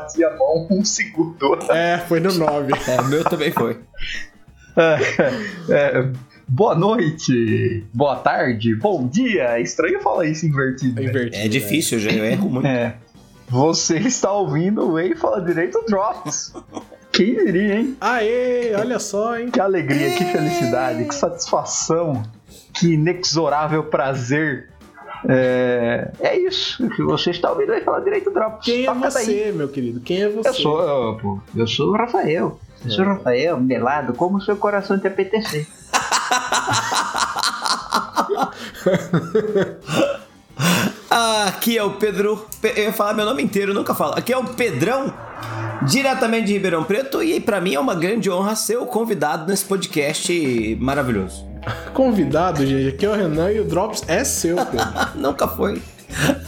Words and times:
bati 0.00 0.24
a 0.24 0.36
mão, 0.36 0.66
um 0.70 0.84
segundo. 0.84 1.58
É, 1.70 1.98
foi 1.98 2.20
no 2.20 2.32
9. 2.32 2.72
É, 2.88 3.00
o 3.00 3.04
meu 3.04 3.24
também 3.24 3.52
foi. 3.52 3.78
É, 4.76 5.98
é, 5.98 6.12
boa 6.48 6.76
noite, 6.76 7.84
boa 7.92 8.16
tarde, 8.16 8.72
bom 8.76 9.06
dia. 9.08 9.56
É 9.56 9.60
estranho 9.60 10.00
falar 10.00 10.26
isso 10.26 10.46
invertido. 10.46 11.00
É 11.00 11.02
né? 11.02 11.10
invertido. 11.10 11.44
É 11.44 11.48
difícil, 11.48 11.98
eu 11.98 12.04
já 12.04 12.10
eu 12.12 12.24
erro 12.24 12.48
muito. 12.48 12.66
É. 12.66 12.94
Você 13.48 13.98
está 13.98 14.32
ouvindo 14.32 14.92
o 14.92 14.98
Ei 14.98 15.16
Fala 15.16 15.44
Direito 15.44 15.84
Drops. 15.88 16.54
Quem 17.12 17.34
diria, 17.44 17.80
hein? 17.80 17.96
Aê, 18.00 18.72
olha 18.76 19.00
só, 19.00 19.36
hein? 19.36 19.50
Que 19.50 19.60
alegria, 19.60 20.16
que 20.16 20.24
felicidade, 20.24 21.04
que 21.04 21.14
satisfação, 21.14 22.22
que 22.72 22.92
inexorável 22.94 23.82
prazer. 23.82 24.70
É, 25.28 26.10
é 26.20 26.38
isso. 26.38 26.88
que 26.90 27.02
Você 27.02 27.30
está 27.30 27.50
ouvindo 27.50 27.72
aí 27.72 27.82
falar 27.82 28.00
direito 28.00 28.30
Drops. 28.30 28.64
Quem 28.64 28.82
é 28.82 28.86
Toca 28.86 29.10
você, 29.10 29.42
daí. 29.44 29.52
meu 29.52 29.68
querido? 29.68 30.00
Quem 30.00 30.22
é 30.22 30.28
você? 30.28 30.48
Eu 30.48 30.54
sou, 30.54 30.80
eu, 30.82 31.16
pô, 31.20 31.38
eu 31.54 31.66
sou 31.66 31.88
o 31.90 31.96
Rafael. 31.96 32.58
Eu 32.84 32.90
sou 32.90 33.04
o 33.04 33.08
Rafael, 33.08 33.60
melado 33.60 34.14
como 34.14 34.38
o 34.38 34.40
seu 34.40 34.56
coração 34.56 34.98
te 34.98 35.06
apetecer. 35.06 35.66
Ah, 41.10 41.46
aqui 41.48 41.76
é 41.76 41.82
o 41.82 41.94
Pedro. 41.94 42.46
Pe- 42.60 42.72
Eu 42.76 42.84
ia 42.84 42.92
falar 42.92 43.14
meu 43.14 43.24
nome 43.24 43.42
inteiro, 43.42 43.74
nunca 43.74 43.94
falo. 43.94 44.14
Aqui 44.14 44.32
é 44.32 44.36
o 44.38 44.44
Pedrão, 44.44 45.12
diretamente 45.82 46.46
de 46.46 46.52
Ribeirão 46.52 46.84
Preto, 46.84 47.20
e 47.22 47.40
pra 47.40 47.60
mim 47.60 47.74
é 47.74 47.80
uma 47.80 47.94
grande 47.96 48.30
honra 48.30 48.54
ser 48.54 48.76
o 48.78 48.86
convidado 48.86 49.46
nesse 49.48 49.64
podcast 49.64 50.76
maravilhoso. 50.80 51.49
Convidado, 51.94 52.66
gente. 52.66 52.88
Aqui 52.88 53.06
é 53.06 53.08
o 53.08 53.14
Renan 53.14 53.50
e 53.52 53.60
o 53.60 53.64
Drops 53.64 54.02
é 54.06 54.24
seu, 54.24 54.56
Pedro. 54.56 54.80
Ah, 54.80 55.12
nunca 55.16 55.46
foi. 55.48 55.82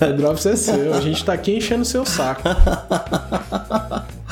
o 0.00 0.16
Drops 0.16 0.46
é 0.46 0.56
seu. 0.56 0.94
A 0.94 1.00
gente 1.00 1.24
tá 1.24 1.32
aqui 1.32 1.56
enchendo 1.56 1.82
o 1.82 1.86
seu 1.86 2.04
saco. 2.04 2.42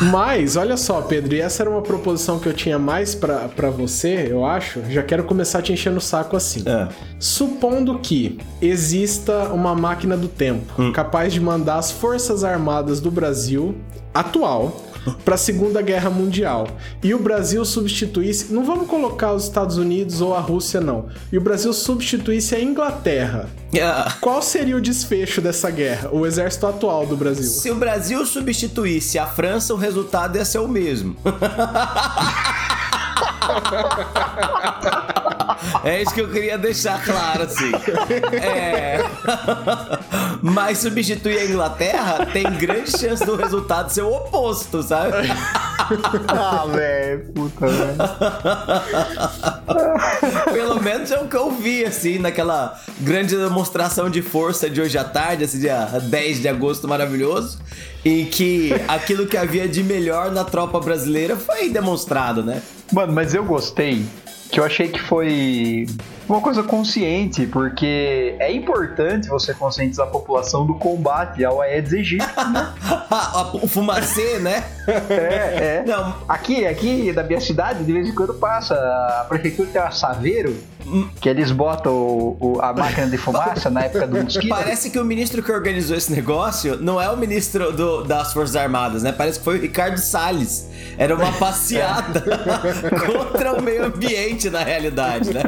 Mas, 0.00 0.56
olha 0.56 0.78
só, 0.78 1.02
Pedro, 1.02 1.34
e 1.34 1.40
essa 1.40 1.62
era 1.62 1.70
uma 1.70 1.82
proposição 1.82 2.38
que 2.38 2.48
eu 2.48 2.54
tinha 2.54 2.78
mais 2.78 3.14
pra, 3.14 3.48
pra 3.48 3.68
você, 3.68 4.28
eu 4.30 4.46
acho. 4.46 4.80
Já 4.88 5.02
quero 5.02 5.24
começar 5.24 5.60
te 5.60 5.72
enchendo 5.74 5.98
o 5.98 6.00
saco 6.00 6.36
assim. 6.36 6.62
É. 6.66 6.88
Supondo 7.18 7.98
que 7.98 8.38
exista 8.62 9.50
uma 9.52 9.74
máquina 9.74 10.16
do 10.16 10.26
tempo 10.26 10.90
capaz 10.92 11.32
de 11.32 11.40
mandar 11.40 11.76
as 11.76 11.90
Forças 11.90 12.44
Armadas 12.44 12.98
do 12.98 13.10
Brasil 13.10 13.74
atual 14.14 14.89
para 15.24 15.34
a 15.34 15.38
Segunda 15.38 15.82
Guerra 15.82 16.10
Mundial 16.10 16.68
e 17.02 17.14
o 17.14 17.18
Brasil 17.18 17.64
substituísse, 17.64 18.52
não 18.52 18.64
vamos 18.64 18.86
colocar 18.86 19.32
os 19.32 19.44
Estados 19.44 19.78
Unidos 19.78 20.20
ou 20.20 20.34
a 20.34 20.40
Rússia 20.40 20.80
não, 20.80 21.08
e 21.32 21.38
o 21.38 21.40
Brasil 21.40 21.72
substituísse 21.72 22.54
a 22.54 22.60
Inglaterra. 22.60 23.48
Ah, 23.80 24.14
Qual 24.20 24.42
seria 24.42 24.76
o 24.76 24.80
desfecho 24.80 25.40
dessa 25.40 25.70
guerra? 25.70 26.10
O 26.12 26.26
exército 26.26 26.66
atual 26.66 27.06
do 27.06 27.16
Brasil? 27.16 27.44
Se 27.44 27.70
o 27.70 27.76
Brasil 27.76 28.26
substituísse 28.26 29.18
a 29.18 29.26
França, 29.26 29.72
o 29.72 29.76
resultado 29.76 30.36
ia 30.36 30.44
ser 30.44 30.58
o 30.58 30.68
mesmo. 30.68 31.16
É 35.84 36.02
isso 36.02 36.14
que 36.14 36.20
eu 36.20 36.30
queria 36.30 36.58
deixar 36.58 37.02
claro, 37.04 37.44
assim. 37.44 37.72
É. 38.32 38.98
Mas 40.42 40.78
substituir 40.78 41.38
a 41.38 41.44
Inglaterra 41.44 42.26
tem 42.26 42.44
grande 42.52 42.90
chance 42.90 43.24
do 43.24 43.36
resultado 43.36 43.90
ser 43.90 44.02
o 44.02 44.12
oposto, 44.12 44.82
sabe? 44.82 45.12
Ah, 46.28 46.66
velho, 46.66 47.32
puta, 47.32 47.66
velho. 47.66 47.96
Pelo 50.52 50.80
menos 50.82 51.10
é 51.10 51.18
o 51.18 51.26
que 51.26 51.36
eu 51.36 51.50
vi, 51.50 51.84
assim, 51.84 52.18
naquela 52.18 52.78
grande 53.00 53.36
demonstração 53.36 54.08
de 54.10 54.22
força 54.22 54.68
de 54.70 54.80
hoje 54.80 54.96
à 54.98 55.04
tarde, 55.04 55.44
esse 55.44 55.58
dia 55.58 55.86
10 56.02 56.40
de 56.42 56.48
agosto 56.48 56.86
maravilhoso, 56.86 57.58
em 58.04 58.24
que 58.24 58.72
aquilo 58.88 59.26
que 59.26 59.36
havia 59.36 59.68
de 59.68 59.82
melhor 59.82 60.30
na 60.30 60.44
tropa 60.44 60.80
brasileira 60.80 61.36
foi 61.36 61.68
demonstrado, 61.70 62.42
né? 62.42 62.62
Mano, 62.92 63.12
mas 63.12 63.34
eu 63.34 63.44
gostei, 63.44 64.04
que 64.50 64.58
eu 64.58 64.64
achei 64.64 64.88
que 64.88 65.00
foi 65.00 65.86
uma 66.30 66.40
coisa 66.40 66.62
consciente, 66.62 67.46
porque 67.46 68.34
é 68.38 68.52
importante 68.52 69.28
você 69.28 69.52
conscientizar 69.54 70.06
a 70.06 70.10
população 70.10 70.66
do 70.66 70.74
combate 70.74 71.44
ao 71.44 71.60
Aedes 71.60 71.92
aegypti. 71.92 72.26
o 73.62 73.66
fumacê, 73.68 74.38
né? 74.38 74.64
É, 75.08 75.14
é. 75.14 75.84
Não, 75.86 76.14
Aqui, 76.28 76.66
aqui 76.66 77.12
na 77.12 77.22
minha 77.22 77.40
cidade, 77.40 77.84
de 77.84 77.92
vez 77.92 78.08
em 78.08 78.14
quando 78.14 78.34
passa. 78.34 78.74
A 78.74 79.24
prefeitura 79.28 79.68
tem 79.72 79.80
uma 79.80 79.90
saveiro 79.90 80.56
que 81.20 81.28
eles 81.28 81.52
botam 81.52 81.92
o- 81.92 82.36
o- 82.40 82.60
a 82.62 82.72
máquina 82.72 83.06
de 83.06 83.16
fumaça 83.16 83.68
na 83.70 83.82
época 83.82 84.06
do 84.06 84.22
mosquito. 84.22 84.48
Parece 84.48 84.90
que 84.90 84.98
o 84.98 85.04
ministro 85.04 85.42
que 85.42 85.52
organizou 85.52 85.96
esse 85.96 86.10
negócio 86.12 86.76
não 86.80 87.00
é 87.00 87.08
o 87.10 87.16
ministro 87.16 87.72
do- 87.72 88.02
das 88.04 88.32
Forças 88.32 88.56
Armadas, 88.56 89.02
né? 89.02 89.12
Parece 89.12 89.38
que 89.38 89.44
foi 89.44 89.58
o 89.58 89.60
Ricardo 89.60 89.98
Salles. 89.98 90.68
Era 90.98 91.14
uma 91.14 91.32
passeada 91.32 92.22
contra 93.06 93.52
o 93.54 93.62
meio 93.62 93.84
ambiente, 93.86 94.50
na 94.50 94.60
realidade, 94.64 95.32
né? 95.32 95.42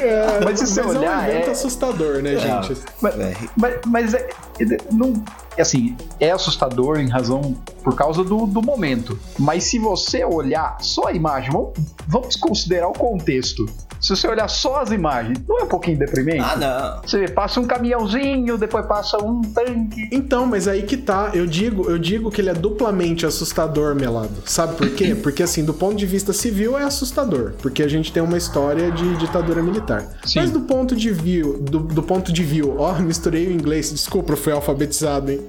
É, 0.00 0.40
Mas 0.44 0.58
se 0.58 0.66
você 0.66 0.80
é 0.80 0.84
um 0.84 0.88
olhar, 0.88 1.28
evento 1.28 1.48
é- 1.48 1.52
assustador, 1.52 2.22
né, 2.22 2.36
gente? 2.36 2.76
Mas, 3.00 3.18
É. 3.20 3.34
mas, 3.56 3.74
mas 3.86 4.14
é, 4.14 4.28
é- 4.60 4.78
não, 4.90 5.12
assim, 5.60 5.96
é 6.18 6.30
assustador 6.30 6.98
em 6.98 7.08
razão 7.08 7.54
por 7.82 7.94
causa 7.94 8.24
do, 8.24 8.46
do 8.46 8.62
momento. 8.62 9.18
Mas 9.38 9.64
se 9.64 9.78
você 9.78 10.24
olhar 10.24 10.76
só 10.80 11.08
a 11.08 11.12
imagem, 11.12 11.50
vamos, 11.50 11.72
vamos 12.06 12.36
considerar 12.36 12.88
o 12.88 12.92
contexto. 12.92 13.66
Se 14.02 14.08
você 14.08 14.26
olhar 14.26 14.48
só 14.48 14.80
as 14.80 14.90
imagens, 14.90 15.38
não 15.48 15.60
é 15.60 15.62
um 15.62 15.68
pouquinho 15.68 15.96
deprimente? 15.96 16.40
Ah, 16.40 16.56
não. 16.56 17.02
Você 17.08 17.20
vê, 17.20 17.28
passa 17.28 17.60
um 17.60 17.64
caminhãozinho, 17.64 18.58
depois 18.58 18.84
passa 18.84 19.16
um 19.24 19.40
tanque. 19.42 20.08
Então, 20.10 20.44
mas 20.44 20.66
aí 20.66 20.82
que 20.82 20.96
tá, 20.96 21.30
eu 21.32 21.46
digo, 21.46 21.88
eu 21.88 21.96
digo 21.96 22.28
que 22.28 22.40
ele 22.40 22.50
é 22.50 22.54
duplamente 22.54 23.24
assustador, 23.24 23.94
Melado. 23.94 24.42
Sabe 24.44 24.74
por 24.74 24.90
quê? 24.90 25.14
Porque 25.22 25.44
assim, 25.44 25.64
do 25.64 25.72
ponto 25.72 25.94
de 25.94 26.04
vista 26.04 26.32
civil 26.32 26.76
é 26.76 26.82
assustador, 26.82 27.52
porque 27.62 27.82
a 27.82 27.88
gente 27.88 28.12
tem 28.12 28.22
uma 28.22 28.36
história 28.36 28.90
de 28.90 29.16
ditadura 29.16 29.62
militar. 29.62 30.04
Sim. 30.24 30.40
Mas 30.40 30.50
do 30.50 30.62
ponto 30.62 30.96
de 30.96 31.12
view, 31.12 31.58
do, 31.58 31.78
do 31.78 32.02
ponto 32.02 32.32
de 32.32 32.42
view, 32.42 32.76
ó, 32.78 32.94
misturei 32.94 33.46
o 33.46 33.52
inglês, 33.52 33.92
desculpa, 33.92 34.32
eu 34.32 34.36
fui 34.36 34.52
alfabetizado, 34.52 35.30
hein? 35.30 35.41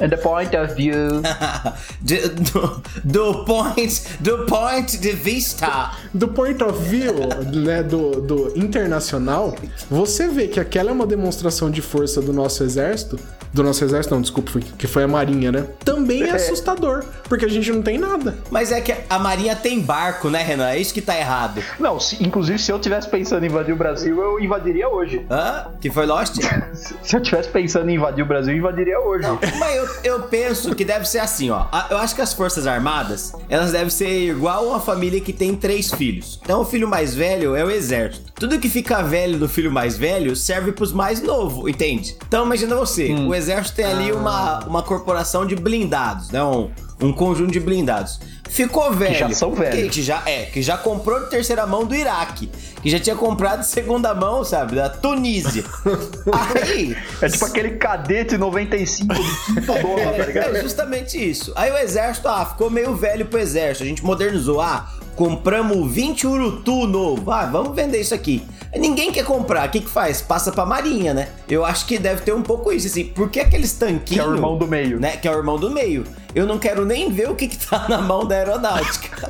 And 0.00 0.08
the 0.08 0.16
point 0.16 0.56
of 0.56 0.74
view. 0.74 1.22
De- 2.00 2.28
do, 2.28 2.82
do 3.04 3.44
point, 3.44 4.02
do 4.20 4.46
point 4.46 4.96
de 4.98 5.12
vista. 5.12 5.92
Do 6.14 6.28
point 6.28 6.62
of 6.62 6.78
view, 6.88 7.14
né, 7.52 7.82
do, 7.82 8.20
do 8.20 8.52
internacional, 8.58 9.54
você 9.90 10.28
vê 10.28 10.48
que 10.48 10.58
aquela 10.58 10.90
é 10.90 10.92
uma 10.92 11.06
demonstração 11.06 11.70
de 11.70 11.80
força 11.82 12.20
do 12.20 12.32
nosso 12.32 12.62
exército, 12.64 13.18
do 13.52 13.62
nosso 13.62 13.84
exército 13.84 14.14
não, 14.14 14.22
desculpa, 14.22 14.50
foi- 14.50 14.62
que 14.62 14.86
foi 14.86 15.02
a 15.04 15.08
marinha, 15.08 15.50
né? 15.52 15.66
Também 15.84 16.22
é 16.22 16.30
assustador, 16.34 17.04
porque 17.28 17.44
a 17.44 17.48
gente 17.48 17.70
não 17.72 17.82
tem 17.82 17.98
nada. 17.98 18.36
Mas 18.50 18.72
é 18.72 18.80
que 18.80 18.94
a 19.08 19.18
Marinha 19.18 19.54
tem 19.56 19.80
barco, 19.80 20.30
né, 20.30 20.42
Renan? 20.42 20.68
É 20.70 20.78
isso 20.78 20.94
que 20.94 21.02
tá 21.02 21.16
errado. 21.16 21.62
Não, 21.78 21.98
se- 22.00 22.22
inclusive 22.22 22.58
se 22.58 22.70
eu 22.72 22.78
tivesse 22.78 23.08
pensando 23.08 23.44
em 23.44 23.46
invadir 23.46 23.72
o 23.72 23.76
Brasil, 23.76 24.20
eu 24.20 24.40
invadiria 24.40 24.88
hoje. 24.88 25.24
Hã? 25.30 25.66
Que 25.80 25.90
foi 25.90 26.06
Lost? 26.06 26.36
Se 26.74 26.94
se 27.02 27.16
eu 27.16 27.20
tivesse 27.20 27.48
pensando 27.48 27.88
em 27.90 27.94
invadir 27.94 28.22
o 28.22 28.26
Brasil, 28.26 28.52
eu 28.54 28.58
invadiria 28.58 28.98
hoje. 29.00 29.26
Mas 29.58 29.76
eu, 29.76 29.88
eu 30.04 30.22
penso 30.22 30.74
que 30.74 30.84
deve 30.84 31.06
ser 31.06 31.18
assim, 31.18 31.50
ó. 31.50 31.66
Eu 31.90 31.98
acho 31.98 32.14
que 32.14 32.22
as 32.22 32.32
Forças 32.32 32.66
Armadas, 32.66 33.32
elas 33.48 33.72
devem 33.72 33.90
ser 33.90 34.30
igual 34.30 34.66
uma 34.68 34.80
família 34.80 35.20
que 35.20 35.32
tem 35.32 35.54
três 35.54 35.92
filhos. 35.92 36.40
Então 36.42 36.60
o 36.60 36.64
filho 36.64 36.88
mais 36.88 37.14
velho 37.14 37.54
é 37.54 37.64
o 37.64 37.70
exército. 37.70 38.32
Tudo 38.34 38.58
que 38.58 38.68
fica 38.68 39.02
velho 39.02 39.38
do 39.38 39.48
filho 39.48 39.70
mais 39.70 39.96
velho 39.96 40.34
serve 40.34 40.72
pros 40.72 40.92
mais 40.92 41.22
novos, 41.22 41.68
entende? 41.68 42.16
Então 42.26 42.44
imagina 42.44 42.74
você, 42.74 43.12
o 43.12 43.34
exército 43.34 43.76
tem 43.76 43.84
ali 43.84 44.12
uma, 44.12 44.60
uma 44.64 44.82
corporação 44.82 45.46
de 45.46 45.54
blindados, 45.56 46.30
né? 46.30 46.42
Um, 46.42 46.70
um 47.00 47.12
conjunto 47.12 47.52
de 47.52 47.60
blindados. 47.60 48.20
Ficou 48.50 48.92
velho. 48.92 49.14
já 49.14 49.30
são 49.30 49.52
velhos. 49.52 49.74
Que, 49.84 49.88
que 49.88 50.02
já, 50.02 50.22
é, 50.26 50.42
que 50.46 50.60
já 50.60 50.76
comprou 50.76 51.20
de 51.20 51.30
terceira 51.30 51.66
mão 51.66 51.84
do 51.84 51.94
Iraque. 51.94 52.50
Que 52.82 52.90
já 52.90 52.98
tinha 52.98 53.14
comprado 53.14 53.60
de 53.60 53.66
segunda 53.68 54.12
mão, 54.14 54.44
sabe? 54.44 54.74
Da 54.76 54.88
Tunísia. 54.88 55.64
Aí, 56.64 56.96
É 57.22 57.28
tipo 57.28 57.44
aquele 57.44 57.70
cadete 57.72 58.36
95 58.36 59.14
de 59.14 59.20
quinto 59.46 59.66
tá 59.66 60.24
ligado? 60.26 60.56
é 60.56 60.62
justamente 60.62 61.16
isso. 61.30 61.52
Aí 61.54 61.70
o 61.70 61.78
exército, 61.78 62.26
ah, 62.28 62.44
ficou 62.44 62.68
meio 62.70 62.94
velho 62.94 63.26
pro 63.26 63.38
exército. 63.38 63.84
A 63.84 63.86
gente 63.86 64.04
modernizou. 64.04 64.60
Ah, 64.60 64.90
compramos 65.14 65.90
20 65.92 66.26
Urutu 66.26 66.86
novo. 66.86 67.30
Ah, 67.30 67.44
vamos 67.46 67.74
vender 67.76 68.00
isso 68.00 68.14
aqui. 68.14 68.42
Ninguém 68.74 69.10
quer 69.10 69.24
comprar. 69.24 69.68
O 69.68 69.70
que 69.70 69.80
que 69.80 69.90
faz? 69.90 70.22
Passa 70.22 70.52
pra 70.52 70.64
marinha, 70.64 71.12
né? 71.12 71.28
Eu 71.48 71.64
acho 71.64 71.84
que 71.86 71.98
deve 71.98 72.22
ter 72.22 72.32
um 72.32 72.42
pouco 72.42 72.72
isso, 72.72 72.86
assim. 72.86 73.04
Porque 73.04 73.40
aqueles 73.40 73.72
tanquinhos... 73.72 74.08
Que 74.08 74.20
é 74.20 74.24
o 74.24 74.34
irmão 74.34 74.56
do 74.56 74.66
meio. 74.66 74.98
Né? 75.00 75.16
Que 75.16 75.26
é 75.26 75.30
o 75.30 75.36
irmão 75.36 75.58
do 75.58 75.68
meio. 75.70 76.04
Eu 76.34 76.46
não 76.46 76.58
quero 76.58 76.84
nem 76.84 77.10
ver 77.10 77.28
o 77.28 77.34
que 77.34 77.48
que 77.48 77.66
tá 77.66 77.86
na 77.88 77.98
mão 77.98 78.24
da 78.24 78.36
aeronáutica. 78.36 79.28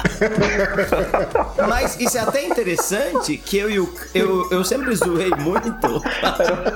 Mas 1.68 1.98
isso 1.98 2.18
é 2.18 2.20
até 2.20 2.46
interessante 2.46 3.36
que 3.38 3.56
eu 3.56 3.70
e 3.70 3.80
o... 3.80 3.92
Eu, 4.14 4.50
eu 4.50 4.64
sempre 4.64 4.94
zoei 4.94 5.30
muito... 5.30 6.02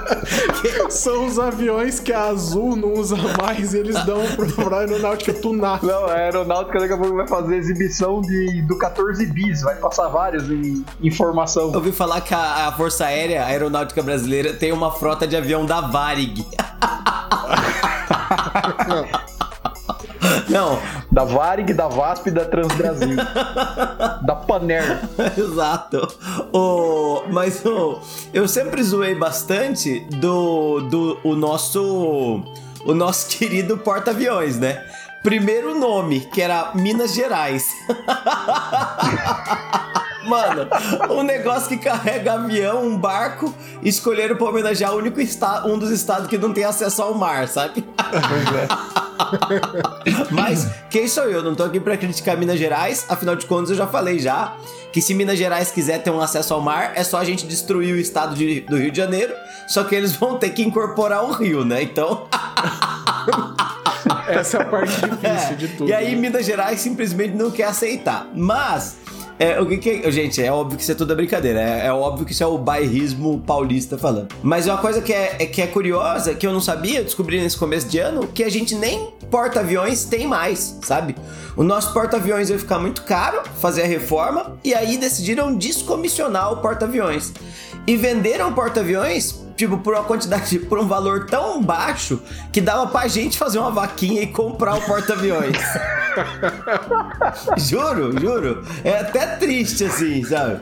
São 0.88 1.26
os 1.26 1.38
aviões 1.38 2.00
que 2.00 2.12
a 2.12 2.24
Azul 2.24 2.76
não 2.76 2.94
usa 2.94 3.16
mais 3.40 3.74
e 3.74 3.78
eles 3.78 4.02
dão 4.04 4.24
pro 4.34 4.64
pra 4.64 4.78
aeronáutica 4.78 5.34
tunar. 5.34 5.82
Não, 5.82 6.06
a 6.06 6.14
aeronáutica 6.14 6.80
daqui 6.80 6.92
a 6.92 6.96
pouco 6.96 7.16
vai 7.16 7.26
fazer 7.28 7.56
exibição 7.56 8.20
de, 8.20 8.62
do 8.62 8.78
14 8.78 9.26
bis, 9.26 9.62
vai 9.62 9.76
passar 9.76 10.08
vários 10.08 10.50
em 10.50 10.84
informação. 11.02 11.68
Eu 11.68 11.74
ouvi 11.74 11.92
falar 11.92 12.20
que 12.20 12.34
a, 12.34 12.68
a 12.68 12.72
Força 12.72 13.06
Aérea 13.06 13.42
a 13.42 13.46
Aeronáutica 13.46 14.02
Brasileira 14.02 14.54
tem 14.54 14.72
uma 14.72 14.90
frota 14.92 15.26
de 15.26 15.36
avião 15.36 15.66
da 15.66 15.80
Varig. 15.80 16.46
Não, 20.48 20.78
Da 21.10 21.24
Varig, 21.24 21.72
da 21.72 21.88
VASP 21.88 22.28
e 22.28 22.30
da 22.30 22.44
Transbrasil. 22.44 23.16
da 24.22 24.34
Paner. 24.34 25.00
Exato. 25.36 26.06
O, 26.52 27.22
mas 27.30 27.64
o, 27.64 27.98
eu 28.32 28.46
sempre 28.48 28.82
zoei 28.82 29.14
bastante 29.14 30.00
do, 30.10 30.80
do 30.80 31.18
o 31.24 31.34
nosso 31.34 32.42
o 32.84 32.94
nosso 32.94 33.28
querido 33.36 33.78
porta-aviões, 33.78 34.58
né? 34.58 34.82
Primeiro 35.22 35.78
nome, 35.78 36.20
que 36.20 36.42
era 36.42 36.72
Minas 36.74 37.14
Gerais. 37.14 37.66
Mano, 40.26 40.66
um 41.10 41.22
negócio 41.22 41.68
que 41.68 41.76
carrega 41.76 42.34
avião, 42.34 42.86
um 42.86 42.96
barco, 42.96 43.54
escolheram 43.82 44.36
pra 44.36 44.48
homenagear 44.48 44.94
o 44.94 44.98
único 44.98 45.20
estado, 45.20 45.70
um 45.70 45.78
dos 45.78 45.90
estados 45.90 46.28
que 46.28 46.38
não 46.38 46.52
tem 46.52 46.64
acesso 46.64 47.02
ao 47.02 47.14
mar, 47.14 47.46
sabe? 47.46 47.84
Mas 50.30 50.68
quem 50.90 51.06
sou 51.08 51.24
eu? 51.24 51.42
Não 51.42 51.54
tô 51.54 51.64
aqui 51.64 51.80
pra 51.80 51.96
criticar 51.96 52.36
Minas 52.36 52.58
Gerais, 52.58 53.06
afinal 53.08 53.36
de 53.36 53.46
contas 53.46 53.70
eu 53.70 53.76
já 53.76 53.86
falei 53.86 54.18
já 54.18 54.54
que 54.92 55.00
se 55.02 55.12
Minas 55.14 55.36
Gerais 55.38 55.70
quiser 55.72 55.98
ter 56.02 56.10
um 56.10 56.20
acesso 56.20 56.54
ao 56.54 56.60
mar, 56.60 56.92
é 56.94 57.02
só 57.02 57.18
a 57.18 57.24
gente 57.24 57.46
destruir 57.46 57.94
o 57.94 57.98
estado 57.98 58.34
de- 58.36 58.60
do 58.60 58.76
Rio 58.76 58.90
de 58.92 58.96
Janeiro, 58.96 59.34
só 59.66 59.82
que 59.82 59.94
eles 59.94 60.12
vão 60.14 60.38
ter 60.38 60.50
que 60.50 60.62
incorporar 60.62 61.24
o 61.24 61.32
rio, 61.32 61.64
né? 61.64 61.82
Então, 61.82 62.28
Essa 64.28 64.58
é 64.58 64.62
a 64.62 64.64
parte 64.66 64.92
difícil 64.92 65.50
é, 65.50 65.54
de 65.54 65.68
tudo. 65.68 65.88
E 65.88 65.92
aí 65.92 66.14
né? 66.14 66.20
Minas 66.20 66.44
Gerais 66.46 66.80
simplesmente 66.80 67.34
não 67.34 67.50
quer 67.50 67.64
aceitar. 67.64 68.26
Mas 68.34 68.96
é, 69.38 69.60
o 69.60 69.66
que 69.66 69.78
que 69.78 70.10
gente, 70.10 70.42
é 70.42 70.50
óbvio 70.50 70.76
que 70.76 70.82
isso 70.82 70.92
é 70.92 70.94
toda 70.94 71.14
brincadeira. 71.14 71.60
É, 71.60 71.86
é 71.86 71.92
óbvio 71.92 72.24
que 72.24 72.32
isso 72.32 72.42
é 72.42 72.46
o 72.46 72.56
bairrismo 72.56 73.40
paulista 73.40 73.98
falando. 73.98 74.28
Mas 74.42 74.66
uma 74.66 74.78
coisa 74.78 75.00
que 75.00 75.12
é, 75.12 75.36
é 75.40 75.46
que 75.46 75.60
é 75.60 75.66
curiosa, 75.66 76.34
que 76.34 76.46
eu 76.46 76.52
não 76.52 76.60
sabia, 76.60 77.02
descobri 77.02 77.40
nesse 77.40 77.56
começo 77.56 77.88
de 77.88 77.98
ano, 77.98 78.26
que 78.28 78.44
a 78.44 78.48
gente 78.48 78.74
nem 78.74 79.12
porta-aviões 79.30 80.04
tem 80.04 80.26
mais, 80.26 80.78
sabe? 80.82 81.16
O 81.56 81.62
nosso 81.62 81.92
porta-aviões 81.92 82.50
ia 82.50 82.58
ficar 82.58 82.78
muito 82.78 83.02
caro, 83.02 83.42
fazer 83.60 83.82
a 83.82 83.86
reforma, 83.86 84.56
e 84.62 84.74
aí 84.74 84.96
decidiram 84.96 85.54
descomissionar 85.56 86.52
o 86.52 86.56
porta-aviões. 86.58 87.32
E 87.86 87.96
venderam 87.96 88.52
porta-aviões 88.52 89.43
tipo, 89.56 89.78
por 89.78 89.94
uma 89.94 90.04
quantidade, 90.04 90.58
por 90.60 90.78
um 90.78 90.86
valor 90.86 91.26
tão 91.26 91.62
baixo 91.62 92.20
que 92.52 92.60
dava 92.60 92.86
pra 92.86 93.08
gente 93.08 93.38
fazer 93.38 93.58
uma 93.58 93.70
vaquinha 93.70 94.22
e 94.22 94.26
comprar 94.26 94.74
o 94.76 94.80
porta-aviões. 94.82 95.56
juro, 97.58 98.18
juro. 98.20 98.64
É 98.84 99.00
até 99.00 99.26
triste 99.36 99.84
assim, 99.84 100.22
sabe? 100.24 100.60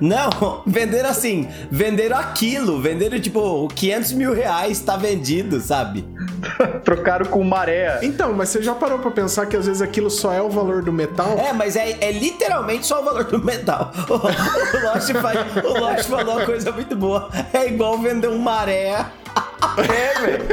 Não, 0.00 0.62
venderam 0.66 1.08
assim, 1.10 1.48
venderam 1.70 2.18
aquilo, 2.18 2.80
venderam 2.80 3.20
tipo 3.20 3.68
500 3.68 4.12
mil 4.12 4.34
reais, 4.34 4.80
tá 4.80 4.96
vendido, 4.96 5.60
sabe? 5.60 6.04
Trocaram 6.84 7.26
com 7.26 7.42
maré. 7.42 7.98
Então, 8.02 8.32
mas 8.32 8.48
você 8.50 8.62
já 8.62 8.74
parou 8.74 8.98
pra 8.98 9.10
pensar 9.10 9.46
que 9.46 9.56
às 9.56 9.66
vezes 9.66 9.82
aquilo 9.82 10.10
só 10.10 10.32
é 10.32 10.42
o 10.42 10.50
valor 10.50 10.82
do 10.82 10.92
metal? 10.92 11.36
É, 11.38 11.52
mas 11.52 11.76
é, 11.76 11.96
é 12.00 12.12
literalmente 12.12 12.86
só 12.86 13.00
o 13.00 13.04
valor 13.04 13.24
do 13.24 13.42
metal. 13.42 13.92
O, 14.08 14.14
o 14.14 14.92
Lost, 14.92 15.10
faz- 15.12 15.64
o 15.64 15.78
Lost 15.80 16.08
falou 16.08 16.36
uma 16.36 16.44
coisa 16.46 16.70
muito 16.72 16.94
boa. 16.96 17.30
É 17.54 17.66
igual 17.68 17.96
vender 17.98 18.28
um 18.28 18.38
maré. 18.38 19.06
É, 19.78 20.20
velho. 20.20 20.44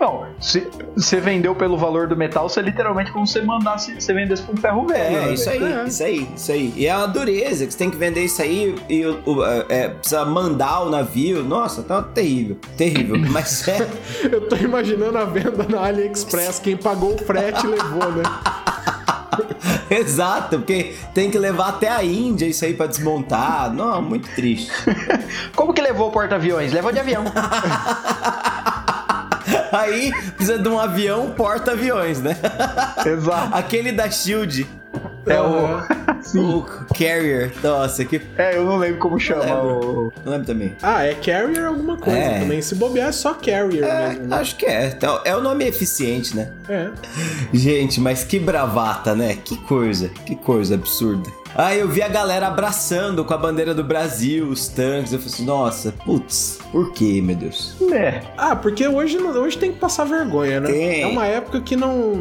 Não, 0.00 0.26
se 0.40 0.66
você 0.96 1.20
vendeu 1.20 1.54
pelo 1.54 1.76
valor 1.76 2.08
do 2.08 2.16
metal, 2.16 2.48
você 2.48 2.58
é 2.58 2.62
literalmente 2.62 3.12
como 3.12 3.24
se 3.26 3.34
você 3.34 3.42
mandasse, 3.42 3.94
você 3.94 4.12
vendesse 4.12 4.42
por 4.42 4.54
um 4.54 4.56
ferro 4.56 4.86
velho. 4.88 5.16
É, 5.16 5.26
né, 5.26 5.34
isso 5.34 5.48
aí? 5.50 5.62
É. 5.62 5.84
isso 5.84 6.02
aí, 6.02 6.28
isso 6.34 6.50
aí. 6.52 6.72
E 6.76 6.86
é 6.86 6.96
uma 6.96 7.06
dureza, 7.06 7.64
que 7.66 7.72
você 7.72 7.78
tem 7.78 7.90
que 7.90 7.96
vender 7.96 8.24
isso 8.24 8.42
aí 8.42 8.74
e 8.88 9.04
o- 9.06 9.20
o- 9.26 9.44
é, 9.68 9.90
precisa 9.90 10.24
mandar 10.24 10.80
o 10.80 10.90
navio. 10.90 11.44
Nossa, 11.44 11.82
tá 11.84 12.02
terrível, 12.02 12.56
terrível. 12.76 13.16
Mas 13.30 13.68
é. 13.68 13.86
Eu 14.24 14.48
tô 14.48 14.56
imaginando 14.56 15.18
a 15.18 15.24
venda 15.24 15.64
na 15.68 15.84
AliExpress, 15.86 16.58
quem 16.58 16.76
pagou 16.76 17.14
o 17.14 17.18
frete 17.18 17.64
levou, 17.66 18.10
né? 18.12 18.22
Exato, 19.98 20.58
porque 20.58 20.94
tem 21.14 21.30
que 21.30 21.38
levar 21.38 21.68
até 21.68 21.88
a 21.88 22.02
Índia 22.02 22.46
isso 22.46 22.64
aí 22.64 22.74
pra 22.74 22.86
desmontar. 22.86 23.72
Não, 23.72 24.00
muito 24.00 24.28
triste. 24.34 24.70
Como 25.54 25.72
que 25.72 25.82
levou 25.82 26.08
o 26.08 26.12
porta-aviões? 26.12 26.72
Levou 26.72 26.92
de 26.92 26.98
avião. 27.00 27.24
Aí 29.72 30.12
precisa 30.36 30.58
de 30.58 30.68
um 30.68 30.78
avião 30.78 31.30
porta-aviões, 31.30 32.20
né? 32.20 32.36
Exato. 33.04 33.54
Aquele 33.54 33.90
da 33.90 34.08
Shield. 34.10 34.66
É 35.26 35.40
o. 35.40 36.11
O 36.34 36.62
Carrier. 36.96 37.52
Nossa, 37.62 38.04
que. 38.04 38.20
É, 38.36 38.56
eu 38.56 38.64
não 38.64 38.76
lembro 38.76 38.98
como 38.98 39.18
chama 39.18 39.44
lembro. 39.44 40.08
o. 40.08 40.12
Não 40.24 40.32
lembro 40.32 40.46
também. 40.46 40.76
Ah, 40.82 41.04
é 41.04 41.14
Carrier 41.14 41.64
alguma 41.66 41.96
coisa 41.96 42.18
É. 42.18 42.40
também. 42.40 42.62
Se 42.62 42.74
bobear 42.74 43.08
é 43.08 43.12
só 43.12 43.34
Carrier 43.34 43.84
É, 43.84 44.08
mesmo, 44.08 44.26
né? 44.28 44.36
acho 44.36 44.56
que 44.56 44.66
é. 44.66 44.86
Então, 44.88 45.20
É 45.24 45.36
o 45.36 45.40
nome 45.40 45.64
eficiente, 45.66 46.36
né? 46.36 46.50
É. 46.68 46.90
Gente, 47.52 48.00
mas 48.00 48.24
que 48.24 48.38
bravata, 48.38 49.14
né? 49.14 49.36
Que 49.44 49.56
coisa, 49.58 50.08
que 50.08 50.34
coisa 50.36 50.74
absurda. 50.74 51.28
Aí 51.54 51.80
eu 51.80 51.88
vi 51.88 52.02
a 52.02 52.08
galera 52.08 52.46
abraçando 52.46 53.24
com 53.24 53.34
a 53.34 53.38
bandeira 53.38 53.74
do 53.74 53.84
Brasil, 53.84 54.46
os 54.48 54.68
tanques. 54.68 55.12
Eu 55.12 55.18
falei 55.18 55.34
assim, 55.34 55.44
nossa, 55.44 55.92
putz, 56.04 56.58
por 56.70 56.92
quê, 56.92 57.20
meu 57.22 57.36
Deus? 57.36 57.74
É. 57.92 58.22
Ah, 58.36 58.56
porque 58.56 58.86
hoje, 58.88 59.18
hoje 59.18 59.58
tem 59.58 59.72
que 59.72 59.78
passar 59.78 60.04
vergonha, 60.04 60.60
né? 60.60 60.70
Tem. 60.70 61.02
É 61.02 61.06
uma 61.06 61.26
época 61.26 61.60
que 61.60 61.76
não. 61.76 62.14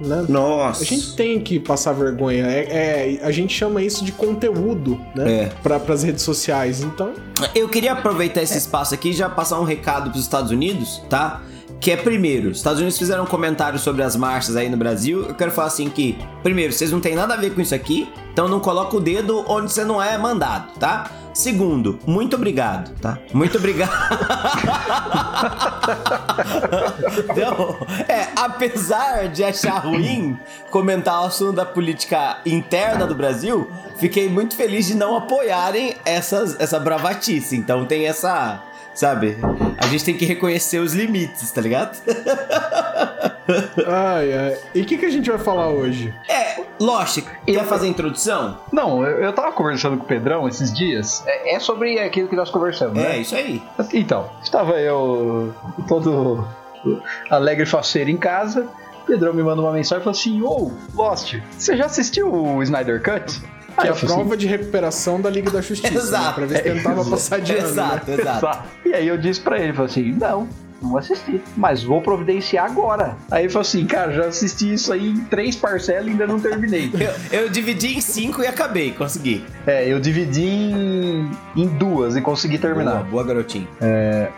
Né? 0.00 0.26
Nossa. 0.28 0.82
A 0.82 0.86
gente 0.86 1.16
tem 1.16 1.40
que 1.40 1.58
passar 1.58 1.92
vergonha. 1.92 2.46
É, 2.46 3.18
é- 3.18 3.26
a 3.26 3.30
gente 3.32 3.52
chama 3.54 3.82
isso 3.82 4.04
de 4.04 4.12
conteúdo, 4.12 5.00
né? 5.14 5.32
É. 5.32 5.52
Para 5.62 5.76
as 5.92 6.02
redes 6.02 6.22
sociais. 6.22 6.82
Então, 6.82 7.12
Eu 7.54 7.68
queria 7.68 7.92
aproveitar 7.92 8.42
esse 8.42 8.58
espaço 8.58 8.94
aqui 8.94 9.10
e 9.10 9.12
já 9.12 9.28
passar 9.28 9.60
um 9.60 9.64
recado 9.64 10.10
pros 10.10 10.22
Estados 10.22 10.50
Unidos, 10.50 11.02
tá? 11.08 11.40
Que 11.80 11.92
é 11.92 11.96
primeiro, 11.96 12.50
os 12.50 12.58
Estados 12.58 12.80
Unidos 12.80 12.98
fizeram 12.98 13.22
um 13.22 13.26
comentário 13.26 13.78
sobre 13.78 14.02
as 14.02 14.16
marchas 14.16 14.56
aí 14.56 14.68
no 14.68 14.76
Brasil. 14.76 15.24
Eu 15.28 15.34
quero 15.34 15.52
falar 15.52 15.68
assim 15.68 15.88
que, 15.88 16.18
primeiro, 16.42 16.72
vocês 16.72 16.90
não 16.90 17.00
têm 17.00 17.14
nada 17.14 17.34
a 17.34 17.36
ver 17.36 17.54
com 17.54 17.60
isso 17.60 17.74
aqui, 17.74 18.12
então 18.32 18.48
não 18.48 18.58
coloca 18.58 18.96
o 18.96 19.00
dedo 19.00 19.44
onde 19.48 19.72
você 19.72 19.84
não 19.84 20.02
é 20.02 20.18
mandado, 20.18 20.72
tá? 20.78 21.08
Segundo, 21.32 22.00
muito 22.04 22.34
obrigado, 22.34 22.90
tá? 23.00 23.16
Muito 23.32 23.58
obrigado. 23.58 23.92
então, 27.30 27.76
é, 28.08 28.26
apesar 28.34 29.28
de 29.28 29.44
achar 29.44 29.78
ruim 29.78 30.36
comentar 30.72 31.22
o 31.22 31.26
assunto 31.26 31.52
da 31.52 31.64
política 31.64 32.38
interna 32.44 33.06
do 33.06 33.14
Brasil, 33.14 33.70
fiquei 33.98 34.28
muito 34.28 34.56
feliz 34.56 34.86
de 34.86 34.96
não 34.96 35.16
apoiarem 35.16 35.94
essas, 36.04 36.58
essa 36.58 36.80
bravatice. 36.80 37.56
Então 37.56 37.86
tem 37.86 38.08
essa. 38.08 38.64
Sabe? 38.92 39.36
A 39.78 39.86
gente 39.86 40.04
tem 40.04 40.16
que 40.16 40.24
reconhecer 40.26 40.78
os 40.80 40.92
limites, 40.92 41.50
tá 41.50 41.60
ligado? 41.60 41.96
ai, 43.86 44.32
ai. 44.32 44.58
E 44.74 44.82
o 44.82 44.84
que, 44.84 44.98
que 44.98 45.06
a 45.06 45.10
gente 45.10 45.30
vai 45.30 45.38
falar 45.38 45.68
hoje? 45.68 46.12
É, 46.28 46.60
Lost, 46.80 47.20
quer 47.46 47.64
fazer 47.64 47.86
a 47.86 47.88
introdução? 47.90 48.58
Não, 48.72 49.04
eu, 49.04 49.22
eu 49.22 49.32
tava 49.32 49.52
conversando 49.52 49.96
com 49.96 50.04
o 50.04 50.06
Pedrão 50.06 50.46
esses 50.48 50.72
dias. 50.72 51.22
É, 51.26 51.54
é 51.54 51.60
sobre 51.60 51.98
aquilo 51.98 52.28
que 52.28 52.36
nós 52.36 52.50
conversamos, 52.50 52.98
É, 52.98 53.08
né? 53.08 53.18
isso 53.18 53.34
aí. 53.34 53.62
Então, 53.92 54.28
estava 54.42 54.72
eu 54.80 55.54
todo 55.86 56.46
alegre 57.30 57.64
e 57.64 57.66
faceiro 57.66 58.10
em 58.10 58.16
casa. 58.16 58.66
O 59.02 59.06
Pedrão 59.06 59.32
me 59.32 59.42
manda 59.42 59.62
uma 59.62 59.72
mensagem 59.72 60.02
e 60.02 60.04
falou 60.04 60.18
assim: 60.18 60.42
Ô, 60.42 60.70
Lost, 60.94 61.36
você 61.56 61.76
já 61.76 61.86
assistiu 61.86 62.32
o 62.32 62.62
Snyder 62.62 63.02
Cut? 63.02 63.40
Que 63.80 63.88
é 63.88 63.90
a 63.90 63.94
prova 63.94 64.36
de 64.36 64.46
recuperação 64.46 65.20
da 65.20 65.30
Liga 65.30 65.50
da 65.50 65.60
Justiça. 65.60 65.94
Exato. 65.94 66.40
Né? 66.40 66.46
Pra 66.46 66.46
ver 66.46 66.56
se 66.56 66.62
tentava 66.62 67.00
É, 67.06 67.10
passar 67.10 67.40
de 67.40 67.52
ano. 67.52 67.62
Né? 67.62 67.68
exato, 67.68 68.10
exato. 68.10 68.38
Exato. 68.38 68.68
E 68.84 68.94
aí 68.94 69.06
eu 69.08 69.16
disse 69.18 69.40
pra 69.40 69.58
ele, 69.58 69.72
falei 69.72 69.90
assim, 69.90 70.12
não, 70.12 70.48
não 70.80 70.96
assisti, 70.96 71.42
mas 71.56 71.82
vou 71.82 72.00
providenciar 72.00 72.66
agora. 72.66 73.16
Aí 73.30 73.42
ele 73.44 73.48
falou 73.52 73.62
assim, 73.62 73.84
cara, 73.86 74.12
já 74.12 74.26
assisti 74.26 74.72
isso 74.74 74.92
aí 74.92 75.08
em 75.10 75.20
três 75.24 75.56
parcelas 75.56 76.06
e 76.06 76.10
ainda 76.10 76.26
não 76.26 76.38
terminei. 76.40 76.90
Eu, 77.32 77.42
eu 77.42 77.48
dividi 77.48 77.96
em 77.96 78.00
cinco 78.00 78.42
e 78.42 78.46
acabei, 78.46 78.92
consegui. 78.92 79.44
é, 79.66 79.86
eu 79.90 79.98
dividi 80.00 80.44
em, 80.44 81.30
em 81.56 81.66
duas 81.66 82.16
e 82.16 82.20
consegui 82.20 82.58
Boa, 82.58 82.74
terminar. 82.74 83.02
boa 83.04 83.24
garotinho. 83.24 83.66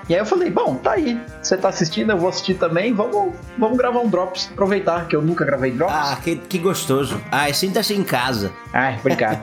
E 0.08 0.14
aí 0.14 0.20
eu 0.20 0.26
falei, 0.26 0.50
bom, 0.50 0.74
tá 0.76 0.92
aí, 0.92 1.20
você 1.42 1.56
tá 1.56 1.68
assistindo, 1.68 2.10
eu 2.10 2.18
vou 2.18 2.28
assistir 2.28 2.54
também, 2.54 2.92
vamos, 2.92 3.34
vamos 3.58 3.76
gravar 3.78 4.00
um 4.00 4.08
Drops, 4.08 4.48
aproveitar 4.52 5.06
que 5.06 5.14
eu 5.16 5.22
nunca 5.22 5.44
gravei 5.44 5.70
Drops. 5.70 5.94
Ah, 5.94 6.18
que, 6.22 6.36
que 6.36 6.58
gostoso. 6.58 7.20
Ah, 7.30 7.52
sinta-se 7.52 7.94
em 7.94 8.02
casa. 8.02 8.50
Ai, 8.72 8.96
obrigado. 9.00 9.40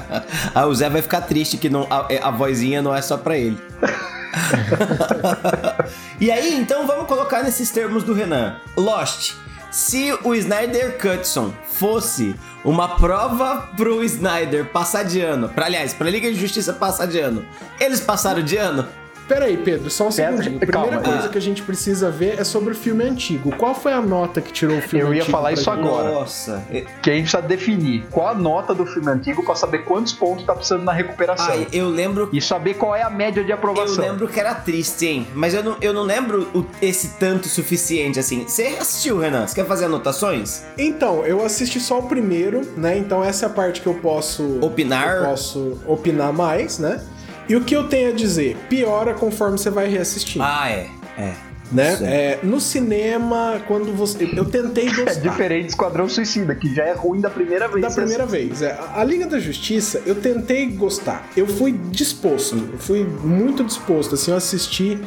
ah, 0.54 0.66
o 0.66 0.74
Zé 0.74 0.88
vai 0.88 1.02
ficar 1.02 1.22
triste 1.22 1.56
que 1.56 1.68
não, 1.68 1.86
a, 1.90 2.28
a 2.28 2.30
vozinha 2.30 2.80
não 2.82 2.94
é 2.94 3.00
só 3.02 3.16
pra 3.16 3.36
ele. 3.36 3.58
e 6.20 6.30
aí, 6.30 6.54
então 6.54 6.86
vamos 6.86 7.06
colocar 7.06 7.42
nesses 7.42 7.70
termos 7.70 8.02
do 8.02 8.12
Renan. 8.12 8.56
Lost. 8.76 9.34
Se 9.70 10.16
o 10.24 10.34
Snyder 10.34 10.98
Cutson 10.98 11.52
fosse 11.72 12.34
uma 12.64 12.96
prova 12.96 13.68
pro 13.76 14.02
Snyder 14.02 14.64
passar 14.66 15.04
de 15.04 15.20
ano, 15.20 15.48
pra, 15.48 15.66
aliás, 15.66 15.92
pra 15.92 16.08
Liga 16.08 16.30
de 16.30 16.40
Justiça 16.40 16.72
passar 16.72 17.06
de 17.06 17.18
ano, 17.18 17.44
eles 17.78 18.00
passaram 18.00 18.42
de 18.42 18.56
ano? 18.56 18.88
Pera 19.28 19.44
aí, 19.44 19.56
Pedro, 19.58 19.90
só 19.90 20.08
um 20.08 20.12
Pera, 20.12 20.30
segundinho. 20.30 20.56
A 20.56 20.66
primeira 20.66 20.90
calma, 20.96 21.02
coisa 21.02 21.26
é. 21.26 21.30
que 21.30 21.36
a 21.38 21.40
gente 21.40 21.62
precisa 21.62 22.10
ver 22.10 22.38
é 22.40 22.44
sobre 22.44 22.72
o 22.72 22.74
filme 22.74 23.04
antigo. 23.04 23.54
Qual 23.56 23.74
foi 23.74 23.92
a 23.92 24.00
nota 24.00 24.40
que 24.40 24.50
tirou 24.52 24.78
o 24.78 24.80
filme 24.80 25.04
Eu 25.04 25.12
ia 25.14 25.20
antigo 25.22 25.30
falar 25.36 25.52
isso 25.52 25.70
agora. 25.70 26.10
Nossa. 26.12 26.62
E- 26.70 26.86
Que 27.02 27.10
a 27.10 27.14
gente 27.14 27.22
precisa 27.30 27.42
definir 27.42 28.06
qual 28.10 28.28
a 28.28 28.34
nota 28.34 28.74
do 28.74 28.86
filme 28.86 29.10
antigo 29.10 29.44
pra 29.44 29.54
saber 29.54 29.84
quantos 29.84 30.12
pontos 30.14 30.44
tá 30.44 30.54
precisando 30.54 30.82
na 30.84 30.92
recuperação. 30.92 31.46
Ai, 31.50 31.66
eu 31.72 31.88
lembro. 31.88 32.28
E 32.32 32.40
saber 32.40 32.74
qual 32.74 32.96
é 32.96 33.02
a 33.02 33.10
média 33.10 33.44
de 33.44 33.50
Eu 33.50 33.56
aprovação. 33.56 34.04
lembro 34.04 34.26
que 34.28 34.40
era 34.40 34.54
triste, 34.54 35.06
hein? 35.06 35.26
Mas 35.34 35.52
eu 35.54 35.62
não, 35.62 35.76
eu 35.80 35.92
não 35.92 36.02
lembro 36.04 36.48
o- 36.54 36.64
esse 36.80 37.08
tanto 37.18 37.48
suficiente 37.48 38.18
assim. 38.18 38.44
Você 38.46 38.76
assistiu, 38.80 39.18
Renan? 39.18 39.46
Você 39.46 39.54
quer 39.54 39.66
fazer 39.66 39.84
anotações? 39.84 40.62
Então, 40.78 41.24
eu 41.26 41.44
assisti 41.44 41.78
só 41.80 41.98
o 41.98 42.04
primeiro, 42.04 42.62
né? 42.76 42.96
Então 42.96 43.22
essa 43.22 43.44
é 43.44 43.48
a 43.48 43.50
parte 43.52 43.80
que 43.80 43.86
eu 43.86 43.94
posso 43.94 44.58
Opinar? 44.62 45.16
eu 45.16 45.24
posso 45.26 45.78
opinar 45.86 46.32
mais, 46.32 46.78
né? 46.78 47.02
E 47.48 47.56
o 47.56 47.62
que 47.62 47.74
eu 47.74 47.84
tenho 47.88 48.10
a 48.10 48.12
dizer, 48.12 48.56
piora 48.68 49.14
conforme 49.14 49.56
você 49.58 49.70
vai 49.70 49.88
reassistindo, 49.88 50.44
Ah, 50.44 50.68
é. 50.70 50.88
É. 51.16 51.32
né? 51.72 51.98
é. 52.02 52.04
É, 52.04 52.38
no 52.42 52.60
cinema, 52.60 53.60
quando 53.66 53.92
você 53.96 54.28
eu 54.36 54.44
tentei 54.44 54.88
É 54.88 54.92
gostar. 54.92 55.20
diferente 55.20 55.62
de 55.64 55.70
Esquadrão 55.70 56.08
Suicida, 56.08 56.54
que 56.54 56.74
já 56.74 56.84
é 56.84 56.92
ruim 56.92 57.20
da 57.20 57.30
primeira 57.30 57.66
vez. 57.68 57.82
Da 57.82 57.90
primeira 57.90 58.26
vez. 58.26 58.60
É, 58.62 58.78
a 58.94 59.02
Liga 59.02 59.26
da 59.26 59.38
Justiça, 59.38 60.02
eu 60.06 60.14
tentei 60.16 60.66
gostar. 60.70 61.26
Eu 61.36 61.46
fui 61.46 61.72
disposto. 61.90 62.56
Eu 62.72 62.78
fui 62.78 63.04
muito 63.04 63.64
disposto. 63.64 64.14
Assim, 64.14 64.30
eu 64.30 64.36
assisti. 64.36 64.98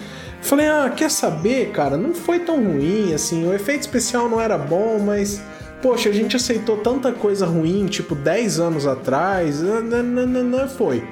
Falei, 0.41 0.67
ah, 0.67 0.91
quer 0.95 1.11
saber, 1.11 1.69
cara? 1.71 1.95
Não 1.97 2.13
foi 2.15 2.39
tão 2.39 2.55
ruim, 2.63 3.13
assim. 3.13 3.47
O 3.47 3.53
efeito 3.53 3.81
especial 3.81 4.27
não 4.27 4.41
era 4.41 4.57
bom, 4.57 4.97
mas. 4.99 5.39
Poxa, 5.81 6.09
a 6.09 6.11
gente 6.11 6.35
aceitou 6.35 6.77
tanta 6.77 7.11
coisa 7.11 7.45
ruim, 7.45 7.85
tipo, 7.87 8.13
10 8.13 8.59
anos 8.59 8.85
atrás. 8.87 9.61
Nananana, 9.61 10.67
foi. 10.67 11.03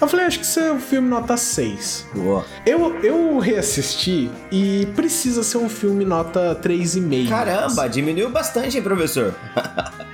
Eu 0.00 0.06
falei, 0.08 0.26
acho 0.26 0.38
que 0.38 0.44
isso 0.44 0.60
é 0.60 0.72
um 0.72 0.80
filme 0.80 1.08
nota 1.08 1.36
6. 1.36 2.06
Boa. 2.14 2.44
Eu, 2.66 2.98
eu 3.02 3.38
reassisti 3.38 4.30
e 4.50 4.86
precisa 4.94 5.42
ser 5.42 5.58
um 5.58 5.68
filme 5.68 6.04
nota 6.04 6.58
3,5. 6.62 7.28
Caramba, 7.28 7.88
diminuiu 7.88 8.28
bastante, 8.28 8.76
hein, 8.76 8.82
professor? 8.82 9.34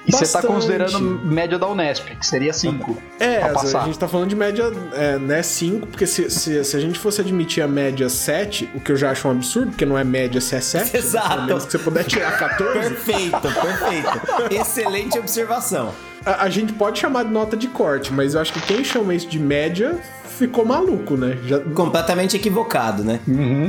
E 0.06 0.10
você 0.12 0.26
tá 0.26 0.42
considerando 0.42 1.00
média 1.00 1.58
da 1.58 1.68
Unesp, 1.68 2.06
que 2.16 2.26
seria 2.26 2.52
5. 2.52 2.96
É, 3.20 3.42
a 3.42 3.84
gente 3.84 3.98
tá 3.98 4.08
falando 4.08 4.28
de 4.28 4.36
média, 4.36 4.64
é, 4.94 5.18
né, 5.18 5.42
5, 5.42 5.86
porque 5.86 6.06
se, 6.06 6.28
se, 6.28 6.64
se 6.64 6.76
a 6.76 6.80
gente 6.80 6.98
fosse 6.98 7.20
admitir 7.20 7.62
a 7.62 7.68
média 7.68 8.08
7, 8.08 8.70
o 8.74 8.80
que 8.80 8.92
eu 8.92 8.96
já 8.96 9.10
acho 9.10 9.28
um 9.28 9.30
absurdo, 9.30 9.70
porque 9.70 9.86
não 9.86 9.96
é 9.96 10.04
média 10.04 10.40
se 10.40 10.56
é 10.56 10.60
7, 10.60 10.96
Exato. 10.96 11.28
pelo 11.28 11.46
menos 11.46 11.64
que 11.64 11.72
você 11.72 11.78
puder 11.78 12.04
tirar 12.04 12.36
14, 12.36 12.72
Perfeito, 12.72 13.40
perfeito. 13.40 14.50
Excelente 14.50 15.18
observação. 15.18 15.92
A, 16.25 16.49
gente 16.49 16.73
pode 16.73 16.99
chamar 16.99 17.25
de 17.25 17.31
nota 17.31 17.57
de 17.57 17.69
corte, 17.69 18.12
mas 18.12 18.35
eu 18.35 18.41
acho 18.41 18.52
que 18.52 18.61
quem 18.61 18.85
chama 18.85 19.14
isso 19.14 19.29
de 19.29 19.38
média 19.38 19.99
ficou 20.42 20.64
maluco, 20.64 21.16
né? 21.16 21.38
Já, 21.46 21.61
Completamente 21.61 22.37
equivocado, 22.37 23.04
né? 23.04 23.20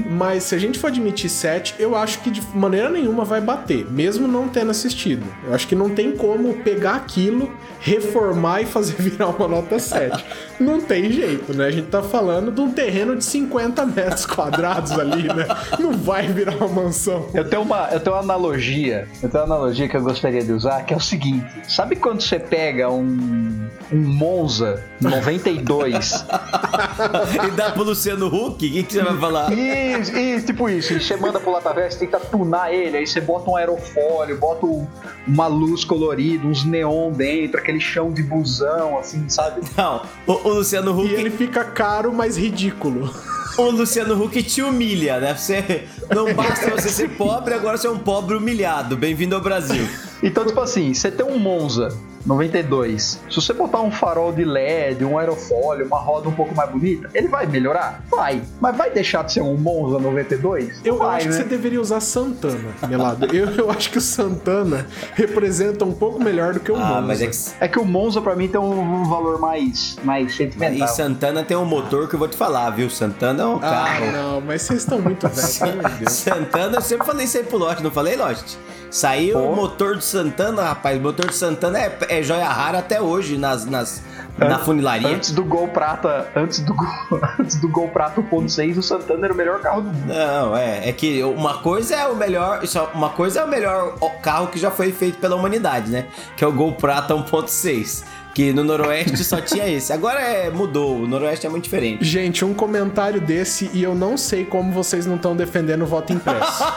mas 0.09 0.43
se 0.43 0.55
a 0.55 0.57
gente 0.57 0.79
for 0.79 0.87
admitir 0.87 1.29
7, 1.29 1.75
eu 1.77 1.95
acho 1.95 2.19
que 2.19 2.31
de 2.31 2.41
maneira 2.55 2.89
nenhuma 2.89 3.23
vai 3.23 3.39
bater, 3.39 3.85
mesmo 3.91 4.27
não 4.27 4.47
tendo 4.47 4.71
assistido. 4.71 5.23
Eu 5.45 5.53
acho 5.53 5.67
que 5.67 5.75
não 5.75 5.89
tem 5.89 6.13
como 6.13 6.53
pegar 6.55 6.95
aquilo, 6.95 7.51
reformar 7.79 8.61
e 8.61 8.65
fazer 8.65 8.95
virar 8.99 9.27
uma 9.27 9.47
nota 9.47 9.77
7. 9.77 10.25
não 10.59 10.81
tem 10.81 11.11
jeito, 11.11 11.55
né? 11.55 11.67
A 11.67 11.71
gente 11.71 11.87
tá 11.87 12.01
falando 12.01 12.51
de 12.51 12.59
um 12.59 12.71
terreno 12.71 13.15
de 13.15 13.23
50 13.23 13.85
metros 13.85 14.25
quadrados 14.25 14.91
ali, 14.93 15.27
né? 15.27 15.45
Não 15.79 15.91
vai 15.91 16.27
virar 16.27 16.55
uma 16.55 16.83
mansão. 16.83 17.27
Eu 17.33 17.47
tenho 17.47 17.61
uma, 17.61 17.89
eu 17.91 17.99
tenho 17.99 18.15
uma 18.15 18.23
analogia, 18.23 19.07
eu 19.21 19.29
tenho 19.29 19.43
uma 19.43 19.55
analogia 19.55 19.87
que 19.87 19.95
eu 19.95 20.01
gostaria 20.01 20.43
de 20.43 20.51
usar, 20.51 20.83
que 20.83 20.93
é 20.93 20.97
o 20.97 21.01
seguinte: 21.01 21.45
sabe 21.67 21.95
quando 21.95 22.21
você 22.21 22.39
pega 22.39 22.89
um, 22.89 23.67
um 23.91 23.99
Monza 23.99 24.83
92 24.99 26.25
E 27.47 27.51
dá 27.51 27.71
pro 27.71 27.83
Luciano 27.83 28.27
Huck? 28.27 28.53
O 28.55 28.57
que, 28.71 28.83
que 28.83 28.93
você 28.93 29.01
vai 29.03 29.17
falar? 29.17 29.51
Isso, 29.53 30.17
isso, 30.17 30.45
tipo 30.45 30.69
isso. 30.69 30.93
E 30.93 31.01
você 31.01 31.15
manda 31.15 31.39
pro 31.39 31.51
Latavés, 31.51 31.95
tenta 31.95 32.19
tunar 32.19 32.73
ele, 32.73 32.97
aí 32.97 33.07
você 33.07 33.19
bota 33.21 33.49
um 33.49 33.55
aerofólio, 33.55 34.37
bota 34.37 34.65
um- 34.65 34.87
uma 35.27 35.47
luz 35.47 35.83
colorida, 35.83 36.45
uns 36.47 36.63
neon 36.65 37.11
dentro, 37.11 37.59
aquele 37.59 37.79
chão 37.79 38.11
de 38.11 38.23
busão, 38.23 38.97
assim, 38.97 39.27
sabe? 39.29 39.61
Não, 39.77 40.01
o, 40.27 40.31
o 40.33 40.53
Luciano 40.53 40.91
E 40.91 41.05
Huck. 41.05 41.13
ele 41.13 41.29
fica 41.29 41.63
caro, 41.63 42.13
mas 42.13 42.37
ridículo. 42.37 43.13
O 43.57 43.69
Luciano 43.69 44.21
Huck 44.21 44.41
te 44.41 44.61
humilha, 44.63 45.19
né? 45.19 45.35
Você 45.35 45.83
não 46.13 46.33
basta 46.33 46.71
você 46.71 46.89
ser 46.89 47.09
pobre, 47.09 47.53
agora 47.53 47.77
você 47.77 47.85
é 47.85 47.91
um 47.91 47.99
pobre 47.99 48.35
humilhado. 48.35 48.97
Bem-vindo 48.97 49.35
ao 49.35 49.41
Brasil. 49.41 49.87
Então, 50.23 50.43
tipo 50.45 50.59
assim, 50.59 50.91
você 50.93 51.11
tem 51.11 51.23
um 51.25 51.37
Monza 51.37 51.89
92. 52.25 53.19
Se 53.29 53.35
você 53.35 53.53
botar 53.53 53.81
um 53.81 53.91
farol 53.91 54.31
de 54.31 54.43
LED, 54.43 55.03
um 55.05 55.17
aerofólio, 55.17 55.85
uma 55.85 55.99
roda 55.99 56.29
um 56.29 56.31
pouco 56.33 56.55
mais 56.55 56.69
bonita, 56.69 57.09
ele 57.13 57.27
vai 57.27 57.45
melhorar? 57.45 58.01
Vai. 58.09 58.41
Mas 58.59 58.75
vai 58.77 58.89
deixar 58.91 59.23
de 59.23 59.33
ser 59.33 59.41
um 59.41 59.55
Monza 59.57 59.99
92? 59.99 60.81
Eu, 60.83 60.97
vai, 60.97 61.17
acho 61.17 61.27
que 61.27 61.31
né? 61.33 61.37
você 61.37 61.43
deveria 61.43 61.81
usar 61.81 61.99
Santana, 61.99 62.69
Melado. 62.87 63.25
Eu, 63.35 63.49
eu 63.55 63.71
acho 63.71 63.89
que 63.91 63.97
o 63.97 64.01
Santana 64.01 64.85
representa 65.13 65.85
um 65.85 65.93
pouco 65.93 66.21
melhor 66.23 66.53
do 66.53 66.59
que 66.59 66.71
o 66.71 66.75
Ah, 66.75 67.01
Monza. 67.01 67.01
mas 67.01 67.21
é 67.21 67.27
que. 67.27 67.63
É 67.63 67.67
que 67.67 67.79
o 67.79 67.85
Monza 67.85 68.21
pra 68.21 68.35
mim 68.35 68.47
tem 68.47 68.59
um, 68.59 68.79
um 69.01 69.03
valor 69.05 69.39
mais, 69.39 69.97
mais 70.03 70.35
sentimental. 70.35 70.87
E 70.87 70.91
Santana 70.91 71.43
tem 71.43 71.57
um 71.57 71.65
motor 71.65 72.07
que 72.07 72.15
eu 72.15 72.19
vou 72.19 72.27
te 72.27 72.37
falar, 72.37 72.69
viu? 72.71 72.89
Santana 72.89 73.43
é 73.43 73.45
um 73.45 73.57
Ah, 73.57 73.59
carro. 73.59 74.11
não, 74.11 74.41
mas 74.41 74.61
vocês 74.63 74.79
estão 74.81 74.99
muito 74.99 75.27
velhos. 75.27 76.11
Santana, 76.11 76.77
eu 76.77 76.81
sempre 76.81 77.05
falei 77.05 77.25
isso 77.25 77.37
aí 77.37 77.43
pro 77.43 77.57
Lost, 77.57 77.79
não 77.81 77.91
falei, 77.91 78.15
Lost? 78.15 78.55
Saiu 78.89 79.39
Pô. 79.39 79.45
o 79.47 79.55
motor 79.55 79.95
do 79.95 80.03
Santana, 80.03 80.61
rapaz. 80.65 80.99
O 80.99 81.01
motor 81.01 81.25
do 81.25 81.33
Santana 81.33 81.79
é, 81.79 81.97
é 82.19 82.23
joia 82.23 82.47
rara 82.47 82.79
até 82.79 83.01
hoje 83.01 83.37
nas, 83.37 83.65
nas, 83.65 84.01
na 84.37 84.59
funilaria. 84.59 85.07
Antes 85.07 85.31
do 85.31 85.43
Gol 85.43 85.67
Prata, 85.67 86.27
antes 86.35 86.59
do 86.59 86.73
Gol, 86.73 86.87
antes 87.39 87.59
do 87.59 87.67
Gol 87.69 87.89
Prata 87.89 88.21
1.6, 88.21 88.77
o 88.77 88.83
Santana 88.83 89.25
era 89.25 89.33
o 89.33 89.37
melhor 89.37 89.59
carro 89.59 89.81
do 89.81 89.89
mundo. 89.89 90.13
Não, 90.13 90.55
é, 90.55 90.89
é 90.89 90.93
que 90.93 91.23
uma 91.23 91.55
coisa 91.59 91.95
é 91.95 92.07
o 92.07 92.15
melhor, 92.15 92.63
isso 92.63 92.77
é- 92.77 92.87
uma 92.93 93.09
coisa 93.09 93.41
é 93.41 93.43
o 93.43 93.47
melhor 93.47 93.95
carro 94.21 94.47
que 94.47 94.59
já 94.59 94.71
foi 94.71 94.91
feito 94.91 95.17
pela 95.17 95.35
humanidade, 95.35 95.91
né? 95.91 96.05
Que 96.35 96.43
é 96.43 96.47
o 96.47 96.51
Gol 96.51 96.73
Prata 96.73 97.13
1.6, 97.15 98.03
que 98.33 98.51
no 98.51 98.63
Noroeste 98.63 99.23
só 99.23 99.39
tinha 99.39 99.67
esse. 99.67 99.93
Agora 99.93 100.19
é, 100.19 100.49
mudou, 100.49 101.01
o 101.01 101.07
Noroeste 101.07 101.45
é 101.45 101.49
muito 101.49 101.65
diferente. 101.65 102.03
Gente, 102.03 102.43
um 102.43 102.53
comentário 102.53 103.21
desse 103.21 103.69
e 103.73 103.83
eu 103.83 103.93
não 103.93 104.17
sei 104.17 104.45
como 104.45 104.71
vocês 104.71 105.05
não 105.05 105.15
estão 105.15 105.35
defendendo 105.35 105.83
o 105.83 105.85
voto 105.85 106.11
impresso. 106.13 106.63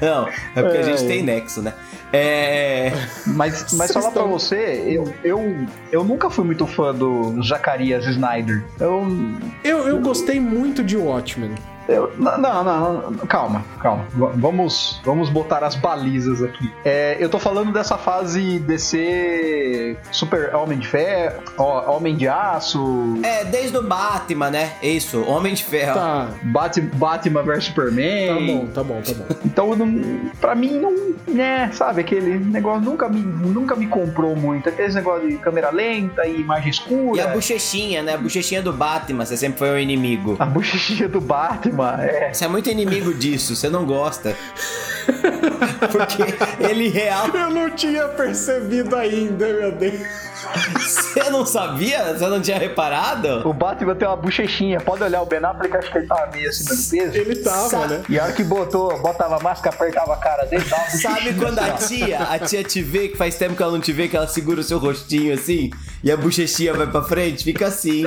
Não, 0.00 0.28
é 0.28 0.62
porque 0.62 0.78
a 0.78 0.80
É. 0.80 0.82
gente 0.82 1.06
tem 1.06 1.22
nexo, 1.22 1.62
né? 1.62 1.72
É. 2.12 2.92
Mas, 3.26 3.72
mas 3.74 3.92
falar 3.92 4.10
pra 4.10 4.22
estão- 4.22 4.28
você, 4.30 4.82
eu, 4.86 5.12
eu, 5.22 5.66
eu 5.92 6.04
nunca 6.04 6.30
fui 6.30 6.44
muito 6.44 6.66
fã 6.66 6.94
do 6.94 7.40
Zacarias 7.42 8.06
Snyder. 8.06 8.64
Eu, 8.80 9.06
Eu, 9.62 9.86
eu 9.88 10.00
gostei 10.00 10.40
muito 10.40 10.82
de 10.82 10.96
Watchmen. 10.96 11.54
Eu 11.88 12.12
não, 12.18 12.38
não, 12.38 12.64
não, 12.64 13.10
não, 13.10 13.12
calma, 13.26 13.64
calma. 13.80 14.04
V- 14.14 14.28
Vamos, 14.36 15.00
vamos 15.04 15.28
botar 15.30 15.64
as 15.64 15.74
balizas 15.74 16.42
aqui. 16.42 16.70
É, 16.84 17.16
eu 17.18 17.28
tô 17.28 17.38
falando 17.38 17.72
dessa 17.72 17.96
fase 17.98 18.58
DC 18.60 19.96
Super 20.12 20.54
Homem 20.54 20.78
de 20.78 20.86
Ferro, 20.86 21.42
ó, 21.56 21.96
Homem 21.96 22.16
de 22.16 22.28
Aço, 22.28 23.18
É, 23.22 23.44
desde 23.44 23.76
o 23.76 23.82
Batman, 23.82 24.50
né? 24.50 24.72
Isso, 24.82 25.22
Homem 25.26 25.54
de 25.54 25.64
Ferro. 25.64 25.94
Tá, 25.94 26.28
Bat- 26.44 26.80
Batman 26.94 27.42
vs 27.42 27.54
tá 27.54 27.60
Superman. 27.60 28.46
bom, 28.46 28.66
tá 28.66 28.82
bom, 28.82 29.00
tá 29.02 29.12
bom. 29.14 29.24
Então, 29.44 29.76
não, 29.76 30.30
pra 30.40 30.54
mim, 30.54 30.78
não. 30.80 30.92
né, 31.34 31.70
sabe, 31.72 32.00
aquele 32.00 32.38
negócio 32.38 32.80
nunca 32.82 33.08
me, 33.08 33.20
nunca 33.20 33.74
me 33.76 33.86
comprou 33.86 34.34
muito. 34.36 34.68
Aqueles 34.68 34.94
negócio 34.94 35.28
de 35.28 35.36
câmera 35.38 35.70
lenta 35.70 36.26
e 36.26 36.40
imagem 36.40 36.70
escura. 36.70 37.16
E 37.16 37.20
a 37.20 37.28
bochechinha, 37.28 38.02
né? 38.02 38.14
A 38.14 38.18
bochechinha 38.18 38.62
do 38.62 38.72
Batman, 38.72 39.24
você 39.24 39.36
sempre 39.36 39.58
foi 39.58 39.70
o 39.70 39.78
inimigo. 39.78 40.36
A 40.38 40.46
bochechinha 40.46 41.08
do 41.08 41.20
Batman, 41.20 41.77
é. 41.86 42.32
Você 42.32 42.44
é 42.44 42.48
muito 42.48 42.68
inimigo 42.70 43.12
disso, 43.14 43.54
você 43.56 43.68
não 43.68 43.84
gosta. 43.84 44.34
Porque 45.90 46.22
ele 46.62 46.88
real. 46.88 47.28
Eu 47.28 47.50
não 47.50 47.70
tinha 47.70 48.08
percebido 48.08 48.94
ainda, 48.96 49.46
meu 49.46 49.72
Deus. 49.72 50.00
Você 50.80 51.30
não 51.30 51.44
sabia? 51.44 52.14
Você 52.14 52.26
não 52.26 52.40
tinha 52.40 52.58
reparado? 52.58 53.48
O 53.48 53.52
Batman 53.52 53.94
tem 53.94 54.06
uma 54.06 54.16
bochechinha. 54.16 54.80
Pode 54.80 55.02
olhar 55.02 55.20
o 55.22 55.26
Ben 55.26 55.44
Affleck, 55.44 55.76
acho 55.76 55.90
que 55.90 55.98
ele 55.98 56.06
tava 56.06 56.30
meio 56.32 56.48
acima 56.48 56.70
do 56.70 56.90
peso. 56.90 57.16
Ele 57.16 57.36
tava, 57.36 57.68
Sa- 57.68 57.86
né? 57.86 58.02
E 58.08 58.18
a 58.18 58.24
hora 58.24 58.32
que 58.32 58.44
botou, 58.44 59.00
botava 59.00 59.36
a 59.36 59.40
máscara, 59.40 59.74
apertava 59.74 60.14
a 60.14 60.16
cara 60.16 60.44
dele, 60.44 60.64
dava 60.64 60.84
Sabe 60.90 61.32
bochechinha 61.32 61.34
quando 61.38 61.58
a 61.58 61.64
assim, 61.74 62.04
tia, 62.04 62.18
a 62.22 62.38
tia 62.38 62.64
te 62.64 62.82
vê, 62.82 63.08
que 63.08 63.16
faz 63.16 63.34
tempo 63.36 63.56
que 63.56 63.62
ela 63.62 63.72
não 63.72 63.80
te 63.80 63.92
vê, 63.92 64.08
que 64.08 64.16
ela 64.16 64.28
segura 64.28 64.60
o 64.60 64.64
seu 64.64 64.78
rostinho 64.78 65.34
assim, 65.34 65.70
e 66.04 66.10
a 66.10 66.16
bochechinha 66.16 66.72
vai 66.72 66.86
pra 66.86 67.02
frente? 67.02 67.44
Fica 67.44 67.66
assim. 67.66 68.04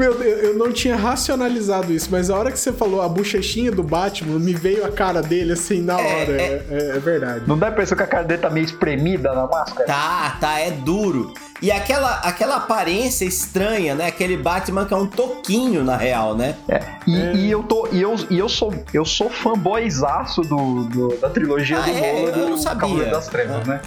Meu 0.00 0.14
Deus, 0.14 0.42
eu 0.42 0.54
não 0.54 0.72
tinha 0.72 0.96
racionalizado 0.96 1.92
isso, 1.92 2.08
mas 2.10 2.30
a 2.30 2.38
hora 2.38 2.50
que 2.50 2.58
você 2.58 2.72
falou 2.72 3.02
a 3.02 3.08
bochechinha 3.08 3.70
do 3.70 3.82
Batman, 3.82 4.38
me 4.38 4.54
veio 4.54 4.82
a 4.86 4.90
cara 4.90 5.20
dele 5.20 5.52
assim 5.52 5.82
na 5.82 6.00
É, 6.00 6.04
hora. 6.22 6.32
é. 6.32 6.42
É, 6.42 6.64
é- 6.70 6.96
é 6.96 6.98
verdade. 6.98 7.44
Não 7.46 7.58
dá 7.58 7.66
a 7.66 7.70
impressão 7.70 7.94
que 7.98 8.02
a 8.02 8.06
cara 8.06 8.24
dele 8.24 8.40
tá 8.40 8.48
meio 8.48 8.64
espremida 8.64 9.34
na 9.34 9.46
máscara? 9.46 9.84
Tá, 9.86 10.38
tá, 10.40 10.58
é 10.58 10.70
duro. 10.70 11.34
E 11.60 11.70
aquela, 11.70 12.14
aquela 12.20 12.56
aparência 12.56 13.26
estranha, 13.26 13.94
né? 13.94 14.06
Aquele 14.06 14.38
Batman 14.38 14.86
que 14.86 14.94
é 14.94 14.96
um 14.96 15.06
toquinho, 15.06 15.84
na 15.84 15.94
real, 15.98 16.34
né? 16.34 16.54
É. 16.66 16.80
E, 17.06 17.36
e 17.36 17.50
eu 17.50 17.62
tô. 17.62 17.86
E 17.92 18.00
eu, 18.00 18.16
e 18.30 18.38
eu 18.38 18.48
sou 18.48 18.72
eu 18.94 19.04
sou 19.04 19.28
fanboyzaço 19.28 20.40
do, 20.40 20.84
do- 20.84 21.16
da 21.20 21.28
trilogia 21.28 21.76
Ah, 21.78 21.82
do 21.82 21.90
é? 21.90 22.12
Nolan 22.12 22.28
Eu 22.30 22.32
do 22.44 22.48
não 22.52 22.56
sabia. 22.56 22.80
Cavaleiro 22.80 23.10
das 23.10 23.28
Trevas, 23.28 23.66
né? 23.66 23.80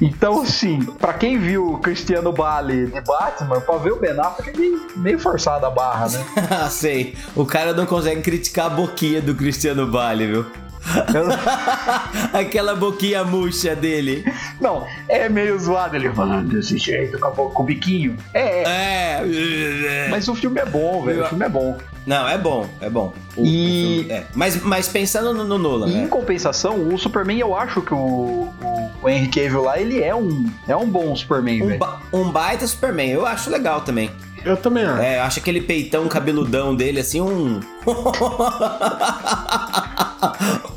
Então, 0.00 0.42
assim, 0.42 0.80
pra 0.98 1.12
quem 1.12 1.38
viu 1.38 1.74
o 1.74 1.78
Cristiano 1.78 2.32
Bale 2.32 2.86
de 2.86 3.00
Batman, 3.00 3.60
pra 3.60 3.76
ver 3.76 3.92
o 3.92 4.00
Ben 4.00 4.18
Affleck 4.18 4.50
é 4.50 4.58
meio, 4.58 4.86
meio 4.96 5.18
forçada 5.18 5.66
a 5.66 5.70
barra, 5.70 6.08
né? 6.08 6.24
Sei. 6.70 7.14
O 7.34 7.44
cara 7.44 7.72
não 7.72 7.86
consegue 7.86 8.22
criticar 8.22 8.66
a 8.66 8.70
boquinha 8.70 9.20
do 9.20 9.34
Cristiano 9.34 9.86
Bale, 9.86 10.26
viu? 10.26 10.46
Aquela 12.32 12.74
boquinha 12.74 13.24
murcha 13.24 13.74
dele. 13.74 14.24
Não, 14.60 14.86
é 15.08 15.28
meio 15.28 15.58
zoado 15.58 15.96
ele 15.96 16.10
falando 16.12 16.48
desse 16.54 16.78
jeito, 16.78 17.18
com, 17.18 17.26
a 17.26 17.30
bo- 17.30 17.50
com 17.50 17.62
o 17.62 17.66
biquinho. 17.66 18.16
É, 18.32 18.62
É. 19.22 20.08
mas 20.10 20.28
o 20.28 20.34
filme 20.34 20.60
é 20.60 20.66
bom, 20.66 21.02
velho. 21.02 21.24
O 21.24 21.28
filme 21.28 21.44
é 21.44 21.48
bom. 21.48 21.76
Não, 22.06 22.28
é 22.28 22.36
bom, 22.36 22.68
é 22.82 22.90
bom. 22.90 23.14
O- 23.36 23.44
E- 23.44 23.46
o 23.46 24.04
filme- 24.04 24.12
é. 24.12 24.24
Mas, 24.34 24.62
mas 24.62 24.88
pensando 24.88 25.32
no, 25.32 25.44
no 25.44 25.58
Nolan, 25.58 25.88
E 25.88 25.94
em 25.94 26.02
né? 26.02 26.08
compensação, 26.08 26.88
o 26.88 26.98
Superman, 26.98 27.38
eu 27.38 27.56
acho 27.56 27.80
que 27.80 27.94
o, 27.94 28.52
o, 28.62 28.90
o 29.02 29.08
Henry 29.08 29.28
Cavill 29.28 29.62
lá, 29.62 29.78
ele 29.80 30.02
é 30.02 30.14
um, 30.14 30.46
é 30.68 30.76
um 30.76 30.86
bom 30.86 31.14
Superman, 31.16 31.62
Um, 31.62 31.66
velho. 31.68 31.78
ba- 31.78 32.00
um 32.12 32.30
baita 32.30 32.66
Superman, 32.66 33.10
eu 33.10 33.24
acho 33.26 33.48
legal 33.50 33.80
também. 33.80 34.10
Eu 34.44 34.58
também 34.58 34.84
acho. 34.84 35.00
É, 35.02 35.18
eu 35.18 35.22
acho 35.22 35.38
aquele 35.38 35.62
peitão 35.62 36.06
cabeludão 36.06 36.76
dele, 36.76 37.00
assim, 37.00 37.22
um. 37.22 37.60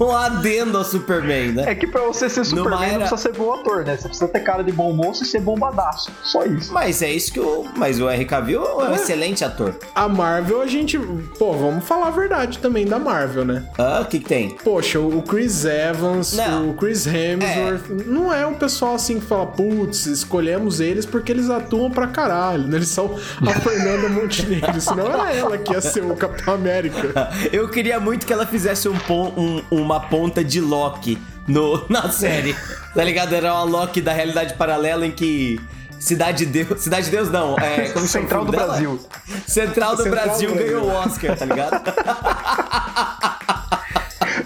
um 0.08 0.16
adendo 0.16 0.78
ao 0.78 0.84
Superman, 0.84 1.52
né? 1.54 1.64
É 1.68 1.76
que 1.76 1.88
pra 1.88 2.02
você 2.02 2.30
ser 2.30 2.40
Numa 2.42 2.46
Superman 2.64 2.84
era- 2.90 2.92
não 3.00 3.08
precisa 3.08 3.22
ser 3.22 3.38
bom 3.38 3.54
ator, 3.54 3.86
né? 3.86 3.98
Você 3.98 4.08
precisa 4.08 4.28
ter 4.28 4.40
cara 4.42 4.64
de 4.64 4.72
bom 4.72 4.92
moço 4.94 5.24
e 5.24 5.26
ser 5.26 5.42
bombadaço. 5.42 6.12
Só 6.24 6.44
isso. 6.46 6.74
Mas 6.74 7.02
é 7.02 7.12
isso 7.12 7.32
que 7.32 7.40
o. 7.40 7.66
Mas 7.76 8.00
o 8.00 8.10
Henry 8.10 8.26
Cavill 8.26 8.64
é 8.64 8.90
um 8.90 8.96
excelente 8.96 9.44
ator. 9.44 9.76
A 9.96 10.08
Marvel, 10.08 10.62
a 10.62 10.68
gente. 10.68 10.98
Pô, 11.38 11.54
vamos 11.54 11.86
falar 11.86 12.08
a 12.08 12.12
verdade 12.12 12.60
também 12.60 12.86
da 12.86 13.00
Marvel, 13.00 13.46
né? 13.46 13.64
Ah, 13.78 14.00
o 14.02 14.06
que, 14.06 14.20
que 14.20 14.26
tem? 14.26 14.50
Poxa, 14.50 15.00
o 15.00 15.22
Chris 15.22 15.66
Evans, 15.66 16.34
Não. 16.34 16.70
o 16.70 16.74
Chris 16.74 17.06
Hemsworth, 17.08 17.90
não 18.06 18.34
é 18.34 18.46
um 18.46 18.54
pessoal 18.54 18.96
assim 18.96 19.20
que 19.20 19.26
fala, 19.26 19.46
putz, 19.46 20.06
escolhemos 20.06 20.80
eles 20.80 21.06
porque 21.06 21.32
eles 21.32 21.50
atuam 21.50 21.90
pra 21.92 22.08
caralho, 22.08 22.64
né? 22.68 22.78
Eles 22.78 22.90
são 22.90 23.16
a 23.46 23.52
Fernanda 23.60 24.10
Montenegro, 24.10 24.80
senão 24.82 25.08
era 25.08 25.34
ela 25.34 25.58
que 25.58 25.72
ia 25.74 25.82
ser 25.82 26.04
o 26.04 26.16
Capitão 26.16 26.54
América. 26.54 27.30
Eu 27.52 27.68
queria 27.70 28.00
muito 28.00 28.26
que 28.26 28.34
ela 28.34 28.46
fizesse 28.46 28.88
um 28.90 28.96
um- 29.38 29.62
uma 29.72 30.00
ponta 30.10 30.44
de 30.44 30.60
Loki 30.60 31.18
no, 31.48 31.86
na 31.90 32.10
série. 32.12 32.56
Tá 32.94 33.04
ligado? 33.04 33.34
Era 33.34 33.54
uma 33.54 33.64
Loki 33.64 34.02
da 34.02 34.14
realidade 34.14 34.54
paralela 34.56 35.06
em 35.06 35.12
que. 35.12 35.60
Cidade 36.00 36.46
de 36.46 36.64
Deus. 36.64 36.80
Cidade 36.82 37.06
de 37.06 37.12
Deus 37.12 37.32
não. 37.32 37.58
É, 37.58 37.90
como 37.90 38.06
Central 38.08 38.46
do 38.46 38.52
dela? 38.52 38.68
Brasil. 38.68 39.00
Central 39.48 39.96
do 39.96 40.04
Central 40.04 40.26
Brasil 40.26 40.54
ganhou 40.54 40.84
o. 40.86 40.90
Oscar, 40.90 41.36
tá 41.36 41.46
ligado? 41.46 41.82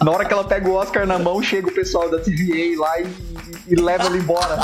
Na 0.04 0.12
hora 0.12 0.26
que 0.26 0.34
ela 0.34 0.44
pega 0.44 0.68
o 0.68 0.74
Oscar 0.74 1.06
na 1.06 1.20
mão, 1.20 1.44
chega 1.44 1.68
o 1.68 1.72
pessoal 1.74 2.10
da 2.10 2.18
TVA 2.20 2.80
lá 2.80 3.00
e, 3.02 3.08
e 3.68 3.76
leva 3.76 4.06
ela 4.06 4.18
embora. 4.18 4.58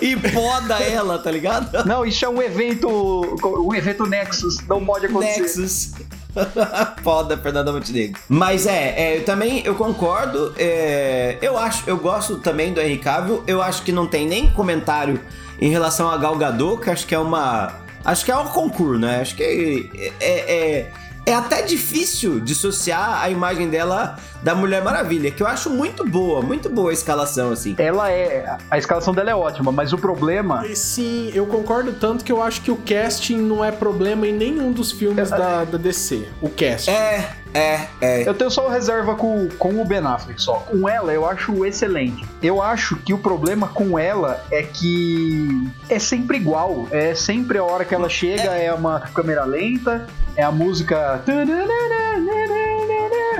e 0.00 0.16
poda 0.16 0.78
ela, 0.78 1.18
tá 1.18 1.30
ligado? 1.30 1.84
Não, 1.84 2.06
isso 2.06 2.24
é 2.24 2.28
um 2.28 2.40
evento. 2.40 2.88
Um 2.88 3.74
evento 3.74 4.06
Nexus. 4.06 4.56
Não 4.66 4.82
pode 4.84 5.06
acontecer. 5.06 5.40
Nexus. 5.40 5.92
Foda, 7.02 7.36
Fernanda 7.36 7.72
Montenegro. 7.72 8.20
Mas 8.28 8.66
é, 8.66 8.94
é, 8.96 9.16
eu 9.18 9.24
também 9.24 9.62
eu 9.64 9.74
concordo. 9.74 10.54
é, 10.58 11.38
eu 11.40 11.58
acho, 11.58 11.88
eu 11.88 11.96
gosto 11.96 12.38
também 12.38 12.72
do 12.72 12.80
Henry 12.80 12.98
Cavill. 12.98 13.42
Eu 13.46 13.62
acho 13.62 13.82
que 13.82 13.92
não 13.92 14.06
tem 14.06 14.26
nem 14.26 14.50
comentário 14.50 15.20
em 15.60 15.70
relação 15.70 16.10
a 16.10 16.16
Gal 16.16 16.36
Gadot, 16.36 16.82
que 16.82 16.90
acho 16.90 17.06
que 17.06 17.14
é 17.14 17.18
uma. 17.18 17.72
Acho 18.04 18.24
que 18.24 18.30
é 18.30 18.36
um 18.36 18.46
concurso, 18.46 18.98
né? 18.98 19.20
Acho 19.20 19.36
que 19.36 19.90
é, 20.20 20.26
é, 20.26 20.92
é 21.26 21.34
até 21.34 21.62
difícil 21.62 22.40
dissociar 22.40 23.22
a 23.22 23.28
imagem 23.30 23.68
dela 23.68 24.18
da 24.42 24.54
Mulher 24.54 24.82
Maravilha, 24.82 25.30
que 25.30 25.42
eu 25.42 25.46
acho 25.46 25.70
muito 25.70 26.04
boa, 26.08 26.42
muito 26.42 26.68
boa 26.68 26.90
a 26.90 26.92
escalação, 26.92 27.52
assim. 27.52 27.74
Ela 27.78 28.10
é. 28.10 28.56
A 28.70 28.78
escalação 28.78 29.12
dela 29.12 29.30
é 29.30 29.34
ótima, 29.34 29.70
mas 29.70 29.92
o 29.92 29.98
problema. 29.98 30.64
Sim, 30.74 31.30
eu 31.34 31.46
concordo 31.46 31.92
tanto 31.92 32.24
que 32.24 32.32
eu 32.32 32.42
acho 32.42 32.62
que 32.62 32.70
o 32.70 32.76
casting 32.76 33.38
não 33.38 33.64
é 33.64 33.70
problema 33.70 34.26
em 34.26 34.32
nenhum 34.32 34.72
dos 34.72 34.92
filmes 34.92 35.30
da, 35.30 35.64
da 35.64 35.78
DC. 35.78 36.28
O 36.40 36.48
casting. 36.48 36.90
É, 36.90 37.30
é, 37.54 37.86
é. 38.00 38.28
Eu 38.28 38.34
tenho 38.34 38.50
só 38.50 38.68
reserva 38.68 39.14
com, 39.14 39.48
com 39.58 39.80
o 39.80 39.84
Ben 39.84 39.98
Affleck 39.98 40.40
só. 40.40 40.54
Com 40.54 40.88
ela 40.88 41.12
eu 41.12 41.28
acho 41.28 41.64
excelente. 41.64 42.24
Eu 42.42 42.62
acho 42.62 42.96
que 42.96 43.12
o 43.12 43.18
problema 43.18 43.68
com 43.68 43.98
ela 43.98 44.44
é 44.50 44.62
que 44.62 45.68
é 45.88 45.98
sempre 45.98 46.36
igual. 46.36 46.86
É 46.90 47.14
sempre 47.14 47.58
a 47.58 47.64
hora 47.64 47.84
que 47.84 47.94
ela 47.94 48.08
chega, 48.08 48.54
é 48.54 48.72
uma 48.72 49.00
câmera 49.00 49.44
lenta, 49.44 50.06
é 50.36 50.42
a 50.42 50.50
música. 50.50 51.22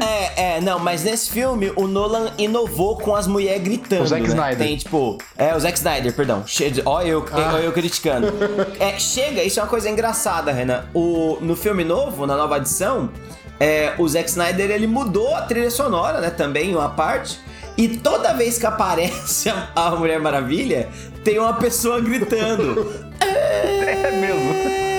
É, 0.01 0.57
é, 0.57 0.61
não, 0.61 0.79
mas 0.79 1.03
nesse 1.05 1.31
filme 1.31 1.73
o 1.77 1.87
Nolan 1.87 2.33
inovou 2.39 2.97
com 2.97 3.15
as 3.15 3.27
mulheres 3.27 3.63
gritando. 3.63 4.03
O 4.03 4.07
Zack 4.07 4.23
né? 4.23 4.29
Snyder. 4.29 4.59
Tem 4.67 4.77
tipo. 4.77 5.19
É, 5.37 5.55
o 5.55 5.61
Zack 5.61 5.77
Snyder, 5.79 6.13
perdão. 6.15 6.43
Che- 6.47 6.73
Ó, 6.85 7.03
eu, 7.03 7.25
Ah. 7.33 7.53
ó 7.55 7.59
eu 7.59 7.73
criticando. 7.73 8.29
É, 8.81 8.99
chega, 8.99 9.43
isso 9.43 9.61
é 9.61 9.63
uma 9.63 9.69
coisa 9.69 9.89
engraçada, 9.91 10.53
Renan. 10.53 10.85
O, 10.95 11.39
no 11.41 11.55
filme 11.57 11.85
novo, 11.85 12.27
na 12.27 12.37
nova 12.37 12.57
edição, 12.57 13.11
é, 13.59 13.93
o 13.99 14.09
Zack 14.09 14.29
Snyder 14.31 14.71
ele 14.71 14.87
mudou 14.87 15.35
a 15.37 15.43
trilha 15.43 15.71
sonora, 15.71 16.21
né? 16.21 16.31
Também, 16.31 16.75
uma 16.75 16.89
parte. 16.91 17.39
E 17.77 17.89
toda 17.99 18.33
vez 18.35 18.59
que 18.59 18.67
aparece 18.67 19.49
a, 19.51 19.69
a 19.75 19.91
Mulher 19.93 20.19
Maravilha, 20.21 20.89
tem 21.25 21.39
uma 21.39 21.55
pessoa 21.55 22.01
gritando. 22.01 22.87
É 23.23 24.11
mesmo. 24.13 24.90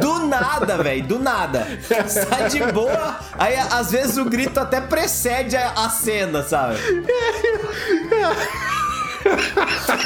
Do 0.00 0.26
nada, 0.26 0.82
velho, 0.82 1.06
do 1.06 1.18
nada. 1.18 1.66
Está 2.06 2.48
de 2.48 2.60
boa, 2.72 3.18
aí 3.38 3.56
às 3.56 3.90
vezes 3.90 4.16
o 4.16 4.24
grito 4.24 4.58
até 4.58 4.80
precede 4.80 5.56
a 5.56 5.88
cena, 5.90 6.42
sabe? 6.42 6.76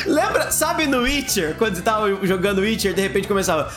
Lembra, 0.06 0.50
sabe 0.50 0.86
no 0.86 1.02
Witcher, 1.02 1.54
quando 1.56 1.80
tava 1.82 2.24
jogando 2.26 2.60
Witcher, 2.60 2.94
de 2.94 3.00
repente 3.00 3.28
começava. 3.28 3.72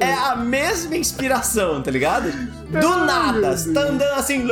é 0.00 0.12
a 0.12 0.36
mesma 0.36 0.96
inspiração, 0.96 1.82
tá 1.82 1.90
ligado? 1.90 2.30
Do 2.70 3.04
nada, 3.04 3.56
você 3.56 3.72
tá 3.72 3.82
andando 3.82 4.18
assim, 4.18 4.46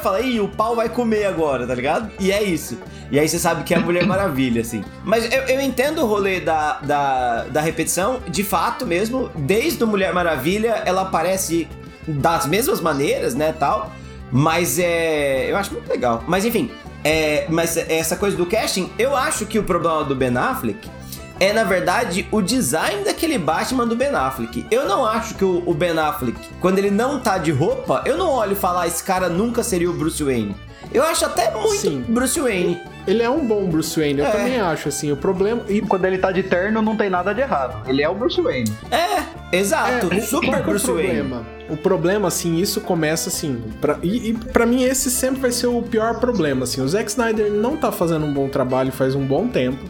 fala, 0.00 0.20
ih, 0.20 0.40
o 0.40 0.48
pau 0.48 0.76
vai 0.76 0.88
comer 0.88 1.26
agora, 1.26 1.66
tá 1.66 1.74
ligado? 1.74 2.10
E 2.18 2.30
é 2.30 2.42
isso. 2.42 2.78
E 3.10 3.18
aí 3.18 3.28
você 3.28 3.38
sabe 3.38 3.62
que 3.62 3.74
é 3.74 3.76
a 3.76 3.80
Mulher 3.80 4.06
Maravilha, 4.06 4.62
assim. 4.62 4.84
Mas 5.04 5.30
eu, 5.32 5.42
eu 5.42 5.60
entendo 5.60 6.02
o 6.02 6.06
rolê 6.06 6.40
da, 6.40 6.78
da, 6.80 7.44
da 7.44 7.60
repetição, 7.60 8.20
de 8.28 8.42
fato 8.42 8.86
mesmo. 8.86 9.30
Desde 9.34 9.82
o 9.82 9.86
Mulher 9.86 10.12
Maravilha, 10.12 10.82
ela 10.84 11.02
aparece 11.02 11.68
das 12.06 12.46
mesmas 12.46 12.80
maneiras, 12.80 13.34
né, 13.34 13.54
tal. 13.58 13.92
Mas 14.30 14.78
é. 14.78 15.50
Eu 15.50 15.56
acho 15.56 15.72
muito 15.72 15.88
legal. 15.88 16.22
Mas 16.26 16.44
enfim, 16.44 16.70
é, 17.04 17.46
mas 17.48 17.76
essa 17.76 18.16
coisa 18.16 18.36
do 18.36 18.46
casting, 18.46 18.90
eu 18.98 19.16
acho 19.16 19.46
que 19.46 19.58
o 19.58 19.62
problema 19.62 20.04
do 20.04 20.14
Ben 20.14 20.36
Affleck 20.36 20.90
é, 21.38 21.52
na 21.52 21.64
verdade, 21.64 22.26
o 22.30 22.40
design 22.40 23.04
daquele 23.04 23.36
Batman 23.36 23.86
do 23.86 23.94
Ben 23.94 24.08
Affleck. 24.08 24.66
Eu 24.70 24.88
não 24.88 25.04
acho 25.04 25.34
que 25.34 25.44
o, 25.44 25.62
o 25.66 25.74
Ben 25.74 25.98
Affleck, 25.98 26.38
quando 26.60 26.78
ele 26.78 26.90
não 26.90 27.20
tá 27.20 27.36
de 27.36 27.52
roupa, 27.52 28.02
eu 28.06 28.16
não 28.16 28.30
olho 28.30 28.52
e 28.52 28.56
falar, 28.56 28.82
"Ah, 28.82 28.86
esse 28.86 29.02
cara 29.02 29.28
nunca 29.28 29.62
seria 29.62 29.90
o 29.90 29.92
Bruce 29.92 30.22
Wayne. 30.22 30.56
Eu 30.96 31.02
acho 31.02 31.26
até 31.26 31.50
muito 31.50 31.76
Sim. 31.76 32.04
Bruce 32.08 32.40
Wayne. 32.40 32.80
Ele 33.06 33.22
é 33.22 33.28
um 33.28 33.46
bom 33.46 33.66
Bruce 33.68 33.98
Wayne, 34.00 34.20
eu 34.20 34.26
É. 34.26 34.30
também 34.30 34.58
acho, 34.58 34.88
assim. 34.88 35.12
O 35.12 35.16
problema. 35.16 35.60
E 35.68 35.80
Quando 35.82 36.06
ele 36.06 36.16
tá 36.16 36.32
de 36.32 36.42
terno, 36.42 36.80
não 36.80 36.96
tem 36.96 37.10
nada 37.10 37.34
de 37.34 37.40
errado. 37.42 37.86
Ele 37.86 38.02
é 38.02 38.08
o 38.08 38.14
Bruce 38.14 38.40
Wayne. 38.40 38.72
É, 38.90 39.56
exato. 39.56 40.12
É, 40.12 40.20
super 40.20 40.54
é 40.54 40.62
Bruce 40.62 40.90
o 40.90 40.94
Wayne. 40.94 41.08
problema? 41.14 41.46
O 41.68 41.76
problema, 41.76 42.28
assim, 42.28 42.56
isso 42.56 42.80
começa 42.80 43.28
assim. 43.28 43.62
Pra, 43.80 43.98
e, 44.02 44.30
e 44.30 44.34
pra 44.34 44.64
mim, 44.64 44.84
esse 44.84 45.10
sempre 45.10 45.40
vai 45.40 45.52
ser 45.52 45.66
o 45.66 45.82
pior 45.82 46.18
problema. 46.18 46.64
Assim, 46.64 46.80
o 46.80 46.88
Zack 46.88 47.10
Snyder 47.10 47.50
não 47.52 47.76
tá 47.76 47.92
fazendo 47.92 48.24
um 48.24 48.32
bom 48.32 48.48
trabalho 48.48 48.90
faz 48.90 49.14
um 49.14 49.24
bom 49.26 49.46
tempo. 49.48 49.84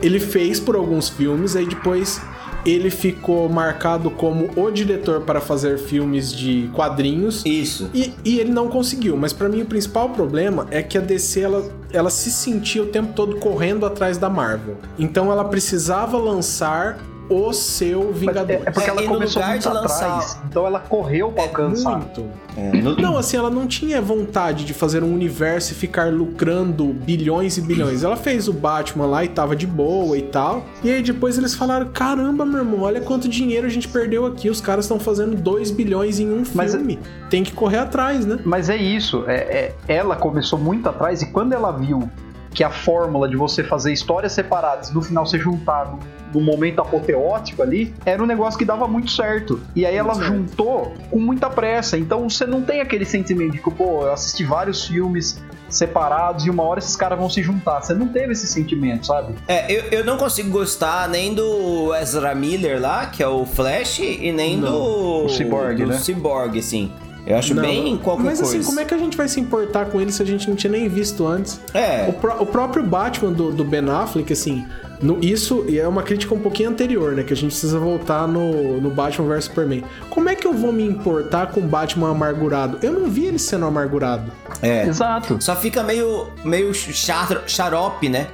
Ele 0.00 0.20
fez 0.20 0.60
por 0.60 0.76
alguns 0.76 1.08
filmes, 1.08 1.56
aí 1.56 1.66
depois 1.66 2.20
ele 2.64 2.90
ficou 2.90 3.48
marcado 3.48 4.10
como 4.10 4.50
o 4.56 4.70
diretor 4.70 5.22
para 5.22 5.40
fazer 5.40 5.78
filmes 5.78 6.32
de 6.32 6.70
quadrinhos. 6.72 7.44
Isso. 7.44 7.90
E, 7.92 8.12
e 8.24 8.38
ele 8.38 8.50
não 8.50 8.68
conseguiu, 8.68 9.16
mas 9.16 9.32
pra 9.32 9.48
mim 9.48 9.62
o 9.62 9.66
principal 9.66 10.10
problema 10.10 10.66
é 10.70 10.82
que 10.82 10.96
a 10.96 11.00
DC 11.00 11.40
ela, 11.40 11.64
ela 11.92 12.10
se 12.10 12.30
sentia 12.30 12.82
o 12.82 12.86
tempo 12.86 13.12
todo 13.14 13.36
correndo 13.36 13.84
atrás 13.84 14.18
da 14.18 14.30
Marvel. 14.30 14.76
Então 14.98 15.30
ela 15.30 15.44
precisava 15.44 16.16
lançar 16.16 16.98
o 17.34 17.52
seu 17.52 18.04
Mas 18.10 18.18
Vingadores. 18.18 18.62
é, 18.64 18.68
é 18.68 18.70
porque 18.70 18.88
É, 18.88 18.92
ela 18.92 19.02
e 19.02 19.08
começou 19.08 19.42
lugar 19.42 19.50
muito 19.52 19.62
de 19.68 19.74
lançar- 19.74 20.06
atrás. 20.08 20.38
Então 20.48 20.66
ela 20.66 20.80
correu 20.80 21.30
pra 21.32 21.42
alcançar. 21.44 21.98
Muito. 21.98 22.24
É, 22.56 22.72
no- 22.82 22.96
Não, 22.96 23.16
assim, 23.16 23.36
ela 23.36 23.50
não 23.50 23.66
tinha 23.66 24.00
vontade 24.00 24.64
de 24.64 24.74
fazer 24.74 25.02
um 25.02 25.12
universo 25.12 25.72
e 25.72 25.74
ficar 25.74 26.12
lucrando 26.12 26.84
bilhões 26.92 27.56
e 27.56 27.60
bilhões. 27.60 28.04
Ela 28.04 28.16
fez 28.16 28.48
o 28.48 28.52
Batman 28.52 29.06
lá 29.06 29.24
e 29.24 29.28
tava 29.28 29.56
de 29.56 29.66
boa 29.66 30.16
e 30.18 30.22
tal. 30.22 30.64
E 30.84 30.90
aí 30.90 31.02
depois 31.02 31.38
eles 31.38 31.54
falaram: 31.54 31.88
caramba, 31.92 32.44
meu 32.44 32.58
irmão, 32.58 32.80
olha 32.82 33.00
quanto 33.00 33.28
dinheiro 33.28 33.66
a 33.66 33.70
gente 33.70 33.88
perdeu 33.88 34.26
aqui. 34.26 34.50
Os 34.50 34.60
caras 34.60 34.84
estão 34.84 35.00
fazendo 35.00 35.36
2 35.36 35.70
bilhões 35.70 36.18
em 36.20 36.30
um 36.30 36.42
Mas- 36.54 36.72
filme. 36.74 36.98
Tem 37.30 37.42
que 37.42 37.52
correr 37.52 37.78
atrás, 37.78 38.26
né? 38.26 38.38
Mas 38.44 38.68
é 38.68 38.76
isso, 38.76 39.24
é, 39.26 39.34
é- 39.36 39.74
ela 39.88 40.16
começou 40.16 40.58
muito 40.58 40.88
atrás 40.88 41.22
e 41.22 41.26
quando 41.32 41.52
ela 41.54 41.70
viu 41.72 42.08
que 42.54 42.62
a 42.62 42.70
fórmula 42.70 43.28
de 43.28 43.36
você 43.36 43.64
fazer 43.64 43.92
histórias 43.92 44.32
separadas 44.32 44.90
no 44.92 45.00
final 45.02 45.26
se 45.26 45.38
juntar 45.38 45.96
no, 46.32 46.40
momento 46.40 46.80
apoteótico 46.80 47.62
ali, 47.62 47.94
era 48.06 48.22
um 48.22 48.26
negócio 48.26 48.58
que 48.58 48.64
dava 48.64 48.88
muito 48.88 49.10
certo. 49.10 49.60
E 49.76 49.84
aí 49.84 49.96
ela 49.96 50.14
Muito 50.14 50.26
certo. 50.26 50.38
juntou 50.38 50.94
com 51.10 51.18
muita 51.18 51.50
pressa. 51.50 51.98
Então 51.98 52.28
você 52.28 52.46
não 52.46 52.62
tem 52.62 52.80
aquele 52.80 53.04
sentimento 53.04 53.52
de 53.52 53.58
que, 53.58 53.70
pô, 53.70 54.02
eu 54.02 54.12
assisti 54.12 54.44
vários 54.44 54.86
filmes 54.86 55.42
separados 55.68 56.46
e 56.46 56.50
uma 56.50 56.62
hora 56.62 56.78
esses 56.78 56.96
caras 56.96 57.18
vão 57.18 57.28
se 57.28 57.42
juntar. 57.42 57.80
Você 57.82 57.94
não 57.94 58.08
teve 58.08 58.32
esse 58.32 58.46
sentimento, 58.46 59.06
sabe? 59.06 59.34
É, 59.48 59.70
eu, 59.72 59.84
eu 59.90 60.04
não 60.04 60.16
consigo 60.16 60.50
gostar 60.50 61.08
nem 61.08 61.34
do 61.34 61.94
Ezra 61.94 62.34
Miller 62.34 62.80
lá, 62.80 63.06
que 63.06 63.22
é 63.22 63.28
o 63.28 63.44
Flash, 63.44 63.98
e 64.00 64.32
nem 64.32 64.56
Não, 64.56 64.70
do. 64.70 65.24
o 65.24 65.28
Cyborg, 65.28 65.82
do 65.82 65.88
né? 65.88 65.98
Cyborg, 65.98 66.58
assim. 66.58 66.92
Eu 67.26 67.36
acho 67.38 67.54
Não, 67.54 67.62
bem 67.62 67.96
qualquer 67.98 68.24
Mas 68.24 68.40
coisa. 68.40 68.56
assim, 68.58 68.66
como 68.66 68.80
é 68.80 68.84
que 68.84 68.92
a 68.94 68.98
gente 68.98 69.16
vai 69.16 69.28
se 69.28 69.38
importar 69.38 69.86
com 69.86 70.00
ele 70.00 70.10
se 70.10 70.20
a 70.22 70.26
gente 70.26 70.48
não 70.48 70.56
tinha 70.56 70.70
nem 70.72 70.88
visto 70.88 71.26
antes? 71.26 71.60
É. 71.72 72.06
O, 72.08 72.12
pró- 72.14 72.36
o 72.40 72.46
próprio 72.46 72.82
Batman 72.84 73.32
do, 73.32 73.52
do 73.52 73.62
Ben 73.64 73.88
Affleck, 73.88 74.32
assim, 74.32 74.66
no- 75.00 75.22
isso 75.22 75.64
é 75.72 75.86
uma 75.86 76.02
crítica 76.02 76.34
um 76.34 76.40
pouquinho 76.40 76.70
anterior, 76.70 77.12
né? 77.12 77.22
Que 77.22 77.32
a 77.32 77.36
gente 77.36 77.50
precisa 77.50 77.78
voltar 77.78 78.26
no, 78.26 78.80
no 78.80 78.90
Batman 78.90 79.28
vs 79.28 79.44
Superman. 79.44 79.84
Como 80.10 80.28
é 80.28 80.34
que 80.34 80.44
eu 80.46 80.52
vou 80.52 80.72
me 80.72 80.84
importar 80.84 81.52
com 81.52 81.60
o 81.60 81.62
Batman 81.62 82.10
amargurado? 82.10 82.78
Eu 82.82 82.92
não 82.92 83.08
vi 83.08 83.26
ele 83.26 83.38
sendo 83.38 83.66
amargurado. 83.66 84.32
É. 84.60 84.84
Exato. 84.86 85.36
Só 85.40 85.54
fica 85.54 85.82
meio, 85.84 86.26
meio 86.44 86.74
char- 86.74 87.44
xarope, 87.46 88.08
né? 88.08 88.26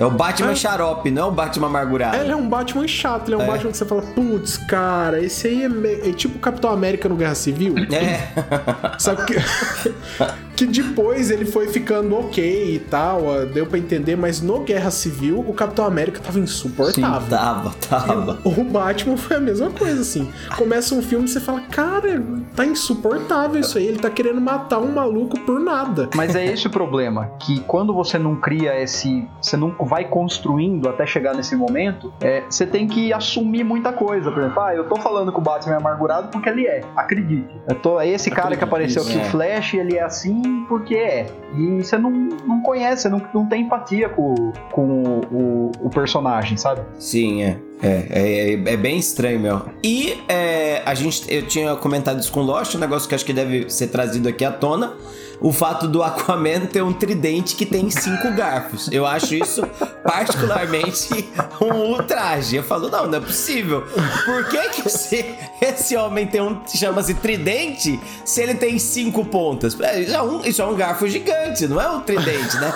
É 0.00 0.04
o 0.06 0.10
Batman 0.10 0.52
É. 0.52 0.54
xarope, 0.56 1.10
não 1.10 1.22
é 1.22 1.26
o 1.26 1.30
Batman 1.30 1.66
amargurado. 1.66 2.16
Ele 2.16 2.32
é 2.32 2.36
um 2.36 2.48
Batman 2.48 2.88
chato, 2.88 3.28
ele 3.28 3.34
é 3.34 3.38
um 3.38 3.42
É. 3.42 3.46
Batman 3.46 3.70
que 3.70 3.76
você 3.76 3.84
fala, 3.84 4.00
putz, 4.00 4.56
cara, 4.56 5.22
esse 5.22 5.46
aí 5.46 5.64
é, 5.64 5.68
me- 5.68 6.08
é 6.08 6.12
tipo 6.12 6.38
o 6.38 6.40
Capitão 6.40 6.70
América 6.72 7.06
no 7.08 7.16
Guerra 7.16 7.34
Civil. 7.34 7.74
É. 7.92 8.98
Sabe 8.98 9.26
que, 9.26 9.34
que 10.60 10.66
depois 10.66 11.30
ele 11.30 11.46
foi 11.46 11.68
ficando 11.68 12.14
ok 12.18 12.74
e 12.74 12.78
tal, 12.78 13.46
deu 13.46 13.64
pra 13.64 13.78
entender, 13.78 14.14
mas 14.14 14.42
no 14.42 14.60
Guerra 14.60 14.90
Civil 14.90 15.40
o 15.40 15.54
Capitão 15.54 15.86
América 15.86 16.20
tava 16.20 16.38
insuportável. 16.38 17.28
Tava, 17.28 17.74
tava. 17.88 18.38
O 18.44 18.64
Batman 18.64 19.16
foi 19.16 19.36
a 19.36 19.40
mesma 19.40 19.70
coisa, 19.70 20.02
assim. 20.02 20.30
Começa 20.56 20.94
um 20.94 21.02
filme 21.02 21.24
e 21.24 21.28
você 21.28 21.40
fala, 21.40 21.62
cara, 21.62 22.22
tá 22.54 22.66
insuportável 22.66 23.60
isso 23.60 23.78
aí, 23.78 23.86
ele 23.86 23.98
tá 23.98 24.10
querendo 24.10 24.40
matar 24.40 24.80
um 24.80 24.92
maluco 24.92 25.38
por 25.40 25.58
nada. 25.60 26.10
Mas 26.14 26.34
é 26.34 26.44
esse 26.44 26.66
o 26.66 26.70
problema, 26.70 27.30
que 27.38 27.60
quando 27.60 27.94
você 27.94 28.18
não 28.18 28.36
cria 28.36 28.78
esse, 28.80 29.26
você 29.40 29.56
não 29.56 29.74
vai 29.80 30.04
construindo 30.04 30.88
até 30.88 31.06
chegar 31.06 31.34
nesse 31.34 31.56
momento, 31.56 32.12
é, 32.20 32.42
você 32.48 32.66
tem 32.66 32.86
que 32.86 33.12
assumir 33.12 33.64
muita 33.64 33.92
coisa. 33.92 34.30
Por 34.30 34.40
exemplo, 34.42 34.62
ah, 34.62 34.74
eu 34.74 34.88
tô 34.88 34.96
falando 34.96 35.32
que 35.32 35.38
o 35.38 35.42
Batman 35.42 35.74
é 35.74 35.76
amargurado 35.78 36.28
porque 36.28 36.48
ele 36.48 36.66
é, 36.66 36.82
acredite. 36.96 37.50
Eu 37.68 37.74
tô, 37.76 38.00
é 38.00 38.08
esse 38.08 38.30
cara 38.30 38.56
que 38.56 38.64
Acredite, 38.64 38.98
apareceu 38.98 39.02
aqui, 39.02 39.18
é. 39.18 39.22
o 39.22 39.24
Flash, 39.30 39.74
ele 39.74 39.96
é 39.96 40.02
assim 40.02 40.49
porque 40.68 40.94
é. 40.94 41.26
E 41.56 41.82
você 41.82 41.98
não, 41.98 42.10
não 42.10 42.60
conhece, 42.62 43.08
não, 43.08 43.20
não 43.34 43.46
tem 43.46 43.62
empatia 43.62 44.08
com, 44.08 44.52
com 44.72 44.82
o, 44.82 45.20
o, 45.32 45.72
o 45.86 45.90
personagem, 45.90 46.56
sabe? 46.56 46.82
Sim, 46.98 47.42
é. 47.42 47.58
É, 47.82 48.06
é, 48.10 48.52
é 48.52 48.76
bem 48.76 48.98
estranho, 48.98 49.40
meu. 49.40 49.62
E 49.82 50.22
é, 50.28 50.82
a 50.84 50.94
gente, 50.94 51.32
eu 51.32 51.46
tinha 51.46 51.74
comentado 51.76 52.20
isso 52.20 52.30
com 52.30 52.40
o 52.40 52.42
Lost, 52.42 52.74
um 52.74 52.78
negócio 52.78 53.08
que 53.08 53.14
acho 53.14 53.24
que 53.24 53.32
deve 53.32 53.70
ser 53.70 53.88
trazido 53.88 54.28
aqui 54.28 54.44
à 54.44 54.52
tona. 54.52 54.92
O 55.40 55.52
fato 55.52 55.88
do 55.88 56.02
Aquaman 56.02 56.66
ter 56.66 56.82
um 56.82 56.92
tridente 56.92 57.56
que 57.56 57.64
tem 57.64 57.90
cinco 57.90 58.30
garfos. 58.32 58.88
Eu 58.92 59.06
acho 59.06 59.34
isso 59.34 59.62
particularmente 60.04 61.30
um 61.60 61.92
ultraje. 61.92 62.56
Eu 62.56 62.62
falo, 62.62 62.90
não, 62.90 63.06
não 63.06 63.18
é 63.18 63.20
possível. 63.20 63.82
Por 64.24 64.48
que, 64.48 64.68
que 64.70 64.88
esse, 64.88 65.24
esse 65.60 65.96
homem 65.96 66.26
tem 66.26 66.40
um. 66.40 66.60
chama-se 66.66 67.14
tridente 67.14 67.98
se 68.24 68.42
ele 68.42 68.54
tem 68.54 68.78
cinco 68.78 69.24
pontas? 69.24 69.78
É, 69.80 70.00
Isso 70.00 70.14
é, 70.14 70.22
um, 70.22 70.40
isso 70.44 70.62
é 70.62 70.66
um 70.66 70.74
garfo 70.74 71.08
gigante, 71.08 71.66
não 71.66 71.80
é 71.80 71.88
um 71.88 72.00
tridente, 72.00 72.56
né? 72.58 72.72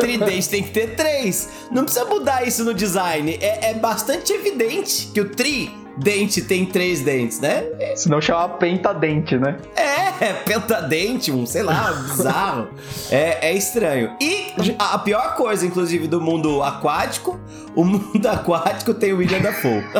tridente 0.00 0.48
tem 0.48 0.62
que 0.62 0.70
ter 0.70 0.96
três. 0.96 1.48
Não 1.70 1.84
precisa 1.84 2.04
mudar 2.06 2.46
isso 2.46 2.64
no 2.64 2.72
design. 2.72 3.38
É, 3.40 3.70
é 3.70 3.74
bastante 3.74 4.32
evidente 4.32 5.08
que 5.12 5.20
o 5.20 5.28
tridente 5.98 6.42
tem 6.42 6.64
três 6.64 7.00
dentes, 7.00 7.40
né? 7.40 7.64
Senão 7.96 8.20
chama 8.20 8.50
pentadente, 8.50 9.36
né? 9.36 9.56
É, 9.76 10.32
pentadente, 10.32 11.32
um, 11.32 11.44
sei 11.44 11.62
lá, 11.62 11.92
bizarro. 11.92 12.68
É, 13.10 13.50
é 13.50 13.54
estranho. 13.54 14.12
E 14.20 14.54
a, 14.78 14.98
pior 14.98 15.34
coisa, 15.34 15.66
inclusive, 15.66 16.06
do 16.06 16.20
mundo 16.20 16.62
aquático, 16.62 17.38
o 17.74 17.84
mundo 17.84 18.26
aquático 18.26 18.94
tem 18.94 19.12
o 19.12 19.18
William 19.18 19.40
Dafoe. 19.40 19.84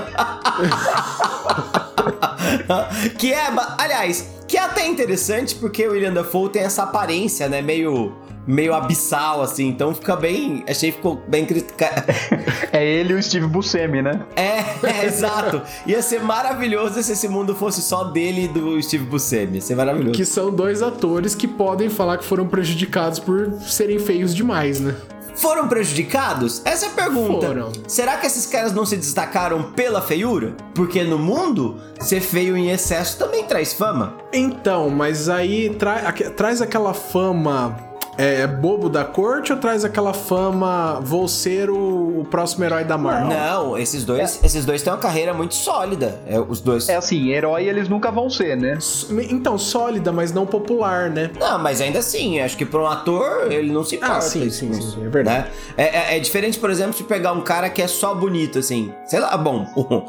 que 3.18 3.32
é, 3.32 3.48
aliás, 3.76 4.28
que 4.46 4.56
é 4.56 4.60
até 4.60 4.86
interessante 4.86 5.56
porque 5.56 5.86
o 5.86 5.92
William 5.92 6.12
Dafoe 6.12 6.48
tem 6.48 6.62
essa 6.62 6.84
aparência, 6.84 7.48
né, 7.48 7.60
meio 7.60 8.14
meio 8.48 8.74
abissal 8.74 9.42
assim, 9.42 9.68
então 9.68 9.94
fica 9.94 10.16
bem, 10.16 10.64
achei 10.68 10.90
que 10.90 10.96
ficou 10.96 11.22
bem 11.28 11.44
criticado. 11.46 12.02
É 12.70 12.84
ele 12.84 13.14
e 13.14 13.16
o 13.16 13.22
Steve 13.22 13.46
Buscemi, 13.46 14.02
né? 14.02 14.20
É, 14.36 14.58
é, 14.86 15.06
exato. 15.06 15.62
Ia 15.86 16.02
ser 16.02 16.20
maravilhoso 16.22 17.02
se 17.02 17.12
esse 17.12 17.26
mundo 17.26 17.54
fosse 17.54 17.80
só 17.80 18.04
dele 18.04 18.44
e 18.44 18.48
do 18.48 18.80
Steve 18.82 19.04
Buscemi. 19.04 19.54
Ia 19.56 19.60
ser 19.62 19.74
maravilhoso. 19.74 20.12
Que 20.12 20.24
são 20.24 20.50
dois 20.50 20.82
atores 20.82 21.34
que 21.34 21.48
podem 21.48 21.88
falar 21.88 22.18
que 22.18 22.24
foram 22.24 22.46
prejudicados 22.46 23.18
por 23.18 23.52
serem 23.62 23.98
feios 23.98 24.34
demais, 24.34 24.80
né? 24.80 24.94
Foram 25.36 25.66
prejudicados? 25.68 26.60
Essa 26.64 26.86
é 26.86 26.88
a 26.88 26.92
pergunta. 26.92 27.46
Foram. 27.46 27.72
Será 27.86 28.16
que 28.18 28.26
esses 28.26 28.44
caras 28.44 28.72
não 28.72 28.84
se 28.84 28.96
destacaram 28.96 29.62
pela 29.72 30.02
feiura? 30.02 30.54
Porque 30.74 31.02
no 31.04 31.18
mundo, 31.18 31.76
ser 32.00 32.20
feio 32.20 32.56
em 32.56 32.70
excesso 32.70 33.18
também 33.18 33.44
traz 33.44 33.72
fama. 33.72 34.14
Então, 34.32 34.90
mas 34.90 35.28
aí 35.28 35.70
tra- 35.70 36.12
traz 36.36 36.60
aquela 36.60 36.92
fama 36.92 37.76
é, 38.18 38.46
bobo 38.46 38.88
da 38.88 39.04
corte 39.04 39.52
ou 39.52 39.58
traz 39.58 39.84
aquela 39.84 40.12
fama 40.12 40.98
vou 41.00 41.26
ser 41.28 41.70
o, 41.70 42.20
o 42.20 42.26
próximo 42.28 42.64
herói 42.64 42.84
da 42.84 42.98
Marvel? 42.98 43.28
Não, 43.28 43.78
esses 43.78 44.04
dois, 44.04 44.40
esses 44.42 44.64
dois 44.66 44.82
têm 44.82 44.92
uma 44.92 44.98
carreira 44.98 45.32
muito 45.32 45.54
sólida. 45.54 46.20
É, 46.26 46.38
os 46.40 46.60
dois. 46.60 46.88
É 46.88 46.96
assim, 46.96 47.30
herói 47.30 47.64
eles 47.68 47.88
nunca 47.88 48.10
vão 48.10 48.28
ser, 48.28 48.56
né? 48.56 48.72
S- 48.72 49.06
Então, 49.30 49.56
sólida, 49.56 50.10
mas 50.12 50.32
não 50.32 50.44
popular, 50.44 51.08
né? 51.10 51.30
Não, 51.38 51.58
mas 51.58 51.80
ainda 51.80 52.00
assim, 52.00 52.40
acho 52.40 52.56
que 52.56 52.64
para 52.66 52.80
um 52.80 52.86
ator 52.86 53.50
ele 53.52 53.70
não 53.72 53.84
se 53.84 53.96
importa. 53.96 54.16
Ah, 54.16 54.20
sim, 54.20 54.50
sim, 54.50 54.70
isso, 54.70 54.92
sim, 54.96 55.04
é 55.06 55.08
verdade. 55.08 55.46
né? 55.46 55.50
É, 55.76 56.14
é- 56.14 56.16
é 56.16 56.20
diferente, 56.20 56.58
por 56.58 56.70
exemplo, 56.70 56.94
de 56.96 57.04
pegar 57.04 57.32
um 57.32 57.40
cara 57.40 57.70
que 57.70 57.80
é 57.80 57.86
só 57.86 58.14
bonito, 58.14 58.58
assim. 58.58 58.92
Sei 59.06 59.20
lá, 59.20 59.36
bom, 59.36 59.64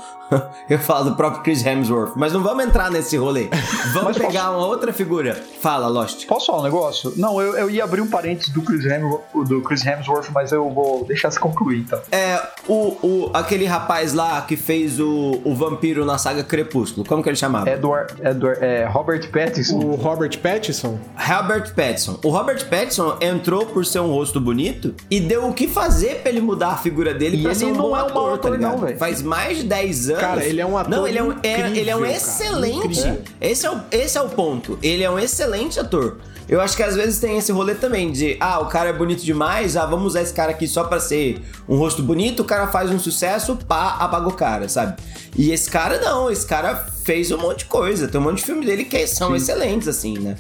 eu 0.70 0.80
falo 0.80 1.12
do 1.12 1.16
próprio 1.16 1.44
Chris 1.44 1.66
Hemsworth, 1.66 2.14
mas 2.16 2.34
não 2.34 2.42
vamos 2.42 2.64
entrar 2.66 2.90
nesse 2.92 3.16
rolê. 3.18 3.50
Vamos 3.94 4.18
pegar 4.18 4.52
uma 4.52 4.66
outra 4.66 4.94
figura. 4.94 5.42
Fala, 5.62 5.88
Lost. 5.88 6.26
Posso 6.28 6.46
falar 6.48 6.60
um 6.60 6.64
negócio? 6.64 7.14
Não, 7.18 7.42
eu, 7.42 7.56
eu 7.58 7.70
ia 7.70 7.84
abrir 7.84 7.99
um 8.02 8.08
parênteses 8.08 8.50
do 8.54 8.62
Chris, 8.62 8.86
Hemsworth, 8.86 9.24
do 9.48 9.62
Chris 9.62 9.86
Hemsworth, 9.86 10.30
mas 10.34 10.52
eu 10.52 10.70
vou 10.70 11.04
deixar 11.06 11.32
se 11.32 11.40
concluir, 11.40 11.80
então. 11.80 12.00
É, 12.12 12.42
o, 12.68 12.74
o, 13.02 13.32
aquele 13.34 13.66
rapaz 13.66 14.14
lá 14.14 14.42
que 14.42 14.56
fez 14.56 15.00
o, 15.00 15.42
o 15.44 15.56
vampiro 15.56 16.06
na 16.06 16.18
saga 16.18 16.44
Crepúsculo, 16.44 17.06
como 17.06 17.22
que 17.24 17.30
ele 17.30 17.36
chamava? 17.36 17.70
Edward, 17.70 18.14
Edward 18.24 18.64
é, 18.64 18.86
Robert 18.86 19.30
Pattinson. 19.32 19.78
O 19.80 19.96
Robert 19.96 20.38
Pattinson, 20.40 21.00
Robert 21.18 21.74
Pattinson. 21.76 22.20
O 22.24 22.30
Robert 22.30 22.70
Pattinson 22.70 23.18
entrou 23.22 23.66
por 23.66 23.86
ser 23.86 24.00
um 24.00 24.12
rosto 24.12 24.40
bonito 24.40 24.94
e 25.10 25.20
deu 25.20 25.48
o 25.48 25.54
que 25.54 25.68
fazer 25.68 26.22
pra 26.22 26.30
ele 26.32 26.42
mudar 26.42 26.70
a 26.70 26.78
figura 26.78 27.14
dele 27.14 27.38
E 27.38 27.42
pra 27.42 27.52
ele 27.52 27.60
ser 27.60 27.66
um 27.66 27.74
não 27.74 27.82
bom 27.82 27.98
é 27.98 28.04
um 28.04 28.06
ator, 28.06 28.34
ator 28.34 28.38
tá 28.40 28.50
ligado? 28.50 28.82
não. 28.82 28.98
Faz 28.98 29.22
mais 29.22 29.58
de 29.58 29.64
10 29.64 30.10
anos. 30.12 30.22
Cara, 30.22 30.44
ele 30.44 30.62
é 30.62 30.66
um 30.66 30.78
ator 30.78 30.90
Não, 30.92 31.08
ele 31.08 31.18
é 31.18 31.24
um, 31.24 31.32
é- 31.44 31.70
ele 31.78 31.90
é 31.90 31.96
um 31.96 32.00
incrível, 32.00 32.00
cara. 32.00 32.12
excelente. 32.16 33.00
Incrível. 33.00 33.22
Esse 33.42 33.66
é, 33.66 33.72
o, 33.72 33.80
esse 33.92 34.18
é 34.18 34.22
o 34.22 34.30
ponto. 34.30 34.80
Ele 34.82 35.04
é 35.04 35.10
um 35.10 35.20
excelente 35.20 35.80
ator. 35.80 36.18
Eu 36.50 36.60
acho 36.60 36.76
que 36.76 36.82
às 36.82 36.96
vezes 36.96 37.20
tem 37.20 37.38
esse 37.38 37.52
rolê 37.52 37.76
também 37.76 38.12
de, 38.12 38.36
ah, 38.40 38.60
o 38.60 38.66
cara 38.66 38.90
é 38.90 38.94
bonito 38.94 39.24
demais, 39.24 39.78
ah, 39.78 39.86
vamos 39.86 40.08
usar 40.08 40.24
esse 40.24 40.34
cara 40.34 40.50
aqui 40.50 40.68
só 40.68 40.84
pra 40.84 41.00
ser 41.00 41.40
um 41.68 41.78
rosto 41.78 42.02
bonito, 42.02 42.40
o 42.40 42.46
cara 42.46 42.68
faz 42.68 42.90
um 42.90 42.98
sucesso, 42.98 43.56
pá, 43.56 43.98
apaga 44.00 44.28
o 44.28 44.34
cara, 44.34 44.68
sabe? 44.68 45.00
E 45.38 45.52
esse 45.52 45.70
cara 45.70 46.00
não, 46.02 46.32
esse 46.32 46.48
cara 46.48 46.76
fez 47.04 47.32
um 47.32 47.38
monte 47.38 47.60
de 47.60 47.66
coisa, 47.66 48.08
tem 48.08 48.20
um 48.20 48.24
monte 48.24 48.38
de 48.38 48.46
filme 48.46 48.66
dele 48.66 48.84
que 48.84 49.06
são 49.06 49.36
excelentes, 49.36 49.88
assim, 49.88 50.18
né? 50.18 50.36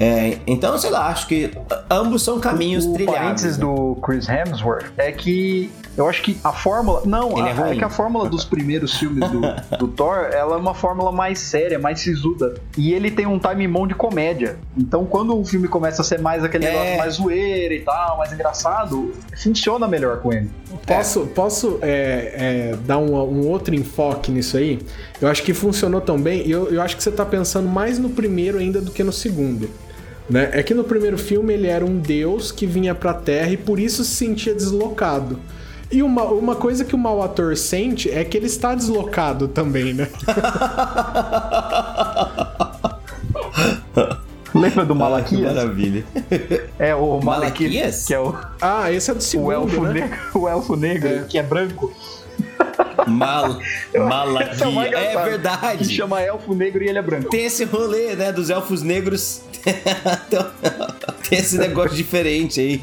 É, 0.00 0.38
então, 0.46 0.76
sei 0.78 0.90
lá, 0.90 1.06
acho 1.08 1.26
que 1.28 1.50
ambos 1.90 2.22
são 2.22 2.40
caminhos 2.40 2.84
o 2.84 2.92
trilhados. 2.94 3.20
parênteses 3.20 3.58
né? 3.58 3.64
do 3.64 3.94
Chris 3.96 4.28
Hemsworth 4.28 4.86
é 4.96 5.12
que 5.12 5.70
eu 5.96 6.08
acho 6.08 6.22
que 6.22 6.38
a 6.42 6.50
fórmula. 6.50 7.02
Não, 7.04 7.32
Ele 7.38 7.42
a- 7.42 7.50
é 7.50 7.52
ruim. 7.52 7.78
que 7.78 7.84
a 7.84 7.90
fórmula 7.90 8.28
dos 8.28 8.44
primeiros 8.44 8.96
filmes 8.98 9.28
do, 9.30 9.40
do 9.78 9.88
Thor 9.88 10.30
ela 10.32 10.54
é 10.54 10.58
uma 10.58 10.74
fórmula 10.74 11.12
mais 11.12 11.38
séria, 11.38 11.78
mais 11.78 12.00
sisuda. 12.00 12.54
E 12.76 12.92
ele 12.94 13.10
tem 13.10 13.26
um 13.26 13.38
time 13.38 13.68
bom 13.68 13.86
de 13.86 13.94
comédia. 13.94 14.56
Então 14.76 15.04
quando 15.04 15.38
o 15.38 15.44
filme 15.44 15.68
começa 15.68 16.00
a 16.02 16.04
ser 16.04 16.20
mais 16.20 16.42
aquele 16.42 16.64
É. 16.64 16.70
negócio 16.72 16.98
mais 16.98 17.14
zoeira 17.14 17.74
e 17.74 17.80
tal, 17.80 18.16
mais 18.18 18.32
engraçado, 18.32 19.12
funciona 19.36 19.86
melhor 19.86 20.18
com 20.20 20.32
ele. 20.32 20.50
Posso, 20.86 21.26
posso 21.26 21.78
é, 21.82 22.70
é, 22.72 22.76
dar 22.86 22.96
um, 22.98 23.14
um 23.14 23.46
outro 23.48 23.74
enfoque 23.74 24.32
nisso 24.32 24.56
aí? 24.56 24.80
Eu 25.22 25.28
acho 25.28 25.42
que 25.44 25.54
funcionou 25.54 26.00
tão 26.00 26.20
bem, 26.20 26.44
e 26.44 26.50
eu, 26.50 26.68
eu 26.68 26.82
acho 26.82 26.96
que 26.96 27.02
você 27.02 27.12
tá 27.12 27.24
pensando 27.24 27.68
mais 27.68 27.96
no 27.96 28.10
primeiro 28.10 28.58
ainda 28.58 28.80
do 28.80 28.90
que 28.90 29.04
no 29.04 29.12
segundo. 29.12 29.70
Né? 30.28 30.50
É 30.52 30.62
que 30.64 30.74
no 30.74 30.82
primeiro 30.82 31.16
filme 31.16 31.54
ele 31.54 31.68
era 31.68 31.84
um 31.84 31.96
deus 31.96 32.50
que 32.50 32.66
vinha 32.66 32.92
pra 32.94 33.14
Terra 33.14 33.50
e 33.50 33.56
por 33.56 33.78
isso 33.78 34.02
se 34.04 34.16
sentia 34.16 34.52
deslocado. 34.52 35.38
E 35.92 36.02
uma, 36.02 36.24
uma 36.24 36.56
coisa 36.56 36.84
que 36.84 36.94
o 36.94 36.98
mau 36.98 37.22
ator 37.22 37.56
sente 37.56 38.10
é 38.10 38.24
que 38.24 38.36
ele 38.36 38.46
está 38.46 38.74
deslocado 38.74 39.46
também, 39.46 39.94
né? 39.94 40.08
Lembra 44.54 44.84
do 44.84 44.94
Malaquias? 44.94 45.54
maravilha. 45.54 46.04
É 46.78 46.94
o 46.94 47.20
Malaquias? 47.22 47.72
Malaquias, 47.72 48.04
que 48.06 48.14
é 48.14 48.18
o, 48.20 48.34
Ah, 48.60 48.92
esse 48.92 49.10
é 49.10 49.14
do 49.14 49.22
segundo, 49.22 49.46
o 49.48 49.52
elfo 49.52 49.80
né? 49.82 49.92
negro, 49.92 50.18
o 50.34 50.48
elfo 50.48 50.76
negro 50.76 51.08
É. 51.08 51.24
que 51.28 51.38
é 51.38 51.42
branco. 51.42 51.92
Mal, 53.06 53.58
Esse 53.92 54.64
é 54.64 55.04
É 55.04 55.16
Que 55.16 55.30
verdade. 55.30 55.94
chama 55.94 56.20
elfo 56.20 56.54
negro 56.54 56.82
e 56.82 56.88
ele 56.88 56.98
é 56.98 57.02
branco. 57.02 57.30
Tem 57.30 57.44
esse 57.44 57.64
rolê, 57.64 58.14
né, 58.14 58.32
dos 58.32 58.50
elfos 58.50 58.82
negros. 58.82 59.42
esse 61.30 61.56
negócio 61.56 61.96
diferente 61.96 62.60
aí. 62.60 62.80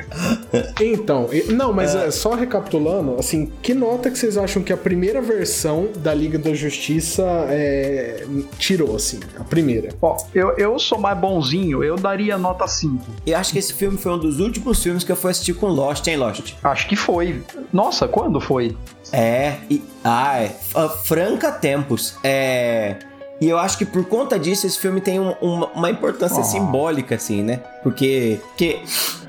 Então, 0.81 1.29
não, 1.49 1.73
mas 1.73 1.93
é. 1.93 2.09
só 2.11 2.33
recapitulando, 2.33 3.15
assim, 3.19 3.51
que 3.61 3.73
nota 3.73 4.09
que 4.09 4.17
vocês 4.17 4.37
acham 4.37 4.63
que 4.63 4.71
a 4.73 4.77
primeira 4.77 5.21
versão 5.21 5.89
da 5.97 6.13
Liga 6.13 6.39
da 6.39 6.53
Justiça 6.53 7.23
é, 7.49 8.25
tirou, 8.57 8.95
assim, 8.95 9.19
a 9.37 9.43
primeira? 9.43 9.89
Ó, 10.01 10.17
eu, 10.33 10.51
eu 10.57 10.79
sou 10.79 10.97
mais 10.97 11.17
bonzinho, 11.17 11.83
eu 11.83 11.95
daria 11.95 12.37
nota 12.37 12.67
5. 12.67 13.03
Eu 13.25 13.37
acho 13.37 13.51
que 13.51 13.59
esse 13.59 13.73
filme 13.73 13.97
foi 13.97 14.13
um 14.13 14.17
dos 14.17 14.39
últimos 14.39 14.81
filmes 14.81 15.03
que 15.03 15.11
eu 15.11 15.15
fui 15.15 15.31
assistir 15.31 15.53
com 15.53 15.67
Lost, 15.67 16.07
hein, 16.07 16.17
Lost? 16.17 16.53
Acho 16.63 16.87
que 16.87 16.95
foi. 16.95 17.43
Nossa, 17.71 18.07
quando 18.07 18.39
foi? 18.39 18.75
É, 19.11 19.55
e, 19.69 19.83
ah, 20.03 20.41
é, 20.41 20.55
Franca 21.03 21.51
Tempos. 21.51 22.15
É, 22.23 22.97
e 23.41 23.47
eu 23.47 23.57
acho 23.57 23.77
que 23.77 23.85
por 23.85 24.03
conta 24.05 24.37
disso, 24.37 24.67
esse 24.67 24.77
filme 24.77 24.99
tem 24.99 25.17
um, 25.19 25.31
uma, 25.41 25.67
uma, 25.67 25.89
importância 25.89 26.41
oh. 26.41 26.43
simbólica, 26.43 27.15
assim, 27.15 27.41
né? 27.41 27.61
Porque, 27.81 28.37
porque 28.49 28.81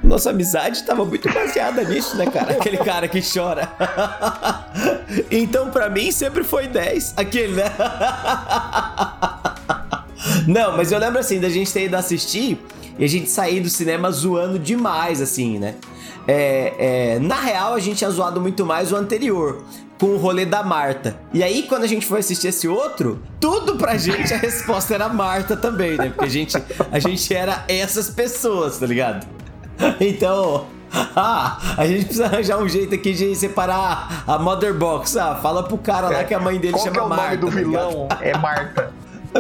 nossa 0.03 0.31
amizade 0.31 0.83
tava 0.83 1.05
muito 1.05 1.33
baseada 1.33 1.85
nisso, 1.85 2.17
né, 2.17 2.27
cara? 2.27 2.55
Aquele 2.59 2.79
cara 2.79 3.07
que 3.07 3.21
chora. 3.23 3.71
então, 5.31 5.71
para 5.71 5.89
mim, 5.89 6.11
sempre 6.11 6.43
foi 6.43 6.67
10. 6.67 7.15
Aquele, 7.17 7.55
né? 7.55 7.65
Não, 10.47 10.77
mas 10.77 10.91
eu 10.91 10.99
lembro, 10.99 11.21
assim, 11.21 11.39
da 11.39 11.49
gente 11.49 11.73
ter 11.73 11.85
ido 11.85 11.95
assistir 11.95 12.59
e 12.99 13.05
a 13.05 13.09
gente 13.09 13.31
sair 13.31 13.61
do 13.61 13.71
cinema 13.71 14.11
zoando 14.11 14.59
demais, 14.59 15.21
assim, 15.21 15.59
né? 15.59 15.77
É, 16.27 17.15
é, 17.15 17.19
na 17.19 17.37
real, 17.37 17.75
a 17.75 17.81
gente 17.81 17.99
tinha 17.99 18.11
zoado 18.11 18.41
muito 18.41 18.65
mais 18.65 18.93
o 18.93 18.97
anterior 18.97 19.63
com 19.99 20.07
o 20.07 20.17
rolê 20.17 20.47
da 20.47 20.63
Marta. 20.63 21.17
E 21.33 21.43
aí, 21.43 21.65
quando 21.65 21.85
a 21.85 21.87
gente 21.87 22.07
foi 22.07 22.21
assistir 22.21 22.49
esse 22.49 22.67
outro, 22.67 23.23
tudo 23.39 23.77
pra 23.77 23.99
gente 23.99 24.33
a 24.33 24.39
resposta 24.39 24.95
era 24.95 25.09
Marta 25.09 25.57
também, 25.57 25.97
né? 25.99 26.09
Porque 26.09 26.25
a 26.25 26.29
gente, 26.29 26.57
a 26.91 26.99
gente 26.99 27.35
era 27.35 27.65
essas 27.69 28.09
pessoas, 28.09 28.79
tá 28.79 28.87
ligado? 28.87 29.27
Então, 30.01 30.67
ah, 30.93 31.59
a 31.77 31.87
gente 31.87 32.05
precisa 32.05 32.27
arranjar 32.27 32.59
um 32.59 32.69
jeito 32.69 32.95
aqui 32.95 33.13
de 33.13 33.35
separar 33.37 34.25
a 34.27 34.39
Mother 34.39 34.75
Box. 34.75 35.17
Ah, 35.17 35.37
fala 35.37 35.63
pro 35.63 35.79
cara 35.79 36.09
lá 36.09 36.25
que 36.25 36.35
a 36.35 36.41
mãe 36.41 36.59
dele 36.59 36.75
Qual 36.75 36.85
chama 36.85 36.99
é 36.99 37.03
o 37.03 37.09
Marta. 37.09 37.25
nome 37.25 37.37
do 37.37 37.47
tá 37.47 37.53
vilão 37.53 38.09
é 38.21 38.37
Marta. 38.37 38.93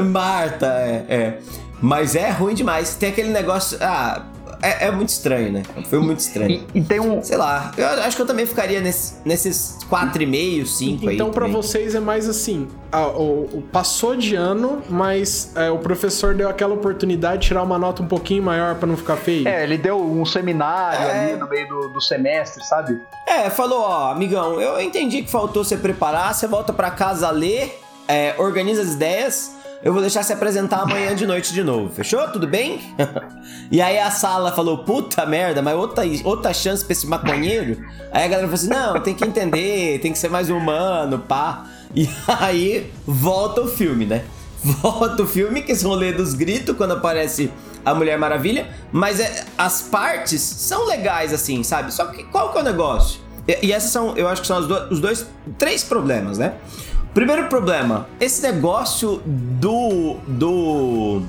Marta, 0.02 0.66
é, 0.66 1.04
é. 1.08 1.38
Mas 1.80 2.14
é 2.14 2.30
ruim 2.30 2.54
demais. 2.54 2.94
Tem 2.94 3.10
aquele 3.10 3.30
negócio. 3.30 3.78
Ah, 3.80 4.22
é, 4.62 4.86
é, 4.86 4.90
muito 4.90 5.08
estranho, 5.08 5.52
né? 5.52 5.62
Foi 5.88 5.98
muito 5.98 6.20
estranho. 6.20 6.66
E, 6.74 6.78
e, 6.78 6.82
tem 6.82 7.00
um. 7.00 7.22
Sei 7.22 7.36
lá, 7.36 7.72
eu 7.76 7.86
acho 8.02 8.16
que 8.16 8.22
eu 8.22 8.26
também 8.26 8.46
ficaria 8.46 8.80
nesse, 8.80 9.16
nesses 9.24 9.78
4,5, 9.90 10.66
5 10.66 11.08
aí. 11.08 11.14
Então, 11.14 11.30
para 11.30 11.46
vocês 11.46 11.94
é 11.94 12.00
mais 12.00 12.28
assim: 12.28 12.68
a, 12.92 13.06
o, 13.06 13.48
o, 13.52 13.62
passou 13.72 14.16
de 14.16 14.34
ano, 14.34 14.82
mas 14.88 15.52
é, 15.56 15.70
o 15.70 15.78
professor 15.78 16.34
deu 16.34 16.48
aquela 16.48 16.74
oportunidade 16.74 17.42
de 17.42 17.48
tirar 17.48 17.62
uma 17.62 17.78
nota 17.78 18.02
um 18.02 18.06
pouquinho 18.06 18.42
maior 18.42 18.74
para 18.74 18.86
não 18.86 18.96
ficar 18.96 19.16
feio. 19.16 19.48
É, 19.48 19.64
ele 19.64 19.78
deu 19.78 20.00
um 20.00 20.24
seminário 20.24 21.06
é... 21.06 21.30
ali 21.30 21.36
no 21.36 21.48
meio 21.48 21.68
do, 21.68 21.88
do 21.88 22.00
semestre, 22.00 22.64
sabe? 22.64 23.00
É, 23.26 23.48
falou: 23.48 23.80
ó, 23.80 24.10
amigão, 24.10 24.60
eu 24.60 24.80
entendi 24.80 25.22
que 25.22 25.30
faltou 25.30 25.64
você 25.64 25.76
preparar, 25.76 26.34
você 26.34 26.46
volta 26.46 26.72
para 26.72 26.90
casa 26.90 27.30
ler, 27.30 27.80
é, 28.06 28.34
organiza 28.38 28.82
as 28.82 28.92
ideias 28.92 29.59
eu 29.82 29.92
vou 29.92 30.02
deixar 30.02 30.22
se 30.22 30.32
apresentar 30.32 30.80
amanhã 30.80 31.14
de 31.14 31.26
noite 31.26 31.54
de 31.54 31.64
novo. 31.64 31.90
Fechou? 31.94 32.28
Tudo 32.28 32.46
bem? 32.46 32.80
e 33.72 33.80
aí 33.80 33.98
a 33.98 34.10
sala 34.10 34.52
falou, 34.52 34.78
puta 34.78 35.24
merda, 35.24 35.62
mas 35.62 35.74
outra, 35.74 36.04
outra 36.24 36.52
chance 36.52 36.84
pra 36.84 36.92
esse 36.92 37.06
maconheiro? 37.06 37.82
Aí 38.12 38.24
a 38.24 38.28
galera 38.28 38.42
falou 38.42 38.54
assim, 38.54 38.68
não, 38.68 39.00
tem 39.00 39.14
que 39.14 39.24
entender, 39.24 39.98
tem 40.00 40.12
que 40.12 40.18
ser 40.18 40.28
mais 40.28 40.50
humano, 40.50 41.18
pá. 41.18 41.66
E 41.94 42.08
aí 42.28 42.92
volta 43.06 43.62
o 43.62 43.68
filme, 43.68 44.04
né? 44.04 44.24
Volta 44.62 45.22
o 45.22 45.26
filme, 45.26 45.62
que 45.62 45.72
esse 45.72 45.84
rolê 45.86 46.12
dos 46.12 46.34
gritos 46.34 46.76
quando 46.76 46.92
aparece 46.92 47.50
a 47.82 47.94
Mulher 47.94 48.18
Maravilha, 48.18 48.68
mas 48.92 49.18
é, 49.18 49.46
as 49.56 49.80
partes 49.80 50.42
são 50.42 50.86
legais 50.86 51.32
assim, 51.32 51.62
sabe? 51.62 51.94
Só 51.94 52.04
que 52.06 52.24
qual 52.24 52.52
que 52.52 52.58
é 52.58 52.60
o 52.60 52.64
negócio? 52.64 53.20
E, 53.48 53.68
e 53.68 53.72
essas 53.72 53.90
são, 53.90 54.14
eu 54.14 54.28
acho 54.28 54.42
que 54.42 54.46
são 54.46 54.58
os 54.58 54.66
dois, 54.66 54.90
os 54.90 55.00
dois 55.00 55.26
três 55.58 55.82
problemas, 55.82 56.36
né? 56.36 56.56
Primeiro 57.14 57.46
problema, 57.48 58.06
esse 58.20 58.42
negócio 58.42 59.20
do. 59.26 60.16
do. 60.26 61.22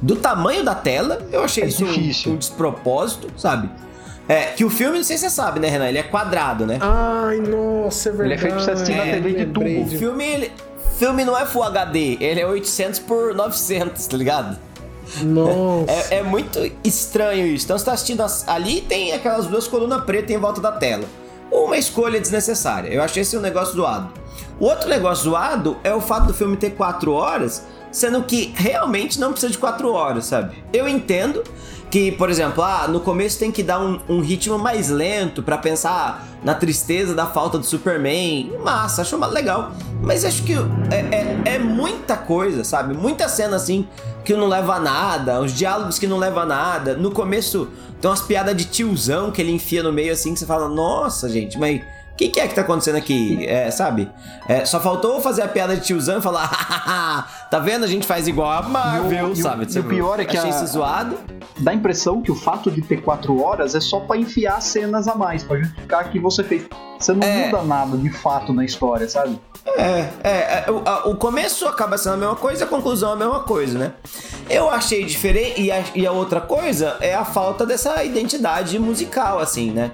do 0.00 0.16
tamanho 0.16 0.64
da 0.64 0.74
tela, 0.74 1.26
eu 1.32 1.42
achei 1.42 1.64
é 1.64 1.66
isso 1.66 1.84
um, 1.84 2.32
um, 2.32 2.36
despropósito, 2.36 3.28
sabe? 3.36 3.68
É, 4.28 4.46
que 4.46 4.64
o 4.64 4.70
filme, 4.70 4.98
não 4.98 5.04
sei 5.04 5.16
se 5.16 5.28
você 5.28 5.30
sabe, 5.30 5.60
né, 5.60 5.68
Renan? 5.68 5.88
Ele 5.88 5.98
é 5.98 6.02
quadrado, 6.02 6.66
né? 6.66 6.78
Ai, 6.80 7.38
nossa, 7.38 8.08
é 8.08 8.12
verdade. 8.12 8.28
Ele 8.28 8.34
é 8.34 8.38
feito 8.38 8.54
pra 8.54 8.62
você 8.62 8.70
assistir 8.72 8.92
é, 8.92 8.96
na 8.96 9.12
TV 9.12 9.32
de 9.32 9.46
tubo. 9.46 9.82
O 9.82 9.86
filme, 9.86 10.24
ele, 10.24 10.52
filme 10.98 11.24
não 11.24 11.38
é 11.38 11.44
Full 11.44 11.62
HD, 11.62 12.18
ele 12.20 12.40
é 12.40 12.46
800 12.46 13.00
por 13.00 13.34
900, 13.34 14.06
tá 14.06 14.16
ligado? 14.16 14.58
Nossa. 15.22 15.92
É, 16.10 16.18
é, 16.18 16.22
muito 16.22 16.58
estranho 16.82 17.46
isso. 17.46 17.64
Então 17.64 17.78
você 17.78 17.84
tá 17.84 17.92
assistindo 17.92 18.24
ali 18.46 18.80
tem 18.80 19.12
aquelas 19.12 19.46
duas 19.46 19.68
colunas 19.68 20.04
pretas 20.04 20.30
em 20.30 20.38
volta 20.38 20.60
da 20.60 20.72
tela. 20.72 21.04
Uma 21.50 21.76
escolha 21.76 22.20
desnecessária. 22.20 22.88
Eu 22.88 23.02
achei 23.02 23.22
esse 23.22 23.36
um 23.36 23.40
negócio 23.40 23.74
doado. 23.76 24.12
O 24.58 24.64
outro 24.64 24.88
negócio 24.88 25.24
zoado 25.24 25.76
é 25.84 25.94
o 25.94 26.00
fato 26.00 26.28
do 26.28 26.34
filme 26.34 26.56
ter 26.56 26.70
quatro 26.70 27.12
horas, 27.12 27.66
sendo 27.92 28.22
que 28.22 28.52
realmente 28.56 29.20
não 29.20 29.32
precisa 29.32 29.52
de 29.52 29.58
quatro 29.58 29.92
horas, 29.92 30.26
sabe? 30.26 30.64
Eu 30.72 30.88
entendo 30.88 31.42
que, 31.90 32.10
por 32.12 32.30
exemplo, 32.30 32.62
ah, 32.62 32.86
no 32.88 33.00
começo 33.00 33.38
tem 33.38 33.52
que 33.52 33.62
dar 33.62 33.78
um, 33.78 34.00
um 34.08 34.20
ritmo 34.20 34.58
mais 34.58 34.88
lento 34.88 35.42
para 35.42 35.56
pensar 35.58 36.26
na 36.42 36.54
tristeza 36.54 37.14
da 37.14 37.26
falta 37.26 37.58
do 37.58 37.64
Superman. 37.64 38.52
Massa, 38.62 39.02
acho 39.02 39.16
legal. 39.26 39.72
Mas 40.02 40.24
acho 40.24 40.42
que 40.42 40.54
é, 40.54 41.44
é, 41.50 41.54
é, 41.54 41.58
muita 41.58 42.16
coisa, 42.16 42.64
sabe? 42.64 42.94
Muita 42.94 43.28
cena 43.28 43.56
assim 43.56 43.86
que 44.24 44.34
não 44.34 44.48
leva 44.48 44.74
a 44.74 44.80
nada, 44.80 45.40
os 45.40 45.52
diálogos 45.52 45.98
que 45.98 46.06
não 46.06 46.18
levam 46.18 46.42
a 46.42 46.46
nada. 46.46 46.94
No 46.94 47.10
começo 47.10 47.68
tem 48.00 48.10
umas 48.10 48.22
piadas 48.22 48.56
de 48.56 48.64
tiozão 48.64 49.30
que 49.30 49.40
ele 49.40 49.52
enfia 49.52 49.82
no 49.82 49.92
meio 49.92 50.12
assim 50.12 50.32
que 50.34 50.40
você 50.40 50.46
fala, 50.46 50.68
nossa, 50.68 51.28
gente, 51.28 51.58
mas 51.58 51.80
o 52.16 52.18
que, 52.18 52.30
que, 52.30 52.40
é 52.40 52.48
que 52.48 52.54
tá 52.54 52.62
acontecendo 52.62 52.96
aqui? 52.96 53.44
É, 53.46 53.70
sabe? 53.70 54.10
É, 54.48 54.64
só 54.64 54.80
faltou 54.80 55.20
fazer 55.20 55.42
a 55.42 55.48
piada 55.48 55.76
de 55.76 55.82
tiozão 55.82 56.18
e 56.18 56.22
falar, 56.22 56.48
tá 57.50 57.58
vendo? 57.58 57.84
A 57.84 57.86
gente 57.86 58.06
faz 58.06 58.26
igual 58.26 58.50
a 58.50 58.62
Marvel, 58.62 59.32
e 59.32 59.36
sabe? 59.36 59.66
E 59.70 59.78
o 59.78 59.84
pior 59.84 60.18
é 60.18 60.24
que 60.24 60.34
Achei 60.34 60.50
a... 60.50 60.54
isso 60.54 60.66
zoado. 60.66 61.18
Dá 61.58 61.72
a 61.72 61.74
impressão 61.74 62.22
que 62.22 62.32
o 62.32 62.34
fato 62.34 62.70
de 62.70 62.80
ter 62.80 63.02
quatro 63.02 63.42
horas 63.42 63.74
é 63.74 63.80
só 63.80 64.00
para 64.00 64.16
enfiar 64.16 64.62
cenas 64.62 65.06
a 65.06 65.14
mais, 65.14 65.44
para 65.44 65.58
justificar 65.58 66.10
que 66.10 66.18
você 66.18 66.42
fez. 66.42 66.66
Você 66.98 67.12
não 67.12 67.22
é... 67.22 67.48
muda 67.48 67.62
nada 67.64 67.98
de 67.98 68.08
fato 68.08 68.50
na 68.50 68.64
história, 68.64 69.06
sabe? 69.06 69.38
É, 69.76 70.08
é, 70.24 70.64
é 70.66 70.70
o, 70.70 70.88
a, 70.88 71.08
o, 71.08 71.16
começo 71.16 71.68
acaba 71.68 71.98
sendo 71.98 72.14
a 72.14 72.16
mesma 72.16 72.36
coisa, 72.36 72.64
a 72.64 72.66
conclusão 72.66 73.10
é 73.10 73.12
a 73.12 73.16
mesma 73.16 73.40
coisa, 73.40 73.78
né? 73.78 73.92
Eu 74.48 74.70
achei 74.70 75.04
diferente, 75.04 75.60
e 75.60 75.70
a, 75.70 75.84
e 75.94 76.06
a 76.06 76.12
outra 76.12 76.40
coisa 76.40 76.96
é 77.02 77.14
a 77.14 77.26
falta 77.26 77.66
dessa 77.66 78.02
identidade 78.02 78.78
musical, 78.78 79.38
assim, 79.38 79.70
né? 79.70 79.90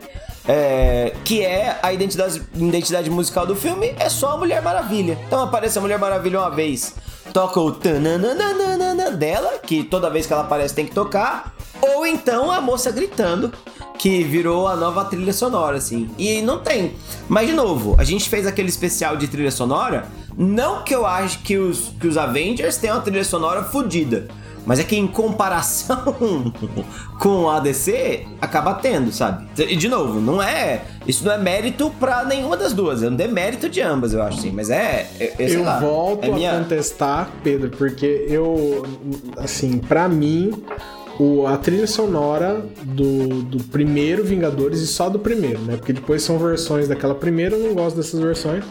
É, 0.47 1.15
que 1.25 1.45
é 1.45 1.79
a 1.83 1.93
identidade, 1.93 2.43
identidade 2.55 3.09
musical 3.09 3.47
do 3.47 3.55
filme, 3.55 3.95
é 3.99 4.09
só 4.09 4.33
a 4.33 4.37
Mulher 4.37 4.61
Maravilha. 4.61 5.19
Então 5.27 5.41
aparece 5.41 5.79
a 5.79 5.81
Mulher 5.81 5.99
Maravilha 5.99 6.41
uma 6.41 6.51
vez, 6.51 6.95
toca 7.33 7.61
o 7.61 7.71
dela, 9.17 9.59
que 9.59 9.85
toda 9.85 10.11
vez 10.11 10.27
que 10.27 10.33
ela 10.33 10.43
aparece 10.43 10.75
tem 10.75 10.85
que 10.85 10.93
tocar, 10.93 11.55
ou 11.81 12.07
então 12.07 12.51
a 12.51 12.61
moça 12.61 12.91
gritando, 12.91 13.53
que 13.99 14.25
virou 14.25 14.67
a 14.67 14.75
nova 14.75 15.05
trilha 15.05 15.33
sonora, 15.33 15.77
assim. 15.77 16.11
E 16.19 16.43
não 16.43 16.59
tem. 16.59 16.95
Mas, 17.29 17.47
de 17.47 17.53
novo, 17.53 17.95
a 17.99 18.05
gente 18.05 18.29
fez 18.29 18.47
aquele 18.47 18.69
especial 18.69 19.17
de 19.17 19.29
trilha 19.29 19.51
sonora. 19.51 20.09
Não 20.37 20.83
que 20.83 20.95
eu 20.95 21.07
acho 21.07 21.39
que 21.41 21.57
os, 21.57 21.93
que 22.01 22.07
os 22.09 22.17
Avengers 22.17 22.79
tenham 22.79 22.97
uma 22.97 23.03
trilha 23.03 23.25
sonora 23.25 23.63
fodida. 23.63 24.29
Mas 24.65 24.79
é 24.79 24.85
que 24.85 24.97
em 24.97 25.07
comparação 25.07 26.53
com 27.19 27.51
a 27.51 27.61
DC, 27.61 28.27
acaba 28.41 28.75
tendo, 28.75 29.13
sabe? 29.13 29.47
E 29.59 29.77
de 29.77 29.89
novo, 29.89 30.21
não 30.21 30.43
é. 30.43 30.83
Isso 31.07 31.25
não 31.25 31.33
é 31.33 31.39
mérito 31.39 31.91
para 31.99 32.25
nenhuma 32.25 32.57
das 32.57 32.73
duas. 32.73 33.03
É 33.03 33.09
um 33.09 33.15
demérito 33.15 33.69
de 33.69 33.81
ambas, 33.81 34.15
eu 34.15 34.23
acho, 34.23 34.41
sim. 34.41 34.53
Mas 34.53 34.71
é. 34.71 35.09
é, 35.19 35.35
é 35.39 35.51
eu 35.51 35.65
lá, 35.65 35.81
volto 35.81 36.25
é 36.25 36.47
a 36.47 36.59
contestar, 36.59 37.31
Pedro, 37.43 37.71
porque 37.71 38.27
eu. 38.29 38.87
Assim, 39.37 39.79
para 39.79 40.09
mim, 40.09 40.53
o, 41.19 41.47
a 41.47 41.57
trilha 41.57 41.87
sonora 41.87 42.65
do, 42.83 43.43
do 43.43 43.65
primeiro 43.65 44.25
Vingadores 44.25 44.81
e 44.81 44.87
só 44.87 45.09
do 45.09 45.19
primeiro, 45.19 45.61
né? 45.61 45.77
Porque 45.77 45.93
depois 45.93 46.23
são 46.23 46.39
versões 46.39 46.89
daquela 46.89 47.15
primeira, 47.15 47.57
eu 47.57 47.69
não 47.69 47.75
gosto 47.75 47.97
dessas 47.97 48.21
versões. 48.21 48.65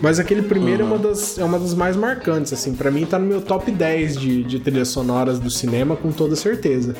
Mas 0.00 0.18
aquele 0.18 0.42
primeiro 0.42 0.84
uhum. 0.84 0.90
é, 0.90 0.94
uma 0.94 0.98
das, 0.98 1.38
é 1.38 1.44
uma 1.44 1.58
das 1.58 1.74
mais 1.74 1.96
marcantes, 1.96 2.52
assim. 2.52 2.74
para 2.74 2.90
mim 2.90 3.06
tá 3.06 3.18
no 3.18 3.26
meu 3.26 3.40
top 3.40 3.70
10 3.70 4.18
de, 4.18 4.44
de 4.44 4.58
trilhas 4.58 4.88
sonoras 4.88 5.38
do 5.38 5.50
cinema, 5.50 5.96
com 5.96 6.10
toda 6.10 6.36
certeza. 6.36 6.94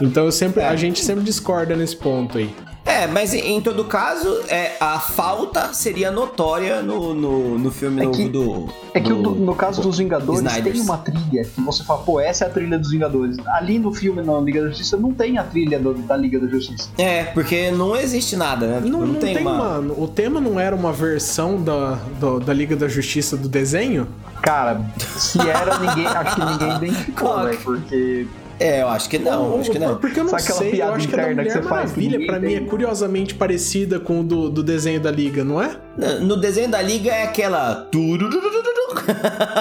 Então 0.00 0.24
eu 0.24 0.32
sempre, 0.32 0.62
é. 0.62 0.66
a 0.66 0.74
gente 0.74 1.04
sempre 1.04 1.22
discorda 1.24 1.76
nesse 1.76 1.96
ponto 1.96 2.38
aí. 2.38 2.52
É, 2.88 3.06
mas 3.06 3.34
em 3.34 3.60
todo 3.60 3.84
caso, 3.84 4.40
é, 4.48 4.72
a 4.80 4.98
falta 4.98 5.74
seria 5.74 6.10
notória 6.10 6.80
no, 6.80 7.12
no, 7.12 7.58
no 7.58 7.70
filme 7.70 8.06
é 8.06 8.10
que, 8.10 8.28
do. 8.28 8.66
É 8.94 9.00
que 9.00 9.12
do, 9.12 9.34
no 9.34 9.54
caso 9.54 9.82
dos 9.82 9.98
Vingadores 9.98 10.40
Snyders. 10.40 10.74
tem 10.74 10.82
uma 10.82 10.96
trilha 10.96 11.44
que 11.44 11.60
você 11.60 11.84
fala, 11.84 12.00
pô, 12.00 12.18
essa 12.18 12.46
é 12.46 12.48
a 12.48 12.50
trilha 12.50 12.78
dos 12.78 12.90
Vingadores. 12.90 13.36
Ali 13.48 13.78
no 13.78 13.92
filme, 13.92 14.22
na 14.22 14.40
Liga 14.40 14.62
da 14.62 14.68
Justiça, 14.68 14.96
não 14.96 15.12
tem 15.12 15.36
a 15.36 15.44
trilha 15.44 15.78
do, 15.78 15.92
da 15.92 16.16
Liga 16.16 16.40
da 16.40 16.46
Justiça. 16.46 16.88
É, 16.96 17.24
porque 17.24 17.70
não 17.70 17.94
existe 17.94 18.36
nada, 18.36 18.66
né? 18.66 18.80
Não, 18.80 19.00
não, 19.00 19.06
não 19.06 19.20
tem, 19.20 19.34
tem 19.34 19.42
uma... 19.42 19.54
mano. 19.54 19.94
O 20.02 20.08
tema 20.08 20.40
não 20.40 20.58
era 20.58 20.74
uma 20.74 20.92
versão 20.92 21.62
da, 21.62 21.98
do, 22.18 22.40
da 22.40 22.54
Liga 22.54 22.74
da 22.74 22.88
Justiça 22.88 23.36
do 23.36 23.48
desenho? 23.48 24.08
Cara, 24.40 24.80
se 25.18 25.38
era, 25.40 25.78
ninguém. 25.78 26.06
acho 26.06 26.34
que 26.36 26.44
ninguém 26.44 26.76
identificou, 26.88 27.42
né? 27.42 27.58
Porque 27.62 28.26
É, 28.60 28.82
eu 28.82 28.88
acho 28.88 29.08
que 29.08 29.18
não, 29.18 29.52
Ou- 29.52 29.60
acho 29.60 29.70
que 29.70 29.78
não. 29.78 29.96
Porque 29.98 30.18
eu 30.18 30.24
não 30.24 30.34
aquela 30.34 30.58
sei, 30.58 30.82
eu 30.82 30.92
acho 30.92 31.06
que 31.08 31.14
a 31.14 31.16
da 31.18 31.22
interna 31.32 31.42
que 31.44 31.48
Mulher 31.48 31.62
você 31.62 31.68
faz 31.68 31.92
que 31.92 32.00
Maravilha, 32.00 32.26
pra 32.26 32.40
mim, 32.40 32.54
é 32.54 32.60
curiosamente 32.60 33.34
parecida 33.34 34.00
com 34.00 34.20
o 34.20 34.24
do, 34.24 34.50
do 34.50 34.62
desenho 34.62 34.98
da 35.00 35.10
Liga, 35.10 35.44
não 35.44 35.62
é? 35.62 35.76
No- 35.96 36.20
No 36.20 36.36
desenho 36.36 36.68
da 36.68 36.82
Liga 36.82 37.10
é 37.10 37.22
aquela. 37.22 37.88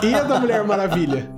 E 0.04 0.14
a 0.16 0.24
da 0.24 0.40
Mulher 0.40 0.64
Maravilha? 0.64 1.30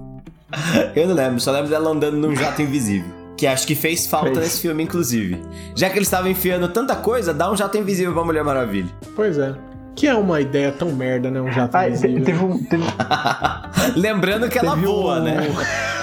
Eu 0.96 1.08
não 1.08 1.16
lembro, 1.16 1.40
só 1.40 1.52
lembro 1.52 1.70
dela 1.70 1.90
andando 1.92 2.18
num 2.18 2.36
jato 2.36 2.62
invisível. 2.62 3.10
Que 3.38 3.46
acho 3.48 3.66
que 3.68 3.76
fez 3.76 4.06
falta 4.08 4.28
Fez. 4.28 4.40
nesse 4.40 4.62
filme, 4.62 4.84
inclusive. 4.84 5.40
Já 5.76 5.90
que 5.90 5.98
eles 5.98 6.08
estavam 6.08 6.30
enfiando 6.30 6.68
tanta 6.70 6.96
coisa, 6.96 7.34
dá 7.34 7.52
um 7.52 7.56
jato 7.56 7.78
invisível 7.78 8.14
pra 8.14 8.24
Mulher 8.24 8.44
Maravilha. 8.44 8.90
Pois 9.16 9.38
é. 9.38 9.54
Que 9.96 10.08
é 10.08 10.14
uma 10.16 10.40
ideia 10.42 10.72
tão 10.72 10.92
merda, 10.92 11.30
né? 11.30 11.40
Um 11.42 11.52
jato 11.52 11.76
Ah, 11.76 11.84
te- 11.84 11.90
invisível. 11.90 12.24
teve 12.26 12.44
um. 12.44 12.58
Teve, 12.64 12.84
Lembrando 13.96 14.50
que 14.50 14.58
ela 14.58 14.74
teve 14.76 14.86
voa, 14.86 15.20
um- 15.20 15.24
né? 15.24 15.38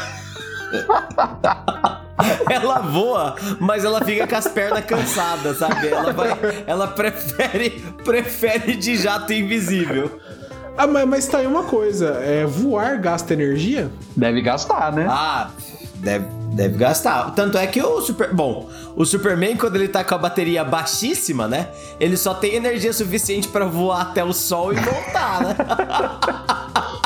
Ela 2.51 2.79
voa, 2.81 3.37
mas 3.61 3.85
ela 3.85 4.03
fica 4.03 4.27
com 4.27 4.37
as 4.37 4.49
pernas 4.49 4.85
cansadas, 4.85 5.59
sabe? 5.59 5.89
Ela 5.89 6.13
vai, 6.13 6.65
ela 6.67 6.89
prefere, 6.89 7.85
prefere 8.05 8.75
de 8.75 8.97
jato 8.97 9.33
invisível. 9.33 10.19
Ah, 10.77 10.87
mas, 10.87 11.07
mas 11.07 11.27
tá 11.27 11.39
aí 11.39 11.47
uma 11.47 11.65
coisa. 11.65 12.19
É, 12.23 12.45
voar 12.45 12.99
gasta 12.99 13.33
energia? 13.33 13.91
Deve 14.17 14.41
gastar, 14.43 14.93
né? 14.93 15.07
Ah, 15.09 15.51
deve, 15.97 16.27
deve 16.53 16.77
gastar. 16.79 17.35
Tanto 17.35 17.59
é 17.59 17.67
que 17.67 17.83
o 17.83 18.01
Super, 18.01 18.33
bom, 18.33 18.69
o 18.95 19.05
Superman 19.05 19.57
quando 19.57 19.77
ele 19.77 19.89
tá 19.89 20.05
com 20.05 20.15
a 20.15 20.19
bateria 20.19 20.65
baixíssima, 20.65 21.49
né? 21.49 21.69
Ele 21.99 22.17
só 22.17 22.35
tem 22.35 22.55
energia 22.55 22.93
suficiente 22.93 23.49
pra 23.49 23.65
voar 23.65 24.03
até 24.03 24.25
o 24.25 24.33
sol 24.33 24.73
e 24.73 24.77
voltar, 24.77 25.43
né? 25.43 25.57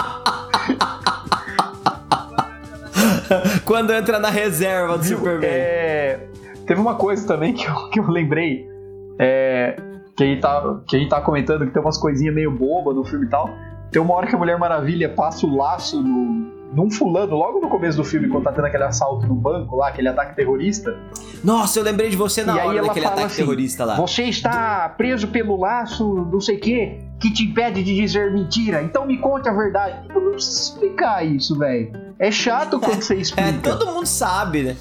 quando 3.65 3.93
entra 3.93 4.19
na 4.19 4.31
reserva 4.31 4.99
do 4.99 5.05
Superman. 5.05 5.49
É, 5.49 6.21
teve 6.67 6.81
uma 6.81 6.95
coisa 6.95 7.27
também 7.27 7.53
que 7.53 7.67
eu, 7.67 7.91
que 7.91 8.01
eu 8.01 8.09
lembrei. 8.09 8.69
É, 9.19 9.77
que, 10.17 10.25
a 10.25 10.27
gente 10.27 10.41
tá, 10.41 10.81
que 10.89 10.97
a 10.97 10.99
gente 10.99 11.09
tá 11.09 11.21
comentando 11.21 11.67
que 11.67 11.73
tem 11.73 11.83
umas 11.83 11.99
coisinhas 11.99 12.35
meio 12.35 12.51
boba 12.51 12.93
no 12.93 13.05
filme 13.05 13.27
e 13.27 13.29
tal. 13.29 13.51
Tem 13.91 14.01
uma 14.01 14.15
hora 14.15 14.27
que 14.27 14.35
a 14.35 14.39
Mulher 14.39 14.59
Maravilha 14.59 15.09
passa 15.09 15.47
o 15.47 15.57
laço 15.57 16.01
no, 16.01 16.51
num 16.73 16.91
fulano, 16.91 17.35
logo 17.35 17.61
no 17.61 17.69
começo 17.69 17.97
do 17.97 18.05
filme, 18.05 18.29
quando 18.29 18.45
tá 18.45 18.53
tendo 18.53 18.67
aquele 18.67 18.85
assalto 18.85 19.27
no 19.27 19.35
banco 19.35 19.77
lá, 19.77 19.89
aquele 19.89 20.09
ataque 20.09 20.37
terrorista. 20.37 20.97
Nossa, 21.43 21.81
eu 21.81 21.83
lembrei 21.83 22.09
de 22.09 22.17
você 22.17 22.45
na 22.45 22.55
e 22.55 22.61
aí 22.61 22.69
hora 22.69 22.79
ela 22.79 22.87
daquele 22.89 23.07
ataque 23.07 23.25
assim: 23.25 23.37
terrorista 23.37 23.85
lá. 23.85 23.97
Você 23.97 24.25
está 24.25 24.89
preso 24.91 25.29
pelo 25.29 25.59
laço, 25.59 26.29
não 26.31 26.41
sei 26.41 26.57
o 26.57 26.61
quê, 26.61 26.99
que 27.19 27.33
te 27.33 27.45
impede 27.45 27.83
de 27.83 27.97
dizer 27.97 28.33
mentira. 28.33 28.83
Então 28.83 29.05
me 29.07 29.19
conte 29.19 29.49
a 29.49 29.53
verdade. 29.53 30.07
Eu 30.09 30.21
não 30.21 30.33
preciso 30.33 30.75
explicar 30.75 31.27
isso, 31.27 31.59
velho. 31.59 31.93
É 32.21 32.31
chato 32.31 32.79
quando 32.79 33.01
você 33.03 33.15
É, 33.15 33.19
explica. 33.19 33.53
todo 33.63 33.87
mundo 33.87 34.07
sabe, 34.07 34.63
né? 34.63 34.77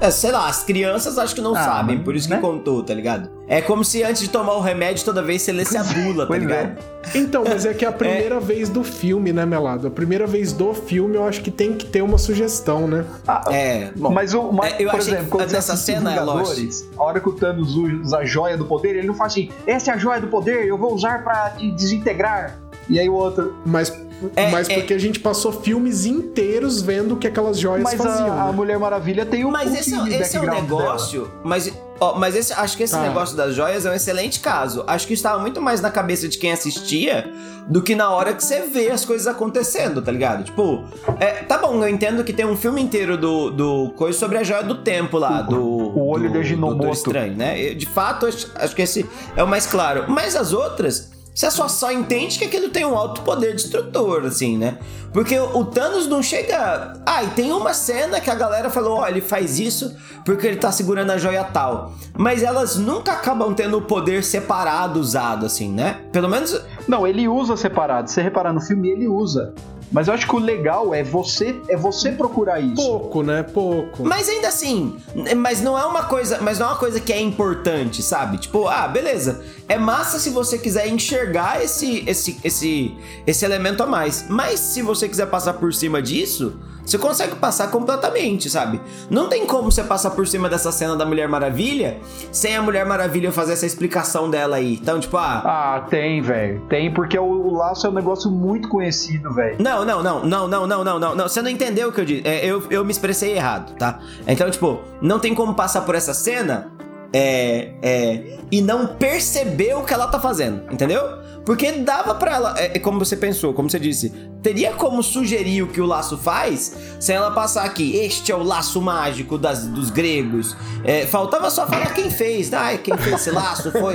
É, 0.00 0.10
sei 0.10 0.32
lá, 0.32 0.48
as 0.48 0.62
crianças 0.64 1.16
acho 1.16 1.34
que 1.34 1.40
não 1.40 1.54
Ah, 1.54 1.62
sabem, 1.64 2.00
por 2.00 2.14
isso 2.14 2.28
que 2.28 2.34
né? 2.34 2.40
contou, 2.40 2.82
tá 2.82 2.92
ligado? 2.92 3.30
É 3.46 3.62
como 3.62 3.84
se 3.84 4.02
antes 4.02 4.20
de 4.20 4.28
tomar 4.28 4.54
o 4.54 4.60
remédio, 4.60 5.04
toda 5.04 5.22
vez 5.22 5.40
você 5.40 5.52
lesse 5.52 5.76
a 5.78 5.84
bula, 5.84 6.26
tá 6.26 6.36
ligado? 6.36 6.78
Então, 7.14 7.44
mas 7.46 7.64
é 7.64 7.72
que 7.72 7.84
é 7.86 7.88
a 7.88 7.92
primeira 7.92 8.40
vez 8.40 8.68
do 8.68 8.82
filme, 8.84 9.32
né, 9.32 9.46
Melado? 9.46 9.86
A 9.86 9.90
primeira 9.90 10.26
vez 10.26 10.52
do 10.52 10.74
filme 10.74 11.16
eu 11.16 11.24
acho 11.24 11.40
que 11.40 11.50
tem 11.50 11.72
que 11.74 11.86
ter 11.86 12.02
uma 12.02 12.18
sugestão, 12.18 12.86
né? 12.86 13.04
Ah, 13.26 13.44
É, 13.50 13.92
bom. 13.96 14.10
Mas, 14.10 14.34
o, 14.34 14.52
mas 14.52 14.74
É, 14.74 14.82
eu 14.82 14.90
por 14.90 15.00
exemplo, 15.00 15.24
que 15.24 15.30
quando 15.30 15.48
você 15.48 15.54
nessa 15.56 15.76
cena, 15.76 16.12
é 16.12 16.18
a 16.18 17.02
hora 17.02 17.20
que 17.20 17.28
o 17.28 17.32
Thanos 17.32 17.74
usa 17.76 18.18
a 18.18 18.24
joia 18.26 18.58
do 18.58 18.66
poder, 18.66 18.96
ele 18.96 19.06
não 19.06 19.14
fala 19.14 19.28
assim, 19.28 19.48
essa 19.66 19.92
é 19.92 19.94
a 19.94 19.96
joia 19.96 20.20
do 20.20 20.26
poder, 20.26 20.66
eu 20.66 20.76
vou 20.76 20.92
usar 20.92 21.22
pra 21.24 21.50
te 21.50 21.70
desintegrar. 21.70 22.58
E 22.90 23.00
aí 23.00 23.08
o 23.08 23.14
outro... 23.14 23.54
Mas, 23.64 23.90
É, 24.36 24.50
mas 24.50 24.68
é. 24.68 24.74
porque 24.74 24.94
a 24.94 24.98
gente 24.98 25.18
passou 25.20 25.52
filmes 25.52 26.04
inteiros 26.06 26.80
vendo 26.82 27.14
o 27.14 27.16
que 27.16 27.26
aquelas 27.26 27.58
joias 27.58 27.82
Mas 27.84 27.94
faziam. 27.94 28.32
a, 28.32 28.42
a 28.42 28.46
né? 28.46 28.52
Mulher 28.52 28.78
Maravilha 28.78 29.24
tem 29.26 29.44
um 29.44 29.50
Mas 29.50 29.74
esse, 29.74 29.94
é- 29.94 30.20
esse 30.20 30.36
é 30.36 30.40
um 30.40 30.46
negócio. 30.46 31.30
Mas, 31.42 31.72
ó, 32.00 32.18
mas 32.18 32.34
esse, 32.36 32.52
acho 32.52 32.76
que 32.76 32.82
esse 32.82 32.94
Tá. 32.94 33.02
negócio 33.02 33.36
das 33.36 33.54
joias 33.54 33.84
é 33.86 33.90
um 33.90 33.94
excelente 33.94 34.40
caso. 34.40 34.84
Acho 34.86 35.06
que 35.06 35.14
estava 35.14 35.38
muito 35.38 35.60
mais 35.60 35.80
na 35.80 35.90
cabeça 35.90 36.28
de 36.28 36.38
quem 36.38 36.52
assistia 36.52 37.30
do 37.66 37.80
que 37.82 37.94
na 37.94 38.10
hora 38.10 38.34
que 38.34 38.44
você 38.44 38.60
vê 38.66 38.90
as 38.90 39.04
coisas 39.06 39.26
acontecendo, 39.26 40.02
tá 40.02 40.12
ligado? 40.12 40.44
Tipo, 40.44 40.84
é, 41.18 41.26
tá 41.44 41.56
bom, 41.56 41.82
eu 41.82 41.88
entendo 41.88 42.22
que 42.22 42.32
tem 42.32 42.44
um 42.44 42.56
filme 42.56 42.82
inteiro 42.82 43.16
do, 43.16 43.50
do 43.50 43.90
coisa 43.96 44.18
sobre 44.18 44.36
a 44.36 44.42
joia 44.42 44.62
do 44.62 44.74
tempo 44.82 45.16
lá, 45.16 45.40
O- 45.40 45.50
do. 45.50 45.60
o 45.62 46.08
olho 46.08 46.28
do 46.28 46.32
de 46.34 46.38
Ajinomoto. 46.40 46.76
Doutor 46.78 46.92
Estranho, 46.94 47.34
né? 47.36 47.72
De 47.72 47.86
fato, 47.86 48.26
acho, 48.26 48.50
acho 48.56 48.74
que 48.76 48.82
esse 48.82 49.06
é 49.34 49.42
o 49.42 49.48
mais 49.48 49.64
claro. 49.66 50.04
Mas 50.08 50.36
as 50.36 50.52
outras. 50.52 51.13
Você 51.34 51.50
só, 51.50 51.66
só 51.66 51.90
entende 51.90 52.38
que 52.38 52.44
aquilo 52.44 52.68
tem 52.68 52.84
um 52.84 52.96
alto 52.96 53.22
poder 53.22 53.54
destrutor, 53.54 54.24
assim, 54.24 54.56
né? 54.56 54.78
Porque 55.12 55.36
o, 55.38 55.64
Thanos 55.64 56.06
não 56.06 56.22
chega. 56.22 56.94
Ah, 57.04 57.24
e 57.24 57.28
tem 57.30 57.50
uma 57.50 57.74
cena 57.74 58.20
que 58.20 58.30
a 58.30 58.34
galera 58.36 58.70
falou: 58.70 58.98
ó, 58.98 59.08
ele 59.08 59.20
faz 59.20 59.58
isso 59.58 59.96
porque 60.24 60.46
ele 60.46 60.56
tá 60.56 60.70
segurando 60.70 61.10
a 61.10 61.18
joia 61.18 61.42
tal. 61.42 61.92
Mas 62.16 62.44
elas 62.44 62.76
nunca 62.76 63.12
acabam 63.12 63.52
tendo 63.52 63.78
o 63.78 63.82
poder 63.82 64.22
separado 64.22 65.00
usado, 65.00 65.44
assim, 65.44 65.72
né? 65.72 66.00
Pelo 66.12 66.28
menos. 66.28 66.60
Não, 66.86 67.04
ele 67.04 67.26
usa 67.26 67.56
separado. 67.56 68.08
Se 68.08 68.14
você 68.14 68.22
reparar 68.22 68.52
no 68.52 68.60
filme, 68.60 68.88
ele 68.90 69.08
usa. 69.08 69.52
Mas 69.94 70.08
eu 70.08 70.14
acho 70.14 70.26
que 70.26 70.34
o 70.34 70.40
legal 70.40 70.92
é 70.92 71.04
você 71.04 71.54
é 71.68 71.76
você 71.76 72.10
procurar 72.10 72.58
isso. 72.58 72.74
Pouco, 72.74 73.22
né? 73.22 73.44
Pouco. 73.44 74.04
Mas 74.04 74.28
ainda 74.28 74.48
assim, 74.48 74.96
mas 75.36 75.62
não 75.62 75.78
é 75.78 75.84
uma 75.86 76.02
coisa, 76.02 76.40
mas 76.40 76.58
não 76.58 76.66
é 76.66 76.70
uma 76.70 76.78
coisa 76.78 76.98
que 76.98 77.12
é 77.12 77.20
importante, 77.20 78.02
sabe? 78.02 78.38
Tipo, 78.38 78.66
ah, 78.66 78.88
beleza. 78.88 79.44
É 79.68 79.78
massa 79.78 80.18
se 80.18 80.30
você 80.30 80.58
quiser 80.58 80.88
enxergar 80.88 81.62
esse 81.62 82.02
esse 82.08 82.40
esse 82.42 82.98
esse 83.24 83.44
elemento 83.44 83.84
a 83.84 83.86
mais. 83.86 84.26
Mas 84.28 84.58
se 84.58 84.82
você 84.82 85.08
quiser 85.08 85.26
passar 85.26 85.54
por 85.54 85.72
cima 85.72 86.02
disso, 86.02 86.58
você 86.84 86.98
consegue 86.98 87.36
passar 87.36 87.70
completamente, 87.70 88.50
sabe? 88.50 88.80
Não 89.10 89.28
tem 89.28 89.46
como 89.46 89.70
você 89.70 89.82
passar 89.82 90.10
por 90.10 90.26
cima 90.26 90.48
dessa 90.48 90.70
cena 90.70 90.96
da 90.96 91.06
Mulher 91.06 91.28
Maravilha 91.28 91.98
sem 92.30 92.56
a 92.56 92.62
Mulher 92.62 92.84
Maravilha 92.84 93.32
fazer 93.32 93.54
essa 93.54 93.66
explicação 93.66 94.28
dela 94.28 94.56
aí. 94.56 94.74
Então, 94.74 95.00
tipo, 95.00 95.16
ah, 95.16 95.42
Ah, 95.44 95.80
tem, 95.88 96.20
velho. 96.20 96.60
Tem, 96.68 96.92
porque 96.92 97.18
o, 97.18 97.24
o 97.24 97.54
laço 97.54 97.86
é 97.86 97.90
um 97.90 97.94
negócio 97.94 98.30
muito 98.30 98.68
conhecido, 98.68 99.32
velho. 99.32 99.56
Não, 99.58 99.84
não, 99.84 100.02
não, 100.02 100.24
não, 100.24 100.48
não, 100.48 100.66
não, 100.66 100.84
não, 100.84 100.98
não, 100.98 101.14
não. 101.14 101.28
Você 101.28 101.40
não 101.40 101.50
entendeu 101.50 101.88
o 101.88 101.92
que 101.92 102.00
eu 102.00 102.04
disse. 102.04 102.26
É, 102.26 102.44
eu, 102.44 102.62
eu 102.70 102.84
me 102.84 102.90
expressei 102.90 103.34
errado, 103.36 103.74
tá? 103.76 103.98
Então, 104.26 104.50
tipo, 104.50 104.80
não 105.00 105.18
tem 105.18 105.34
como 105.34 105.54
passar 105.54 105.82
por 105.82 105.94
essa 105.94 106.12
cena 106.12 106.72
é, 107.12 107.70
é, 107.80 108.38
e 108.50 108.60
não 108.60 108.86
perceber 108.86 109.74
o 109.74 109.84
que 109.84 109.94
ela 109.94 110.08
tá 110.08 110.18
fazendo, 110.18 110.72
entendeu? 110.72 111.23
Porque 111.44 111.72
dava 111.72 112.14
pra 112.14 112.34
ela, 112.34 112.54
é, 112.58 112.76
é 112.76 112.78
como 112.78 112.98
você 112.98 113.16
pensou, 113.16 113.52
como 113.52 113.68
você 113.68 113.78
disse, 113.78 114.10
teria 114.42 114.72
como 114.72 115.02
sugerir 115.02 115.62
o 115.62 115.66
que 115.68 115.80
o 115.80 115.86
laço 115.86 116.16
faz 116.16 116.74
sem 116.98 117.14
ela 117.14 117.30
passar 117.30 117.64
aqui. 117.64 117.96
Este 117.96 118.32
é 118.32 118.34
o 118.34 118.42
laço 118.42 118.80
mágico 118.80 119.36
das, 119.36 119.66
dos 119.66 119.90
gregos. 119.90 120.56
É, 120.82 121.06
faltava 121.06 121.50
só 121.50 121.66
falar 121.66 121.92
quem 121.94 122.10
fez. 122.10 122.52
Ah, 122.52 122.76
quem 122.78 122.96
fez 122.96 123.16
esse 123.20 123.30
laço 123.30 123.70
foi 123.70 123.94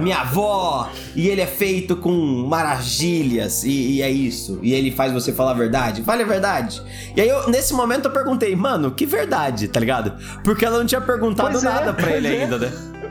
minha 0.00 0.18
avó. 0.18 0.88
E 1.16 1.28
ele 1.28 1.40
é 1.40 1.46
feito 1.46 1.96
com 1.96 2.12
maravilhas. 2.46 3.64
E, 3.64 3.96
e 3.96 4.02
é 4.02 4.10
isso. 4.10 4.60
E 4.62 4.72
ele 4.72 4.90
faz 4.92 5.12
você 5.12 5.32
falar 5.32 5.52
a 5.52 5.54
verdade. 5.54 6.02
Vale 6.02 6.22
a 6.22 6.26
verdade. 6.26 6.82
E 7.16 7.20
aí, 7.20 7.28
eu, 7.28 7.48
nesse 7.48 7.74
momento, 7.74 8.06
eu 8.06 8.12
perguntei, 8.12 8.54
mano, 8.54 8.92
que 8.92 9.06
verdade, 9.06 9.68
tá 9.68 9.80
ligado? 9.80 10.14
Porque 10.42 10.64
ela 10.64 10.78
não 10.78 10.86
tinha 10.86 11.00
perguntado 11.00 11.50
Pois 11.50 11.64
é, 11.64 11.68
nada 11.68 11.92
pra 11.92 12.04
pois 12.04 12.16
ele 12.16 12.28
é. 12.28 12.42
ainda, 12.42 12.58
né? 12.58 12.72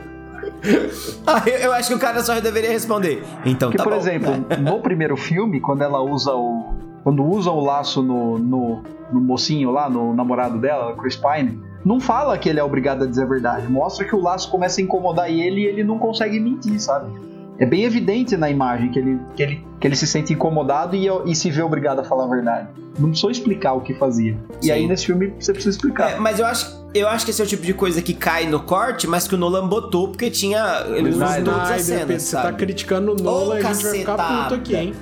Ah, 1.26 1.42
eu, 1.46 1.54
eu 1.54 1.72
acho 1.72 1.88
que 1.88 1.94
o 1.94 1.98
cara 1.98 2.22
só 2.22 2.38
deveria 2.38 2.70
responder. 2.70 3.22
Então, 3.46 3.70
Porque, 3.70 3.78
tá 3.78 3.84
por 3.84 3.92
bom. 3.92 3.98
exemplo, 3.98 4.32
no 4.60 4.80
primeiro 4.80 5.16
filme, 5.16 5.60
quando 5.60 5.82
ela 5.82 6.02
usa 6.02 6.34
o. 6.34 6.74
Quando 7.02 7.24
usa 7.24 7.50
o 7.50 7.60
laço 7.60 8.02
no, 8.02 8.38
no, 8.38 8.82
no 9.12 9.20
mocinho 9.20 9.70
lá, 9.70 9.88
no 9.88 10.14
namorado 10.14 10.58
dela, 10.58 10.94
Chris 10.96 11.16
Pine, 11.16 11.60
não 11.84 12.00
fala 12.00 12.38
que 12.38 12.48
ele 12.48 12.58
é 12.58 12.64
obrigado 12.64 13.04
a 13.04 13.06
dizer 13.06 13.24
a 13.24 13.26
verdade. 13.26 13.70
Mostra 13.70 14.06
que 14.06 14.14
o 14.14 14.20
laço 14.20 14.50
começa 14.50 14.80
a 14.80 14.84
incomodar 14.84 15.30
ele 15.30 15.62
e 15.62 15.66
ele 15.66 15.84
não 15.84 15.98
consegue 15.98 16.40
mentir, 16.40 16.80
sabe? 16.80 17.12
É 17.58 17.66
bem 17.66 17.84
evidente 17.84 18.36
na 18.36 18.50
imagem 18.50 18.90
que 18.90 18.98
ele, 18.98 19.20
que 19.36 19.42
ele, 19.42 19.66
que 19.78 19.86
ele 19.86 19.94
se 19.94 20.06
sente 20.06 20.32
incomodado 20.32 20.96
e, 20.96 21.06
e 21.26 21.34
se 21.34 21.50
vê 21.50 21.62
obrigado 21.62 22.00
a 22.00 22.04
falar 22.04 22.24
a 22.24 22.28
verdade. 22.28 22.68
Não 22.98 23.10
precisou 23.10 23.30
explicar 23.30 23.74
o 23.74 23.80
que 23.80 23.94
fazia. 23.94 24.36
E 24.60 24.66
Sim. 24.66 24.72
aí 24.72 24.88
nesse 24.88 25.06
filme 25.06 25.32
você 25.38 25.52
precisa 25.52 25.76
explicar. 25.76 26.12
É, 26.12 26.18
mas 26.18 26.40
eu 26.40 26.46
acho, 26.46 26.83
eu 26.94 27.08
acho 27.08 27.24
que 27.24 27.30
esse 27.30 27.42
é 27.42 27.44
o 27.44 27.48
tipo 27.48 27.62
de 27.64 27.74
coisa 27.74 28.00
que 28.00 28.14
cai 28.14 28.46
no 28.46 28.60
corte, 28.60 29.06
mas 29.06 29.26
que 29.26 29.34
o 29.34 29.38
Nolan 29.38 29.66
botou 29.68 30.08
porque 30.08 30.30
tinha. 30.30 30.84
Ele 30.88 31.10
usou 31.10 31.26
todas 31.44 31.70
as 31.70 31.82
cenas. 31.82 32.22
Você 32.22 32.36
tá 32.36 32.52
criticando 32.52 33.12
o 33.12 33.16
Nolan 33.22 33.54
Ô, 33.54 33.58
e 33.58 33.66
a 33.66 33.72
gente 33.72 33.82
vai 33.84 33.92
ficar 33.98 34.42
puto 34.44 34.54
aqui, 34.54 34.76
hein? 34.76 34.94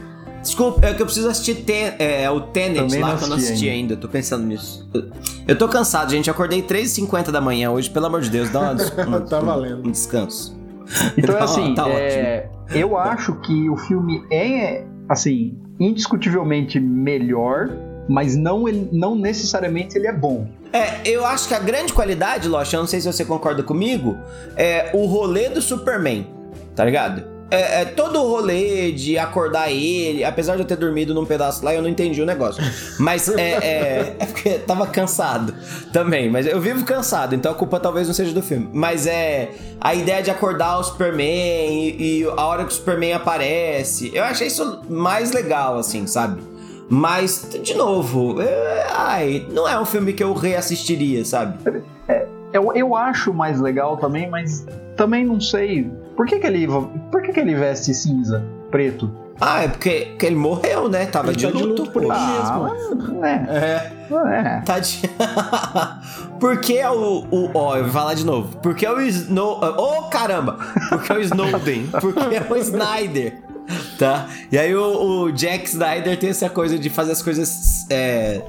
Desculpa, 0.42 0.84
é 0.86 0.92
que 0.94 1.00
eu 1.00 1.06
preciso 1.06 1.28
assistir 1.28 1.54
Ten- 1.62 1.94
é, 2.00 2.28
o 2.28 2.40
Tenet 2.40 2.80
Também 2.80 3.00
lá 3.00 3.10
não 3.10 3.16
que 3.18 3.22
eu 3.24 3.28
não 3.28 3.36
assisti 3.36 3.52
assisti 3.52 3.68
ainda. 3.68 3.96
Tô 3.96 4.08
pensando 4.08 4.44
nisso. 4.44 4.88
Eu, 5.46 5.56
tô 5.56 5.68
cansado, 5.68 6.10
gente. 6.10 6.26
Eu 6.26 6.34
acordei 6.34 6.60
3h50 6.62 7.30
da 7.30 7.40
manhã 7.40 7.70
hoje, 7.70 7.88
pelo 7.88 8.06
amor 8.06 8.22
de 8.22 8.30
Deus, 8.30 8.50
dá 8.50 8.60
uma, 8.60 8.74
des- 8.74 8.90
uma- 9.06 9.20
Tá 9.20 9.38
um- 9.40 9.44
valendo. 9.44 9.86
um 9.86 9.90
descanso. 9.92 10.58
Então 11.16 11.36
é 11.36 11.38
Tá- 11.38 11.44
assim, 11.44 11.74
tá 11.74 11.88
é, 11.88 12.50
eu 12.74 12.96
acho 12.98 13.34
que 13.36 13.70
o 13.70 13.76
filme 13.76 14.24
é, 14.32 14.84
assim, 15.08 15.56
indiscutivelmente 15.78 16.80
melhor, 16.80 17.70
mas 18.08 18.34
não, 18.36 18.66
ele- 18.66 18.88
não 18.92 19.14
necessariamente 19.14 19.96
ele 19.96 20.08
é 20.08 20.12
bom. 20.12 20.48
É, 20.72 21.00
eu 21.04 21.24
acho 21.26 21.48
que 21.48 21.54
a 21.54 21.58
grande 21.58 21.92
qualidade, 21.92 22.48
Lost, 22.48 22.72
eu 22.72 22.80
não 22.80 22.86
sei 22.86 23.00
se 23.00 23.12
você 23.12 23.24
concorda 23.24 23.62
comigo, 23.62 24.18
é 24.56 24.90
o 24.94 25.04
rolê 25.06 25.48
do 25.48 25.60
Superman, 25.60 26.26
tá 26.74 26.84
ligado? 26.84 27.32
é, 27.52 27.82
é, 27.82 27.84
todo 27.84 28.18
o 28.18 28.26
rolê 28.26 28.92
de 28.92 29.18
acordar 29.18 29.70
ele, 29.70 30.24
apesar 30.24 30.54
de 30.56 30.62
eu 30.62 30.64
ter 30.66 30.76
dormido 30.76 31.12
num 31.12 31.26
pedaço 31.26 31.62
lá, 31.62 31.74
eu 31.74 31.82
não 31.82 31.88
entendi 31.88 32.22
o 32.22 32.24
negócio. 32.24 32.64
Mas 32.98 33.28
é, 33.28 33.50
é, 33.52 34.16
é 34.20 34.26
porque 34.26 34.50
tava 34.60 34.86
cansado 34.86 35.54
também. 35.92 36.30
Mas 36.30 36.46
eu 36.46 36.58
vivo 36.58 36.82
cansado, 36.86 37.34
então 37.34 37.52
a 37.52 37.54
culpa 37.54 37.78
talvez 37.78 38.06
não 38.06 38.14
seja 38.14 38.32
do 38.32 38.40
filme. 38.42 38.70
Mas 38.72 39.06
é 39.06 39.50
a 39.78 39.94
ideia 39.94 40.22
de 40.22 40.30
acordar 40.30 40.78
o 40.78 40.82
Superman 40.82 41.28
e, 41.28 42.20
e 42.20 42.24
a 42.24 42.46
hora 42.46 42.64
que 42.64 42.70
o 42.70 42.74
Superman 42.74 43.12
aparece. 43.12 44.10
Eu 44.14 44.24
achei 44.24 44.46
isso 44.46 44.80
mais 44.88 45.30
legal, 45.32 45.76
assim, 45.76 46.06
sabe? 46.06 46.40
Mas, 46.94 47.48
de 47.62 47.74
novo, 47.74 48.42
é, 48.42 48.86
ai, 48.94 49.46
não 49.50 49.66
é 49.66 49.80
um 49.80 49.84
filme 49.86 50.12
que 50.12 50.22
eu 50.22 50.34
reassistiria, 50.34 51.24
sabe? 51.24 51.56
É, 52.06 52.26
eu, 52.52 52.70
eu 52.74 52.94
acho 52.94 53.32
mais 53.32 53.58
legal 53.58 53.96
também, 53.96 54.28
mas 54.28 54.66
também 54.94 55.24
não 55.24 55.40
sei. 55.40 55.90
Por 56.14 56.26
que, 56.26 56.38
que 56.38 56.46
ele. 56.46 56.68
Por 57.10 57.22
que, 57.22 57.32
que 57.32 57.40
ele 57.40 57.54
veste 57.54 57.94
cinza, 57.94 58.44
preto? 58.70 59.10
Ah, 59.40 59.62
é 59.64 59.68
porque, 59.68 60.08
porque 60.10 60.26
ele 60.26 60.36
morreu, 60.36 60.86
né? 60.86 61.06
Tava 61.06 61.28
Ele 61.28 61.36
de 61.36 61.46
tá 61.46 61.50
de 61.52 61.62
luto, 61.62 61.82
luto 61.82 61.92
por 61.92 62.02
ele 62.02 62.12
Ah, 62.14 62.68
mesmo. 62.92 63.24
é. 63.24 63.46
É. 63.48 63.92
É. 64.58 64.60
Tá 64.60 64.78
de. 64.78 65.00
Por 66.38 66.60
que 66.60 66.84
o. 66.84 67.24
o 67.30 67.50
ó, 67.54 67.76
eu 67.76 67.84
vou 67.84 67.92
falar 67.92 68.12
de 68.14 68.26
novo. 68.26 68.56
Por 68.58 68.74
que 68.74 68.86
o 68.86 69.00
Snow. 69.00 69.58
Ô 69.78 70.02
caramba! 70.10 70.58
Por 70.90 71.02
que 71.02 71.12
o 71.14 71.20
Snowden? 71.20 71.86
Por 71.86 72.12
que 72.12 72.52
o 72.52 72.56
Snyder? 72.56 73.42
Tá? 74.02 74.28
E 74.50 74.58
aí 74.58 74.74
o, 74.74 75.22
o 75.24 75.32
Jack 75.32 75.66
Snyder 75.68 76.18
tem 76.18 76.30
essa 76.30 76.50
coisa 76.50 76.76
de 76.78 76.90
fazer 76.90 77.12
as 77.12 77.22
coisas 77.22 77.86
é, 77.88 78.42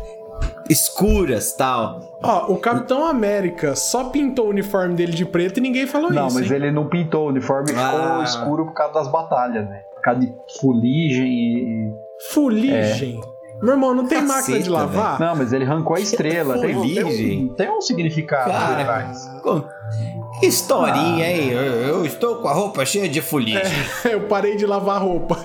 escuras 0.69 1.53
tal. 1.53 2.19
Ó, 2.23 2.51
o 2.53 2.57
Capitão 2.57 3.05
América 3.05 3.75
só 3.75 4.05
pintou 4.05 4.47
o 4.47 4.49
uniforme 4.49 4.95
dele 4.95 5.11
de 5.13 5.25
preto 5.25 5.57
e 5.57 5.61
ninguém 5.61 5.85
falou 5.85 6.11
Não, 6.11 6.27
isso. 6.27 6.39
mas 6.39 6.49
hein? 6.49 6.55
ele 6.57 6.71
não 6.71 6.87
pintou 6.89 7.25
o 7.25 7.29
uniforme, 7.29 7.67
ficou 7.69 7.83
Ah. 7.83 8.21
escuro 8.23 8.65
por 8.65 8.73
causa 8.73 8.93
das 8.95 9.07
batalhas, 9.09 9.69
né? 9.69 9.81
Por 9.95 10.01
causa 10.01 10.19
de 10.21 10.33
fuligem 10.59 11.27
e. 11.27 11.93
Fuligem. 12.31 13.21
Meu 13.61 13.73
irmão, 13.75 13.93
não 13.93 14.07
tem 14.07 14.19
Caceta, 14.19 14.39
máquina 14.39 14.59
de 14.59 14.69
lavar? 14.69 15.19
Não, 15.19 15.35
mas 15.35 15.53
ele 15.53 15.63
arrancou 15.63 15.95
a 15.95 15.99
estrela. 15.99 16.57
tem, 16.59 16.75
um- 16.75 16.81
tem, 16.81 16.95
Fuligem? 17.01 17.43
um, 17.45 17.53
tem 17.55 17.69
um 17.69 17.81
significado 17.81 18.51
Cara, 18.51 19.11
historinha, 20.47 21.25
hein? 21.31 21.49
Eu, 21.51 21.61
eu 21.61 22.05
estou 22.05 22.37
com 22.37 22.47
a 22.47 22.53
roupa 22.53 22.85
cheia 22.85 23.07
de 23.09 23.21
fuligem. 23.21 23.61
Eu 24.09 24.21
parei 24.21 24.55
de 24.55 24.65
lavar 24.65 25.01
roupa. 25.01 25.39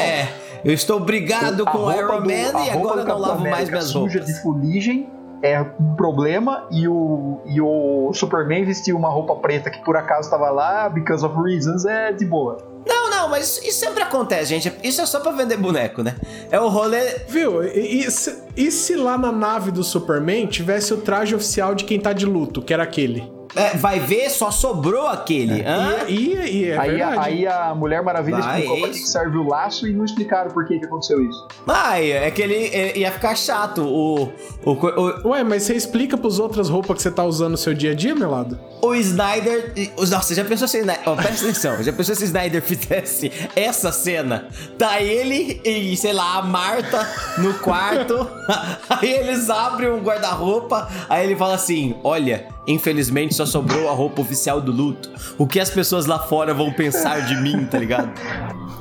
É. 0.00 0.28
Eu 0.64 0.72
estou 0.72 0.98
brigado 1.00 1.64
com 1.66 1.78
o 1.78 1.82
roupa 1.84 1.96
Iron 1.98 2.22
do- 2.22 2.28
Man 2.28 2.58
a 2.58 2.66
e 2.66 2.70
roupa 2.70 2.88
agora 2.90 3.02
do 3.02 3.08
não 3.08 3.18
lavo 3.18 3.42
mais 3.42 3.54
América 3.54 3.70
minhas 3.72 3.88
suja 3.88 4.18
roupas. 4.18 4.26
de 4.34 4.42
fuligem 4.42 5.08
é 5.42 5.60
um 5.60 5.94
problema 5.94 6.66
e 6.70 6.88
o, 6.88 7.38
e 7.44 7.60
o 7.60 8.10
Superman 8.14 8.64
vestiu 8.64 8.96
uma 8.96 9.10
roupa 9.10 9.36
preta 9.36 9.68
que 9.70 9.84
por 9.84 9.94
acaso 9.94 10.22
estava 10.22 10.48
lá, 10.50 10.88
because 10.88 11.22
of 11.24 11.36
reasons, 11.42 11.84
é 11.84 12.12
de 12.12 12.24
boa. 12.24 12.56
Não, 12.86 13.10
não, 13.10 13.28
mas 13.28 13.58
isso 13.62 13.78
sempre 13.78 14.02
acontece, 14.02 14.46
gente. 14.58 14.72
Isso 14.82 15.02
é 15.02 15.06
só 15.06 15.20
pra 15.20 15.32
vender 15.32 15.58
boneco, 15.58 16.02
né? 16.02 16.16
É 16.50 16.58
o 16.58 16.68
rolê. 16.68 17.18
Viu? 17.28 17.62
E, 17.62 18.04
e 18.06 18.10
se, 18.10 18.42
e 18.56 18.70
se 18.70 18.94
lá 18.96 19.18
na 19.18 19.30
nave 19.32 19.70
do 19.70 19.84
Superman 19.84 20.46
tivesse 20.46 20.94
o 20.94 20.98
traje 20.98 21.34
oficial 21.34 21.74
de 21.74 21.84
quem 21.84 22.00
tá 22.00 22.14
de 22.14 22.24
luto, 22.24 22.62
que 22.62 22.72
era 22.72 22.82
aquele? 22.82 23.30
É, 23.54 23.76
vai 23.76 24.00
ver, 24.00 24.30
só 24.30 24.50
sobrou 24.50 25.06
aquele. 25.06 25.62
Hã? 25.62 26.04
E, 26.08 26.14
e, 26.14 26.56
e 26.64 26.70
é 26.70 26.78
aí, 26.78 27.02
a, 27.02 27.22
aí 27.22 27.46
a 27.46 27.74
Mulher 27.74 28.02
Maravilha 28.02 28.38
Vai, 28.38 28.60
explicou 28.60 28.80
pra 28.80 28.90
isso. 28.90 29.00
que 29.02 29.08
serve 29.08 29.36
o 29.38 29.48
laço 29.48 29.86
e 29.86 29.92
não 29.92 30.04
explicaram 30.04 30.50
por 30.50 30.66
que, 30.66 30.78
que 30.78 30.86
aconteceu 30.86 31.22
isso. 31.24 31.46
Ai, 31.66 32.12
é 32.12 32.30
que 32.30 32.42
ele 32.42 32.54
é, 32.72 32.98
ia 32.98 33.10
ficar 33.12 33.34
chato. 33.36 33.82
O, 33.82 34.32
o, 34.64 34.70
o, 34.72 35.28
Ué, 35.30 35.44
mas 35.44 35.62
você 35.64 35.74
explica 35.74 36.16
pros 36.16 36.38
outras 36.38 36.68
roupas 36.68 36.96
que 36.96 37.02
você 37.02 37.10
tá 37.10 37.24
usando 37.24 37.52
no 37.52 37.56
seu 37.58 37.74
dia 37.74 37.92
a 37.92 37.94
dia, 37.94 38.14
meu 38.14 38.30
lado? 38.30 38.58
o 38.82 38.94
Snyder. 38.94 39.72
Nossa, 40.10 40.34
já 40.34 40.44
pensou 40.44 40.68
se. 40.68 40.78
Snyder- 40.78 41.02
Ó, 41.06 41.16
presta 41.16 41.46
atenção. 41.46 41.82
Já 41.82 41.90
pensou 41.92 42.14
se 42.14 42.24
Snyder 42.24 42.60
fizesse 42.62 43.32
essa 43.56 43.90
cena? 43.90 44.48
Tá 44.78 45.00
ele 45.00 45.60
e, 45.64 45.96
sei 45.96 46.12
lá, 46.12 46.36
a 46.38 46.42
Marta 46.42 47.08
no 47.38 47.54
quarto. 47.54 48.28
aí 48.90 49.10
eles 49.10 49.48
abrem 49.48 49.90
um 49.90 50.00
guarda-roupa. 50.00 50.86
Aí 51.08 51.24
ele 51.24 51.34
fala 51.34 51.54
assim: 51.54 51.94
Olha, 52.04 52.46
infelizmente 52.66 53.34
só 53.34 53.43
sobrou 53.46 53.88
a 53.88 53.92
roupa 53.92 54.20
oficial 54.22 54.60
do 54.60 54.72
luto. 54.72 55.10
O 55.38 55.46
que 55.46 55.60
as 55.60 55.70
pessoas 55.70 56.06
lá 56.06 56.18
fora 56.18 56.52
vão 56.54 56.72
pensar 56.72 57.20
de 57.26 57.36
mim, 57.36 57.64
tá 57.66 57.78
ligado? 57.78 58.12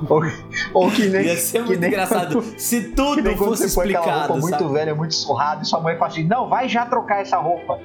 Ou, 0.09 0.21
ou 0.73 0.91
que 0.91 1.07
nem. 1.07 1.25
Ia 1.25 1.37
ser 1.37 1.63
muito 1.63 1.79
nem 1.79 1.89
engraçado 1.89 2.43
se 2.57 2.81
tudo 2.89 3.23
fosse 3.37 3.69
você 3.69 3.75
põe 3.75 3.87
explicado. 3.87 4.33
roupa 4.33 4.33
muito 4.41 4.59
sabe? 4.59 4.73
velha, 4.73 4.95
muito 4.95 5.15
surrada, 5.15 5.63
e 5.63 5.65
sua 5.65 5.79
mãe 5.79 5.97
fala 5.97 6.11
assim: 6.11 6.23
Não, 6.23 6.49
vai 6.49 6.67
já 6.67 6.85
trocar 6.85 7.21
essa 7.21 7.37
roupa. 7.37 7.79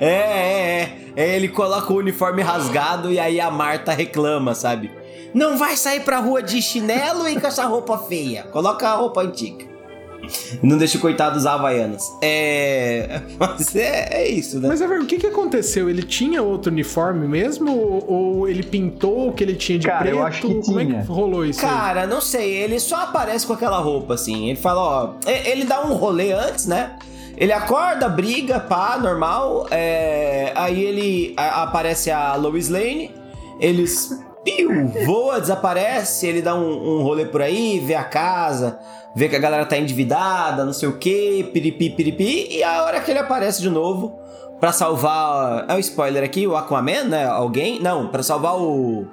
É, 0.00 0.06
é, 0.06 0.80
é. 0.80 0.98
É, 1.16 1.36
Ele 1.36 1.48
coloca 1.48 1.92
o 1.92 1.96
uniforme 1.96 2.42
rasgado 2.42 3.10
e 3.10 3.18
aí 3.18 3.40
a 3.40 3.50
Marta 3.50 3.92
reclama, 3.92 4.54
sabe? 4.54 4.90
Não 5.34 5.58
vai 5.58 5.76
sair 5.76 6.00
pra 6.00 6.18
rua 6.20 6.42
de 6.42 6.62
chinelo 6.62 7.28
e 7.28 7.38
com 7.38 7.46
essa 7.46 7.66
roupa 7.66 7.98
feia. 7.98 8.44
Coloca 8.44 8.88
a 8.88 8.94
roupa 8.94 9.20
antiga. 9.22 9.66
Não 10.62 10.76
deixa 10.78 10.98
o 10.98 11.00
coitado 11.00 11.36
usar 11.36 11.54
Havaianas. 11.54 12.02
É. 12.22 13.20
Mas 13.38 13.74
é, 13.76 14.22
é 14.22 14.28
isso, 14.28 14.60
né? 14.60 14.68
Mas, 14.68 14.80
Ever, 14.80 15.00
o 15.00 15.06
que 15.06 15.18
que 15.18 15.26
aconteceu? 15.26 15.88
Ele 15.88 16.02
tinha 16.02 16.42
outro 16.42 16.70
uniforme 16.72 17.26
mesmo? 17.26 17.70
Ou, 17.70 18.04
ou 18.12 18.48
ele 18.48 18.62
pintou 18.62 19.28
o 19.28 19.32
que 19.32 19.42
ele 19.44 19.54
tinha 19.54 19.78
de 19.78 19.86
Cara, 19.86 20.00
preto? 20.00 20.14
eu 20.16 20.22
acho 20.22 20.40
que 20.42 20.54
Como 20.62 20.80
é 20.80 20.84
tinha. 20.84 21.02
que 21.02 21.08
rolou 21.08 21.44
isso 21.44 21.64
aí? 21.64 21.70
Cara, 21.72 22.06
não 22.06 22.20
sei, 22.20 22.50
ele 22.54 22.78
só 22.80 22.96
aparece 23.02 23.46
com 23.46 23.52
aquela 23.52 23.78
roupa 23.78 24.14
assim. 24.14 24.48
Ele 24.48 24.58
fala, 24.58 24.80
ó. 24.80 25.10
Ele 25.46 25.64
dá 25.64 25.84
um 25.86 25.94
rolê 25.94 26.32
antes, 26.32 26.66
né? 26.66 26.96
Ele 27.36 27.52
acorda, 27.52 28.08
briga, 28.08 28.58
pá, 28.58 28.98
normal. 29.00 29.66
é, 29.70 30.52
aí 30.56 30.82
ele 30.82 31.34
a- 31.36 31.62
aparece 31.62 32.10
a 32.10 32.34
Lois 32.34 32.68
Lane. 32.68 33.12
Eles. 33.60 34.10
Piu, 34.56 34.88
voa, 35.04 35.40
desaparece. 35.40 36.26
Ele 36.26 36.42
dá 36.42 36.54
um, 36.54 36.98
um 36.98 37.02
rolê 37.02 37.24
por 37.26 37.42
aí, 37.42 37.78
vê 37.80 37.94
a 37.94 38.04
casa, 38.04 38.78
vê 39.14 39.28
que 39.28 39.36
a 39.36 39.38
galera 39.38 39.64
tá 39.66 39.76
endividada, 39.76 40.64
não 40.64 40.72
sei 40.72 40.88
o 40.88 40.98
que, 40.98 41.44
piripi, 41.52 41.90
piripi. 41.90 42.48
E 42.50 42.62
a 42.62 42.84
hora 42.84 43.00
que 43.00 43.10
ele 43.10 43.18
aparece 43.18 43.60
de 43.60 43.68
novo 43.70 44.18
pra 44.60 44.72
salvar. 44.72 45.66
É 45.68 45.74
um 45.74 45.78
spoiler 45.78 46.22
aqui, 46.24 46.46
o 46.46 46.56
Aquaman, 46.56 47.04
né? 47.04 47.26
Alguém? 47.26 47.80
Não, 47.80 48.08
pra 48.08 48.22
salvar 48.22 48.56
o. 48.56 49.06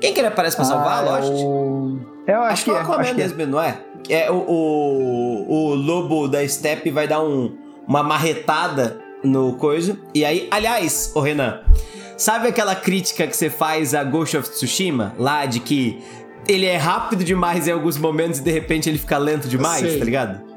Quem 0.00 0.12
que 0.14 0.20
ele 0.20 0.28
aparece 0.28 0.56
pra 0.56 0.64
salvar, 0.64 1.06
Ah, 1.06 1.18
Lost? 1.18 1.30
o... 1.32 2.00
Eu 2.26 2.40
acho, 2.42 2.52
Acho 2.52 2.64
que 2.64 2.70
que 2.70 2.70
é 2.70 2.74
o 2.74 2.76
é. 2.78 2.82
Aquaman 2.82 3.08
é. 3.08 3.12
mesmo, 3.14 3.46
não 3.46 3.60
é? 3.60 3.78
É 4.08 4.30
o, 4.30 4.34
o, 4.48 5.46
o 5.52 5.74
lobo 5.74 6.26
da 6.26 6.46
Steppe 6.48 6.90
vai 6.90 7.06
dar 7.06 7.22
um, 7.22 7.54
uma 7.86 8.02
marretada 8.02 8.98
no 9.22 9.54
coisa. 9.54 9.98
E 10.14 10.24
aí, 10.24 10.48
aliás, 10.50 11.12
ô 11.14 11.20
Renan, 11.20 11.60
sabe 12.20 12.48
aquela 12.48 12.74
crítica 12.74 13.26
que 13.26 13.36
você 13.36 13.48
faz 13.48 13.94
a 13.94 14.04
Ghost 14.04 14.36
of 14.36 14.50
Tsushima? 14.50 15.14
Lá 15.18 15.46
de 15.46 15.60
que 15.60 16.02
ele 16.46 16.66
é 16.66 16.76
rápido 16.76 17.24
demais 17.24 17.66
em 17.66 17.72
alguns 17.72 17.96
momentos 17.96 18.40
e 18.40 18.42
de 18.42 18.50
repente 18.50 18.88
ele 18.88 18.98
fica 18.98 19.18
lento 19.18 19.48
demais, 19.48 19.80
Sei. 19.80 19.98
tá 19.98 20.04
ligado? 20.04 20.50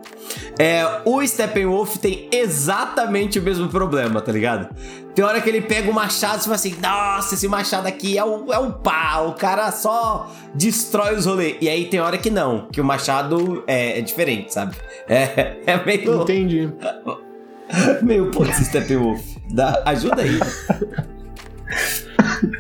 É, 0.60 1.02
o 1.06 1.26
Steppenwolf 1.26 1.98
tem 1.98 2.30
exatamente 2.32 3.40
o 3.40 3.42
mesmo 3.42 3.68
problema, 3.70 4.22
tá 4.22 4.32
ligado? 4.32 4.74
Tem 5.14 5.24
hora 5.24 5.40
que 5.42 5.50
ele 5.50 5.62
pega 5.62 5.90
o 5.90 5.94
machado 5.94 6.40
e 6.40 6.44
fala 6.44 6.56
assim: 6.56 6.76
Nossa, 6.82 7.36
esse 7.36 7.48
machado 7.48 7.88
aqui 7.88 8.18
é 8.18 8.24
o, 8.24 8.52
é 8.52 8.58
o 8.58 8.72
pá, 8.72 9.20
o 9.20 9.34
cara 9.34 9.72
só 9.72 10.32
destrói 10.56 11.16
os 11.16 11.26
rolês. 11.26 11.58
E 11.62 11.70
aí 11.70 11.86
tem 11.86 12.00
hora 12.00 12.18
que 12.18 12.30
não, 12.30 12.68
que 12.72 12.82
o 12.82 12.84
machado 12.84 13.64
é, 13.68 14.00
é 14.00 14.02
diferente, 14.02 14.54
sabe? 14.54 14.76
É, 15.08 15.58
é 15.66 15.86
meio. 15.86 16.22
Entendi. 16.22 16.74
Meio 18.04 18.30
putz, 18.30 18.58
Steppenwolf. 18.68 19.24
Dá, 19.50 19.82
ajuda 19.86 20.22
aí. 20.22 20.40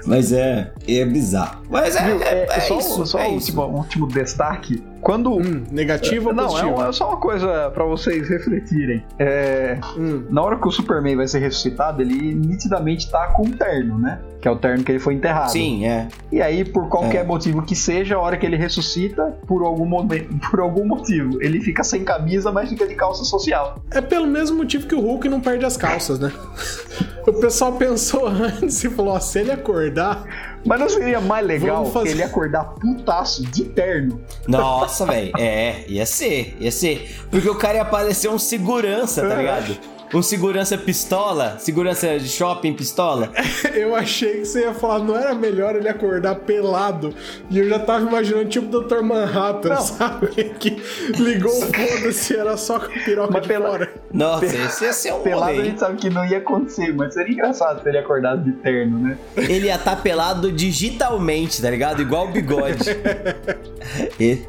Mas 0.06 0.32
é, 0.32 0.72
é 0.88 1.06
bizarro. 1.06 1.64
Mas 1.70 1.96
é, 1.96 2.06
Viu? 2.06 2.22
é, 2.22 2.46
É, 2.46 2.58
é 2.58 2.60
só 2.62 2.80
isso. 2.80 3.06
só 3.06 3.20
é 3.20 3.28
último 3.76 4.08
destaque. 4.08 4.84
Quando. 5.04 5.34
Hum, 5.34 5.64
negativo 5.72 6.30
ou 6.30 6.34
não, 6.36 6.48
positivo? 6.48 6.82
é, 6.82 6.86
um- 6.86 6.90
é 6.90 6.92
só 6.92 7.08
uma 7.10 7.18
coisa 7.18 7.70
pra 7.72 7.84
vocês 7.84 8.28
refletirem. 8.30 9.04
É, 9.20 9.78
Hum. 9.98 10.24
na 10.30 10.42
hora 10.42 10.56
que 10.58 10.68
o 10.68 10.72
Superman 10.72 11.16
vai 11.18 11.28
ser 11.28 11.40
ressuscitado, 11.40 12.02
ele 12.02 12.34
nitidamente 12.34 13.10
tá 13.12 13.28
com 13.28 13.44
um 13.44 13.52
terno, 13.52 14.00
né? 14.00 14.20
Que 14.42 14.48
é 14.48 14.52
o 14.52 14.56
terno 14.58 14.84
que 14.84 14.92
ele 14.92 15.00
foi 15.00 15.14
enterrado. 15.14 15.52
Sim, 15.52 15.86
é. 15.86 16.08
E 16.32 16.42
aí, 16.42 16.66
por 16.66 16.90
qualquer 16.90 17.22
É. 17.22 17.24
motivo 17.24 17.62
que 17.62 17.76
seja, 17.76 18.16
a 18.16 18.20
hora 18.20 18.36
que 18.38 18.46
ele 18.46 18.58
ressuscita, 18.58 19.34
por 19.48 19.64
algum, 19.64 19.86
momento, 19.86 20.30
por 20.52 20.60
algum 20.60 20.86
motivo, 20.86 21.42
ele 21.42 21.62
fica 21.62 21.84
sem 21.84 22.04
camisa, 22.04 22.52
mas 22.52 22.70
fica 22.70 22.86
de 22.88 22.96
calça 22.96 23.24
social. 23.24 23.78
É 23.92 24.02
pelo 24.02 24.28
mesmo 24.28 24.58
motivo 24.58 24.88
que 24.88 24.96
o 24.96 25.00
Hulk 25.02 25.28
não 25.30 25.40
perde 25.42 25.66
as 25.66 25.78
calças, 25.78 26.20
né? 26.20 26.32
o 27.28 27.34
pessoal 27.34 27.74
pensou 27.74 28.28
antes 28.28 28.84
e 28.84 28.90
falou: 28.90 29.14
ó, 29.16 29.20
se 29.20 29.40
ele 29.40 29.52
acordar. 29.52 30.53
Mas 30.66 30.80
não 30.80 30.90
seria 30.90 31.20
mais 31.20 31.46
legal 31.46 31.86
fazer- 31.86 32.10
ele 32.12 32.24
acordar 32.24 32.64
putaço 32.80 33.44
de 33.44 33.66
terno? 33.66 34.22
Nossa, 34.48 35.06
velho. 35.06 35.32
É, 35.38 35.84
ia 35.88 36.06
ser, 36.06 36.56
ia 36.60 36.72
ser. 36.72 37.10
Porque 37.30 37.50
o 37.50 37.56
cara 37.56 37.78
ia 37.80 37.86
parecer 37.86 38.30
um 38.30 38.40
segurança, 38.40 39.28
tá 39.28 39.36
ligado? 39.36 39.78
Um 40.14 40.22
segurança 40.22 40.78
pistola, 40.78 41.58
segurança 41.58 42.20
de 42.20 42.30
shopping 42.30 42.74
pistola. 42.74 43.32
Eu 43.74 43.96
achei 43.96 44.42
que 44.42 44.46
você 44.46 44.62
ia 44.62 44.74
falar, 44.74 45.00
não 45.00 45.18
era 45.18 45.34
melhor 45.34 45.76
ele 45.76 45.90
acordar 45.90 46.36
pelado. 46.36 47.16
E 47.50 47.58
eu 47.58 47.68
já 47.68 47.80
tava 47.80 48.08
imaginando 48.08 48.48
tipo 48.48 48.78
o 48.78 48.82
Dr. 48.84 49.02
Manhattan, 49.02 49.70
Não. 49.70 49.82
sabe? 49.82 50.28
Que 50.60 50.80
ligou 51.18 51.52
o 51.52 51.62
foda-se, 51.62 52.36
era 52.38 52.56
só 52.58 52.80
com 52.80 52.86
a 52.94 53.04
piroca 53.04 53.34
Mas 53.34 53.42
de 53.42 53.48
pela- 53.48 53.70
fora. 53.72 53.94
Nossa, 54.14 54.46
esse 54.46 54.84
ia 54.86 54.94
ser 54.94 55.12
um 55.14 55.22
Pelado 55.22 55.52
rolê, 55.54 55.62
a 55.62 55.66
gente 55.66 55.80
sabe 55.80 55.98
que 55.98 56.08
não 56.10 56.24
ia 56.24 56.38
acontecer, 56.38 56.94
mas 56.94 57.16
seria 57.16 57.34
engraçado 57.34 57.82
se 57.82 57.90
ele 57.90 57.98
acordasse 57.98 58.44
de 58.44 58.52
terno, 58.52 59.00
né? 59.00 59.18
Ele 59.36 59.66
ia 59.66 59.76
estar 59.76 59.96
pelado 60.04 60.52
digitalmente, 60.52 61.60
tá 61.60 61.70
ligado? 61.72 62.02
Igual 62.02 62.28
o 62.28 62.32
bigode. 62.32 62.84
E- 64.20 64.42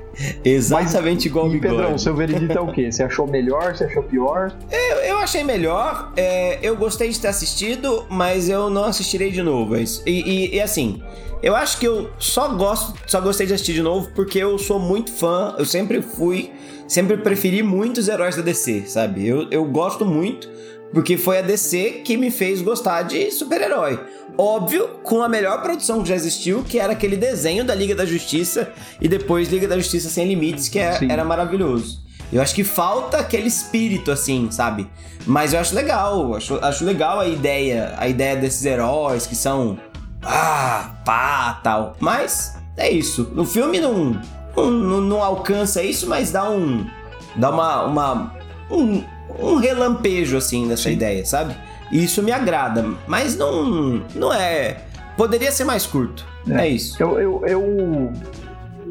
Exatamente 0.45 1.27
igual 1.27 1.47
o 1.47 1.51
bigode. 1.51 1.75
Pedrão, 1.77 1.99
seu 1.99 2.15
veredito 2.15 2.53
é 2.57 2.61
o 2.61 2.71
quê? 2.73 2.91
Você 2.93 3.03
achou 3.03 3.27
melhor? 3.27 3.75
Você 3.75 3.85
achou 3.85 4.03
pior? 4.03 4.53
Eu, 4.71 4.97
eu 4.99 5.19
achei 5.19 5.43
melhor. 5.43 6.13
é, 6.17 6.59
eu 6.63 6.77
gostei 6.77 7.09
de 7.09 7.19
ter 7.19 7.29
assistido, 7.29 8.05
mas 8.09 8.49
eu 8.49 8.71
não 8.71 8.85
assistirei 8.85 9.31
de 9.31 9.43
novo. 9.43 9.75
é. 9.77 9.83
E, 10.07 10.11
e- 10.11 10.55
e 10.57 10.61
assim, 10.61 11.03
eu 11.43 11.57
acho 11.57 11.79
que 11.79 11.87
eu 11.87 12.11
só 12.19 12.49
gosto, 12.51 12.95
só 13.07 13.21
gostei 13.21 13.47
de 13.47 13.55
assistir 13.55 13.73
de 13.75 13.83
novo 13.83 14.09
porque 14.15 14.39
eu 14.39 14.57
sou 14.59 14.79
muito 14.79 15.11
fã. 15.13 15.55
Eu 15.59 15.65
sempre 15.65 16.01
fui, 16.01 16.53
sempre 16.95 17.17
preferi 17.17 17.63
muito 17.63 17.99
os 17.99 18.09
heróis 18.09 18.37
da 18.37 18.43
DC, 18.43 18.85
sabe? 18.87 19.27
Eu, 19.27 19.49
eu 19.51 19.65
gosto 19.65 20.05
muito 20.07 20.49
porque 20.93 21.17
foi 21.17 21.39
a 21.39 21.43
DC 21.43 22.03
que 22.05 22.17
me 22.17 22.31
fez 22.31 22.63
gostar 22.63 23.03
de 23.03 23.31
super-herói. 23.33 23.99
Óbvio, 24.39 24.89
com 25.03 25.23
a 25.23 25.29
melhor 25.29 25.61
produção 25.61 26.03
que 26.03 26.09
já 26.09 26.15
existiu, 26.15 26.63
que 26.63 26.79
era 26.79 26.93
aquele 26.93 27.17
desenho 27.17 27.65
da 27.65 27.75
Liga 27.75 27.97
da 27.97 28.07
Justiça 28.07 28.73
e 29.01 29.09
depois 29.09 29.49
Liga 29.49 29.67
da 29.67 29.77
Justiça 29.77 30.09
Sem 30.09 30.29
Limites, 30.29 30.69
que 30.69 30.79
é- 30.79 31.01
era 31.09 31.25
maravilhoso. 31.25 32.01
Eu 32.33 32.41
acho 32.41 32.55
que 32.55 32.63
falta 32.65 33.19
aquele 33.19 33.49
espírito, 33.49 34.11
assim, 34.13 34.49
sabe? 34.53 34.89
Mas 35.27 35.53
eu 35.53 35.59
acho 35.61 35.75
legal, 35.75 36.35
acho, 36.35 36.59
acho 36.63 36.85
legal 36.85 37.19
a 37.21 37.27
ideia, 37.27 37.95
a 37.99 38.09
ideia 38.09 38.37
desses 38.37 38.65
heróis 38.65 39.27
que 39.27 39.35
são. 39.37 39.79
Ah, 40.23 40.97
pá, 41.05 41.61
tal. 41.63 41.97
Mas 42.01 42.57
é 42.77 42.89
isso. 42.91 43.31
No 43.35 43.45
filme 43.45 43.81
não, 43.81 44.21
não, 44.57 45.01
não- 45.01 45.23
alcança 45.23 45.83
isso, 45.83 46.09
mas 46.09 46.31
dá 46.31 46.49
um. 46.51 46.87
dá 47.37 47.51
uma. 47.51 47.85
uma 47.85 48.35
um, 48.71 49.03
um 49.39 49.57
relampejo, 49.57 50.37
assim, 50.37 50.69
dessa 50.69 50.91
ideia, 50.91 51.25
sabe? 51.25 51.55
E 51.91 52.03
isso 52.03 52.23
me 52.23 52.33
agrada, 52.33 52.85
mas 53.07 53.37
não. 53.37 54.03
não 54.15 54.33
é. 54.33 54.79
Poderia 55.17 55.53
ser 55.53 55.65
mais 55.65 55.87
curto. 55.87 56.27
É, 56.51 56.69
isso. 56.69 57.01
Eu, 57.01 57.19
eu, 57.19 57.47
eu, 57.47 58.13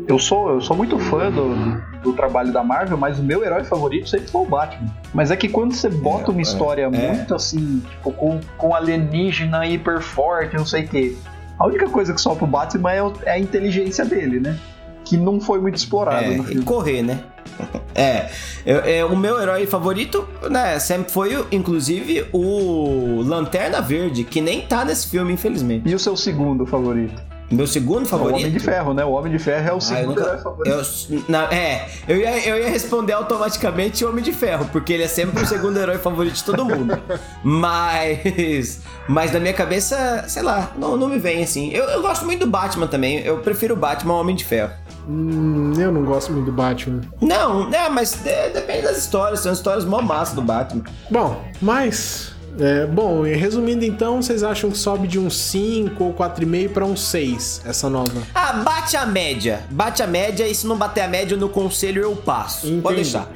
eu, 0.08 0.20
sou, 0.20 0.52
eu 0.52 0.62
sou 0.62 0.76
muito 0.76 0.98
fã 0.98 1.30
do, 1.30 1.82
do 2.02 2.14
trabalho 2.14 2.52
da 2.52 2.64
Marvel, 2.64 2.98
mas 2.98 3.20
o 3.20 3.24
meu 3.24 3.44
herói 3.44 3.64
favorito 3.64 4.10
sempre 4.10 4.28
foi 4.28 4.42
o 4.42 4.46
Batman. 4.46 4.90
Mas 5.14 5.32
é 5.32 5.36
que 5.36 5.48
quando 5.50 5.74
você 5.74 5.90
bota 5.90 6.32
uma 6.32 6.40
é, 6.40 6.44
história 6.44 6.84
é. 6.84 6.90
muito 6.90 7.36
assim, 7.36 7.82
tipo, 7.90 8.12
com, 8.12 8.40
com 8.58 8.74
alienígena 8.74 9.66
hiper 9.68 10.02
forte, 10.02 10.56
não 10.56 10.66
sei 10.66 10.86
o 10.86 10.88
quê. 10.88 11.16
A 11.60 11.68
única 11.68 11.88
coisa 11.88 12.14
que 12.14 12.22
solta 12.22 12.46
o 12.46 12.48
Batman 12.48 12.92
é, 12.92 13.02
é 13.26 13.32
a 13.32 13.40
inteligência 13.40 14.04
dele, 14.04 14.40
né? 14.40 14.58
Que 15.06 15.18
não 15.18 15.40
foi 15.42 15.60
muito 15.60 15.76
explorada 15.76 16.26
É, 16.26 16.36
e 16.52 16.62
correr, 16.62 17.02
né? 17.04 17.20
É, 17.96 18.30
eu- 18.66 18.80
é, 18.80 19.06
o 19.06 19.16
meu 19.16 19.40
herói 19.40 19.68
favorito, 19.68 20.28
né, 20.50 20.80
sempre 20.80 21.12
foi, 21.12 21.36
o- 21.36 21.46
inclusive, 21.52 22.26
o 22.34 23.22
Lanterna 23.24 23.80
Verde, 23.82 24.24
que 24.24 24.42
nem 24.42 24.62
tá 24.62 24.84
nesse 24.84 25.08
filme, 25.10 25.32
infelizmente. 25.34 25.88
E 25.88 25.94
o 25.94 26.00
seu 26.00 26.18
segundo 26.18 26.66
favorito? 26.66 27.22
Meu 27.52 27.68
segundo 27.68 28.00
É 28.02 28.06
o 28.06 28.08
favorito. 28.08 28.38
Homem 28.40 28.52
de 28.52 28.60
Ferro, 28.60 28.94
né? 28.96 29.06
O 29.06 29.12
Homem 29.12 29.32
de 29.32 29.38
Ferro 29.38 29.68
é 29.68 29.72
o 29.72 29.74
Ah, 29.74 29.76
eu 29.76 29.82
segundo 29.82 30.08
nunca- 30.16 30.22
herói 30.32 30.38
favorito. 30.42 30.76
eu- 31.12 31.24
na- 31.28 31.54
é, 31.54 31.88
eu 32.08 32.18
ia, 32.18 32.48
eu 32.50 32.58
ia 32.58 32.70
responder 32.70 33.14
automaticamente 33.14 34.04
Homem 34.04 34.24
de 34.24 34.32
Ferro, 34.32 34.68
porque 34.72 34.92
ele 34.92 35.04
é 35.04 35.08
sempre 35.08 35.44
o 35.44 35.46
segundo 35.46 35.78
herói 35.78 36.00
favorito 36.00 36.34
de 36.34 36.44
todo 36.44 36.66
mundo. 36.66 36.98
Mas. 37.44 38.82
Mas 39.08 39.32
na 39.32 39.40
minha 39.40 39.54
cabeça, 39.54 40.26
sei 40.28 40.42
lá, 40.42 40.72
não, 40.78 40.98
não 40.98 41.08
me 41.08 41.20
vem 41.20 41.44
assim. 41.44 41.70
Eu, 41.72 41.84
eu 41.86 42.02
gosto 42.02 42.26
muito 42.26 42.40
do 42.46 42.48
Batman 42.50 42.88
também. 42.88 43.20
Eu 43.20 43.38
prefiro 43.40 43.76
o 43.76 43.78
Batman 43.78 44.14
ao 44.16 44.22
Homem 44.22 44.36
de 44.36 44.46
Ferro. 44.46 44.72
Hum, 45.08 45.74
eu 45.78 45.92
não 45.92 46.04
gosto 46.04 46.32
muito 46.32 46.46
do 46.46 46.52
Batman. 46.52 47.02
Não, 47.22 47.74
é, 47.74 47.90
mas 47.90 48.14
de- 48.14 48.50
depende 48.54 48.84
das 48.84 48.98
histórias. 48.98 49.42
São 49.42 49.52
histórias 49.54 49.86
mó 49.86 50.02
massa 50.02 50.36
do 50.36 50.42
Batman. 50.42 50.84
Bom, 51.10 51.44
mas. 51.62 52.32
é, 52.60 52.86
bom, 52.86 53.24
resumindo 53.24 53.84
então, 53.84 54.22
vocês 54.22 54.44
acham 54.44 54.70
que 54.72 54.78
sobe 54.78 55.08
de 55.08 55.18
um 55.20 55.30
5 55.30 56.04
ou 56.04 56.14
4,5 56.14 56.70
para 56.70 56.86
um 56.86 56.96
6 56.96 57.62
essa 57.66 57.90
nova? 57.90 58.14
Ah, 58.34 58.54
bate 58.54 58.96
a 58.96 59.06
média. 59.06 59.64
Bate 59.72 60.02
a 60.04 60.08
média 60.08 60.48
e 60.48 60.54
se 60.56 60.66
não 60.68 60.78
bater 60.78 61.02
a 61.02 61.08
média 61.08 61.36
no 61.36 61.50
conselho 61.50 62.02
eu 62.04 62.16
passo. 62.16 62.62
Pode 62.82 63.02
Entendi. 63.02 63.12
deixar. 63.12 63.28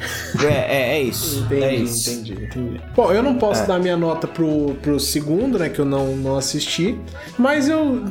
É, 0.42 0.46
é, 0.94 0.98
é 0.98 1.02
isso. 1.02 1.40
Entendi, 1.50 1.64
é 1.64 1.76
isso. 1.76 2.10
entendi, 2.12 2.34
entendi. 2.46 2.82
Bom, 2.96 3.12
eu 3.12 3.22
não 3.24 3.36
posso 3.36 3.66
dar 3.68 3.80
minha 3.80 3.98
nota 3.98 4.28
pro, 4.28 4.76
pro 4.82 5.00
segundo, 5.00 5.58
né? 5.60 5.68
Que 5.70 5.80
eu 5.80 5.86
não, 5.86 6.16
não 6.16 6.38
assisti. 6.38 6.98
Mas 7.38 7.68
eu 7.68 8.04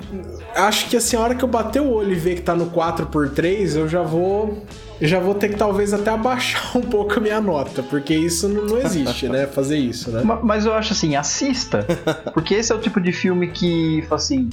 acho 0.57 0.89
que 0.89 0.97
assim, 0.97 1.17
a 1.17 1.21
hora 1.21 1.35
que 1.35 1.45
eu 1.45 1.49
bater 1.49 1.81
o 1.81 1.91
olho 1.91 2.13
e 2.13 2.15
ver 2.15 2.37
que 2.37 2.43
tá 2.43 2.55
no 2.55 2.71
4x3, 2.71 3.77
eu 3.77 3.89
já 3.89 4.03
vou. 4.03 4.63
Eu 4.99 5.07
já 5.09 5.21
vou 5.21 5.35
ter 5.35 5.51
que 5.51 5.57
talvez 5.57 5.93
até 5.93 6.11
abaixar 6.11 6.75
um 6.77 6.81
pouco 6.81 7.19
a 7.19 7.21
minha 7.21 7.41
nota, 7.41 7.83
porque 7.83 8.15
isso 8.15 8.49
não, 8.49 8.65
não 8.65 8.79
existe, 8.79 9.29
né? 9.29 9.47
Fazer 9.47 9.77
isso, 9.77 10.11
né? 10.11 10.23
Ma- 10.25 10.41
Mas 10.43 10.65
eu 10.65 10.73
acho 10.73 10.93
assim, 10.95 11.15
assista. 11.15 11.85
Porque 12.33 12.55
esse 12.55 12.73
é 12.73 12.75
o 12.75 12.79
tipo 12.79 12.99
de 13.01 13.13
filme 13.13 13.49
que, 13.49 14.03
assim. 14.11 14.49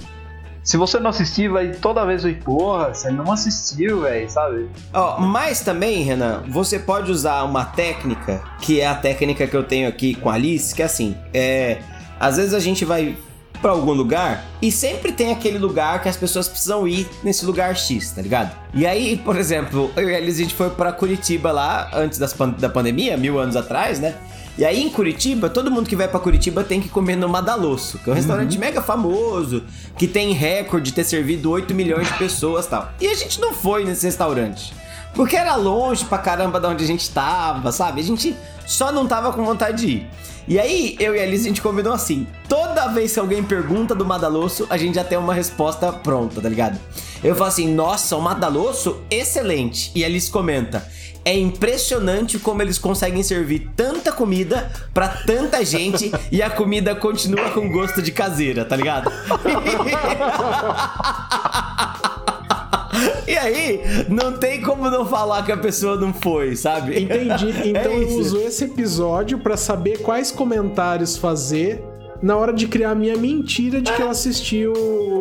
Se 0.62 0.78
você 0.78 0.98
não 0.98 1.10
assistir, 1.10 1.50
vai 1.50 1.72
toda 1.74 2.06
vez 2.06 2.24
vai, 2.24 2.34
porra, 2.34 2.94
você 2.94 3.12
não 3.12 3.30
assistiu, 3.32 4.02
velho, 4.02 4.30
sabe? 4.30 4.70
Ó, 4.94 5.20
mas 5.20 5.60
também, 5.60 6.04
Renan, 6.04 6.44
você 6.48 6.80
pode 6.80 7.12
usar 7.12 7.44
uma 7.44 7.66
técnica, 7.66 8.42
que 8.62 8.80
é 8.80 8.88
a 8.88 8.96
técnica 8.96 9.46
que 9.46 9.56
eu 9.56 9.64
tenho 9.64 9.90
aqui 9.90 10.16
com 10.16 10.30
a 10.30 10.36
Alice, 10.36 10.74
que 10.74 10.82
é 10.82 10.86
assim, 10.86 11.18
é, 11.34 11.80
às 12.18 12.38
vezes 12.38 12.54
a 12.54 12.60
gente 12.60 12.86
vai 12.86 13.18
pra 13.64 13.72
algum 13.72 13.94
lugar 13.94 14.46
e 14.62 14.70
sempre 14.70 15.14
tem 15.14 15.32
aquele 15.32 15.58
lugar 15.58 16.04
que 16.04 16.10
as 16.10 16.18
pessoas 16.18 16.50
precisam 16.50 16.86
ir 16.86 17.08
nesse 17.24 17.46
lugar 17.46 17.76
X, 17.76 18.12
tá 18.12 18.22
ligado? 18.22 18.54
E 18.74 18.86
aí, 18.86 19.16
por 19.18 19.38
exemplo, 19.38 19.90
eu 19.96 20.10
e 20.10 20.14
a 20.14 20.18
Alice 20.18 20.42
a 20.42 20.44
gente 20.44 20.54
foi 20.54 20.70
pra 20.70 20.92
Curitiba 20.92 21.50
lá 21.52 21.90
antes 21.94 22.20
das 22.20 22.34
da 22.60 22.68
pandemia, 22.68 23.16
mil 23.16 23.40
anos 23.40 23.56
atrás, 23.56 24.00
né? 24.00 24.16
E 24.58 24.66
aí 24.66 24.84
em 24.84 24.90
Curitiba, 24.90 25.50
todo 25.50 25.72
mundo 25.72 25.88
que 25.88 25.96
vai 25.96 26.08
pra 26.08 26.20
Curitiba 26.20 26.64
tem 26.64 26.82
que 26.82 26.90
comer 26.90 27.16
no 27.16 27.30
Madalosso, 27.30 27.98
que 28.00 28.10
é 28.10 28.14
um 28.14 28.16
restaurante 28.16 28.60
mega 28.60 28.82
famoso, 28.82 29.64
que 29.98 30.08
tem 30.08 30.34
recorde 30.34 30.90
de 30.90 30.94
ter 30.94 31.06
servido 31.06 31.50
8 31.50 31.74
milhões 31.74 32.08
de 32.08 32.14
pessoas 32.18 32.66
e 32.66 32.70
tal. 32.70 32.92
E 33.00 33.08
a 33.08 33.16
gente 33.16 33.40
não 33.40 33.54
foi 33.54 33.86
nesse 33.86 34.06
restaurante. 34.06 34.74
Porque 35.16 35.36
era 35.38 35.56
longe 35.56 36.04
pra 36.06 36.18
caramba 36.18 36.60
de 36.60 36.68
onde 36.68 36.84
a 36.84 36.88
gente 36.88 37.10
tava, 37.10 37.72
sabe? 37.72 38.02
A 38.02 38.04
gente 38.04 38.36
só 38.66 38.92
não 38.92 39.08
tava 39.08 39.32
com 39.32 39.44
vontade 39.46 39.86
de 39.86 39.94
ir. 39.94 40.10
E 40.48 40.60
aí, 40.60 40.96
eu 41.00 41.16
e 41.16 41.20
a 41.20 41.24
Alice, 41.24 41.46
a 41.46 41.48
gente 41.48 41.62
combinou 41.62 41.94
assim: 41.94 42.28
toda 42.50 42.88
vez 42.88 43.14
que 43.14 43.20
alguém 43.20 43.44
pergunta 43.44 43.96
do 43.96 44.06
Madalosso, 44.06 44.68
a 44.70 44.78
gente 44.78 44.96
já 44.96 45.04
tem 45.04 45.18
uma 45.18 45.34
resposta 45.34 45.92
pronta, 45.92 46.42
tá 46.42 46.50
ligado? 46.50 46.80
Eu 47.24 47.36
falo 47.36 47.48
assim: 47.48 47.74
nossa, 47.74 48.16
o 48.16 48.22
Madalosso, 48.22 49.02
excelente. 49.10 49.92
E 49.96 50.04
a 50.04 50.08
Alice 50.08 50.30
comenta: 50.30 50.86
é 51.26 51.38
impressionante 51.38 52.38
como 52.38 52.62
eles 52.62 52.78
conseguem 52.78 53.24
servir 53.24 53.70
tanta 53.76 54.12
comida 54.12 54.72
pra 54.94 55.08
tanta 55.08 55.64
gente 55.64 56.12
e 56.32 56.42
a 56.42 56.50
comida 56.50 56.94
continua 56.94 57.50
com 57.52 57.72
gosto 57.72 58.02
de 58.02 58.12
caseira, 58.12 58.66
tá 58.66 58.76
ligado? 58.76 59.12
E 63.28 63.38
aí, 63.38 63.82
não 64.10 64.34
tem 64.38 64.62
como 64.62 64.90
não 64.90 65.06
falar 65.06 65.44
que 65.44 65.52
a 65.52 65.58
pessoa 65.58 65.96
não 65.96 66.14
foi, 66.14 66.56
sabe? 66.56 67.00
Entendi. 67.02 67.54
Então 67.70 67.92
É 67.92 67.96
eu 68.04 68.08
uso 68.18 68.38
esse 68.40 68.66
episódio 68.66 69.38
pra 69.40 69.56
saber 69.58 70.00
quais 70.00 70.32
comentários 70.32 71.18
fazer 71.18 71.82
na 72.24 72.38
hora 72.38 72.54
de 72.54 72.68
criar 72.68 72.92
a 72.92 72.96
minha 72.96 73.18
mentira 73.18 73.82
de 73.82 73.92
que 73.92 74.02
eu 74.02 74.10
assisti 74.10 74.66
o, 74.66 74.74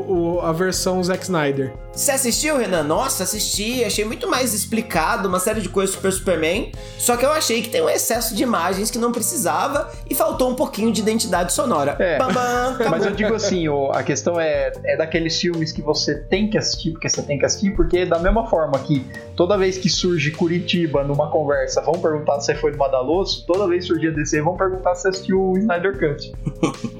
o- 0.08 0.40
a 0.40 0.52
versão 0.52 1.02
Zack 1.02 1.24
Snyder. 1.24 1.74
Você 1.92 2.10
assistiu, 2.12 2.56
Renan? 2.56 2.84
Nossa, 2.84 3.24
assisti. 3.24 3.84
Achei 3.84 4.02
muito 4.04 4.26
mais 4.26 4.54
explicado, 4.54 5.28
uma 5.28 5.38
série 5.38 5.60
de 5.60 5.68
coisas 5.68 5.94
Super 5.94 6.10
Superman. 6.10 6.72
Só 6.96 7.18
que 7.18 7.24
eu 7.26 7.30
achei 7.30 7.60
que 7.60 7.68
tem 7.68 7.82
um 7.82 7.88
excesso 7.90 8.34
de 8.34 8.42
imagens 8.42 8.90
que 8.90 8.96
não 8.96 9.12
precisava 9.12 9.90
e 10.08 10.14
faltou 10.14 10.48
um 10.48 10.54
pouquinho 10.54 10.90
de 10.90 11.02
identidade 11.02 11.52
sonora. 11.52 11.94
É. 11.98 12.16
Bam, 12.18 12.32
bam. 12.32 12.78
Mas 12.88 13.04
eu 13.04 13.10
digo 13.12 13.34
assim, 13.34 13.68
ó, 13.68 13.90
a 13.92 14.02
questão 14.02 14.40
é, 14.40 14.72
é 14.86 14.96
daqueles 14.96 15.38
filmes 15.38 15.70
que 15.70 15.82
você 15.82 16.14
tem 16.14 16.48
que 16.48 16.56
assistir, 16.56 16.92
porque 16.92 17.10
você 17.10 17.20
tem 17.22 17.38
que 17.38 17.44
assistir, 17.44 17.74
porque 17.76 18.06
da 18.06 18.18
mesma 18.18 18.46
forma 18.48 18.78
que 18.78 19.04
toda 19.36 19.58
vez 19.58 19.76
que 19.76 19.90
surge 19.90 20.30
Curitiba 20.30 21.04
numa 21.04 21.30
conversa, 21.30 21.82
vão 21.82 21.94
perguntar 22.00 22.40
se 22.40 22.46
você 22.46 22.54
foi 22.54 22.70
no 22.72 22.78
Madaloso, 22.78 23.44
toda 23.46 23.68
vez 23.68 23.82
que 23.84 23.88
surgir 23.92 24.08
a 24.08 24.12
DC, 24.12 24.40
vão 24.40 24.56
perguntar 24.56 24.94
se 24.94 25.02
você 25.02 25.08
assistiu 25.08 25.42
o 25.42 25.58
Snyder 25.58 25.98
Cut. 25.98 26.32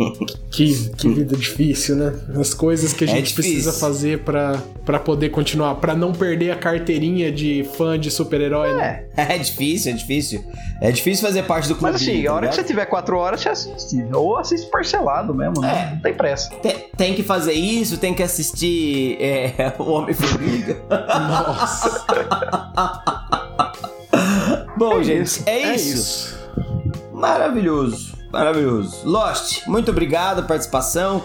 Que, 0.51 0.91
que 0.97 1.09
vida 1.09 1.37
difícil, 1.37 1.97
né? 1.97 2.13
As 2.39 2.53
coisas 2.55 2.93
que 2.93 3.05
a 3.05 3.07
É 3.07 3.11
gente 3.11 3.29
difícil. 3.29 3.53
precisa 3.53 3.73
fazer 3.73 4.19
pra, 4.21 4.59
pra 4.85 4.99
poder 4.99 5.31
continuar, 5.31 5.77
pra 5.77 5.95
não 5.95 6.13
perder 6.13 6.51
a 6.51 6.57
carteirinha 6.57 7.31
de 7.33 7.67
fã 7.77 7.99
de 7.99 8.11
super-herói, 8.11 8.75
né? 8.75 9.05
É. 9.17 9.23
É 9.35 9.39
difícil, 9.39 9.93
é 9.93 9.95
difícil. 9.95 10.45
É 10.81 10.91
difícil 10.91 11.27
fazer 11.27 11.43
parte 11.45 11.69
do 11.69 11.75
clube. 11.77 11.93
Mas 11.93 12.03
assim, 12.03 12.27
a 12.27 12.35
hora 12.35 12.49
que 12.49 12.55
você 12.55 12.65
tiver 12.65 12.87
quatro 12.87 13.17
horas, 13.17 13.41
você 13.41 13.49
assiste. 13.51 14.05
Ou 14.13 14.37
assiste 14.39 14.69
parcelado 14.71 15.35
mesmo, 15.35 15.61
né? 15.61 15.91
É. 15.91 15.95
Não 15.95 16.01
tem 16.03 16.15
pressa. 16.15 16.51
tem, 16.63 16.77
tem 16.97 17.15
que 17.15 17.23
fazer 17.23 17.53
isso, 17.53 17.99
tem 17.99 18.13
que 18.15 18.23
assistir 18.23 19.17
é, 19.21 19.73
o 19.79 19.85
Homem-Formiga. 19.85 20.77
Nossa. 20.89 22.05
Bom, 24.77 25.01
É 25.01 25.05
gente, 25.05 25.23
isso, 25.27 25.43
é, 25.47 25.63
é 25.63 25.75
isso. 25.77 25.95
isso. 25.95 26.39
Maravilhoso, 27.13 28.12
maravilhoso. 28.33 28.97
Lost, 29.05 29.67
muito 29.67 29.91
obrigado 29.91 30.37
pela 30.37 30.49
participação. 30.49 31.23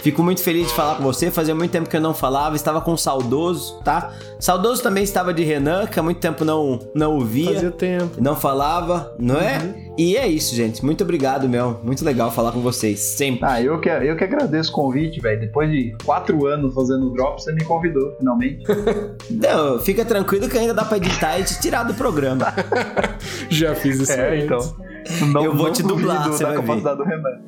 Fico 0.00 0.22
muito 0.22 0.40
feliz 0.42 0.68
de 0.68 0.74
falar 0.74 0.94
com 0.94 1.02
você. 1.02 1.28
Fazia 1.28 1.56
muito 1.56 1.72
tempo 1.72 1.88
que 1.90 1.96
eu 1.96 2.00
não 2.00 2.14
falava, 2.14 2.54
estava 2.54 2.80
com 2.80 2.96
saudoso, 2.96 3.80
tá? 3.82 4.12
Saudoso 4.38 4.80
também 4.80 5.02
estava 5.02 5.34
de 5.34 5.42
Renan, 5.42 5.86
que 5.88 5.98
há 5.98 6.02
muito 6.04 6.20
tempo 6.20 6.44
não, 6.44 6.78
não 6.94 7.14
ouvia. 7.14 7.52
Fazia 7.52 7.70
tempo. 7.72 8.22
Não 8.22 8.36
falava, 8.36 9.12
não 9.18 9.40
é? 9.40 9.90
E 9.98 10.16
é 10.16 10.28
isso, 10.28 10.54
gente. 10.54 10.84
Muito 10.84 11.02
obrigado, 11.02 11.48
meu. 11.48 11.80
Muito 11.82 12.04
legal 12.04 12.30
falar 12.30 12.52
com 12.52 12.60
vocês. 12.60 13.00
Sempre. 13.00 13.40
Ah, 13.42 13.60
eu 13.60 13.80
que, 13.80 13.88
eu 13.88 14.16
que 14.16 14.22
agradeço 14.22 14.70
o 14.70 14.74
convite, 14.74 15.20
velho. 15.20 15.40
Depois 15.40 15.68
de 15.68 15.92
quatro 16.04 16.46
anos 16.46 16.72
fazendo 16.72 17.10
drop, 17.12 17.42
você 17.42 17.52
me 17.52 17.64
convidou, 17.64 18.14
finalmente. 18.18 18.64
Não, 19.28 19.80
fica 19.80 20.04
tranquilo 20.04 20.48
que 20.48 20.56
ainda 20.56 20.74
dá 20.74 20.84
pra 20.84 20.98
editar 20.98 21.40
e 21.40 21.42
te 21.42 21.60
tirar 21.60 21.82
do 21.82 21.94
programa. 21.94 22.54
Já 23.50 23.74
fiz 23.74 23.98
isso 23.98 24.12
É, 24.12 24.34
antes. 24.34 24.44
então. 24.44 24.87
Não, 25.32 25.44
Eu 25.44 25.54
vou 25.56 25.66
não 25.66 25.72
te 25.72 25.82
dublar, 25.82 26.18
duvido 26.24 26.36
você 26.36 26.44
da 26.44 26.50
vai 26.50 26.58
ver. 26.58 26.66
capacidade 26.66 26.96
do 26.98 27.04
Renan. 27.04 27.38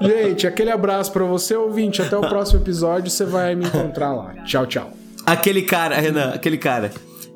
Gente, 0.00 0.46
aquele 0.46 0.70
abraço 0.70 1.12
pra 1.12 1.24
você, 1.24 1.54
ouvinte. 1.54 2.00
Até 2.02 2.16
o 2.16 2.20
próximo 2.22 2.60
episódio, 2.60 3.10
você 3.10 3.24
vai 3.24 3.54
me 3.54 3.66
encontrar 3.66 4.12
lá. 4.12 4.32
Tchau, 4.44 4.66
tchau. 4.66 4.90
Aquele 5.26 5.62
cara, 5.62 5.96
Renan, 6.00 6.30
aquele 6.34 6.58
cara. 6.58 6.90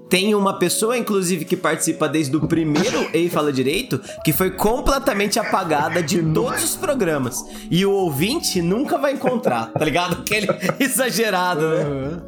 Tem 0.09 0.35
uma 0.37 0.57
pessoa, 0.59 0.97
inclusive, 0.97 1.45
que 1.45 1.57
participa 1.57 2.09
desde 2.09 2.37
o 2.37 2.47
primeiro 2.47 3.07
Ei 3.13 3.29
Fala 3.29 3.53
Direito, 3.53 4.01
que 4.25 4.33
foi 4.33 4.51
completamente 4.53 5.39
apagada 5.39 6.01
de 6.03 6.23
todos 6.33 6.63
os 6.63 6.77
programas. 6.77 7.37
E 7.71 7.85
o 7.85 7.91
ouvinte 7.91 8.63
nunca 8.63 8.99
vai 8.99 9.13
encontrar, 9.15 9.73
tá 9.73 9.85
ligado? 9.85 10.15
Aquele 10.21 10.47
exagerado, 10.79 11.69
né? 11.69 12.21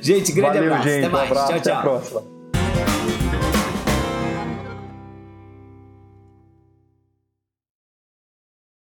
Gente, 0.00 0.32
grande 0.32 0.58
Valeu, 0.58 0.74
abraço. 0.74 0.88
gente. 0.88 1.04
Até 1.04 1.08
Um 1.08 1.12
mais. 1.12 1.30
abraço, 1.30 1.46
tchau, 1.48 1.56
até 1.58 1.70
a 1.70 1.74
tchau. 1.74 1.82
próxima. 1.82 2.41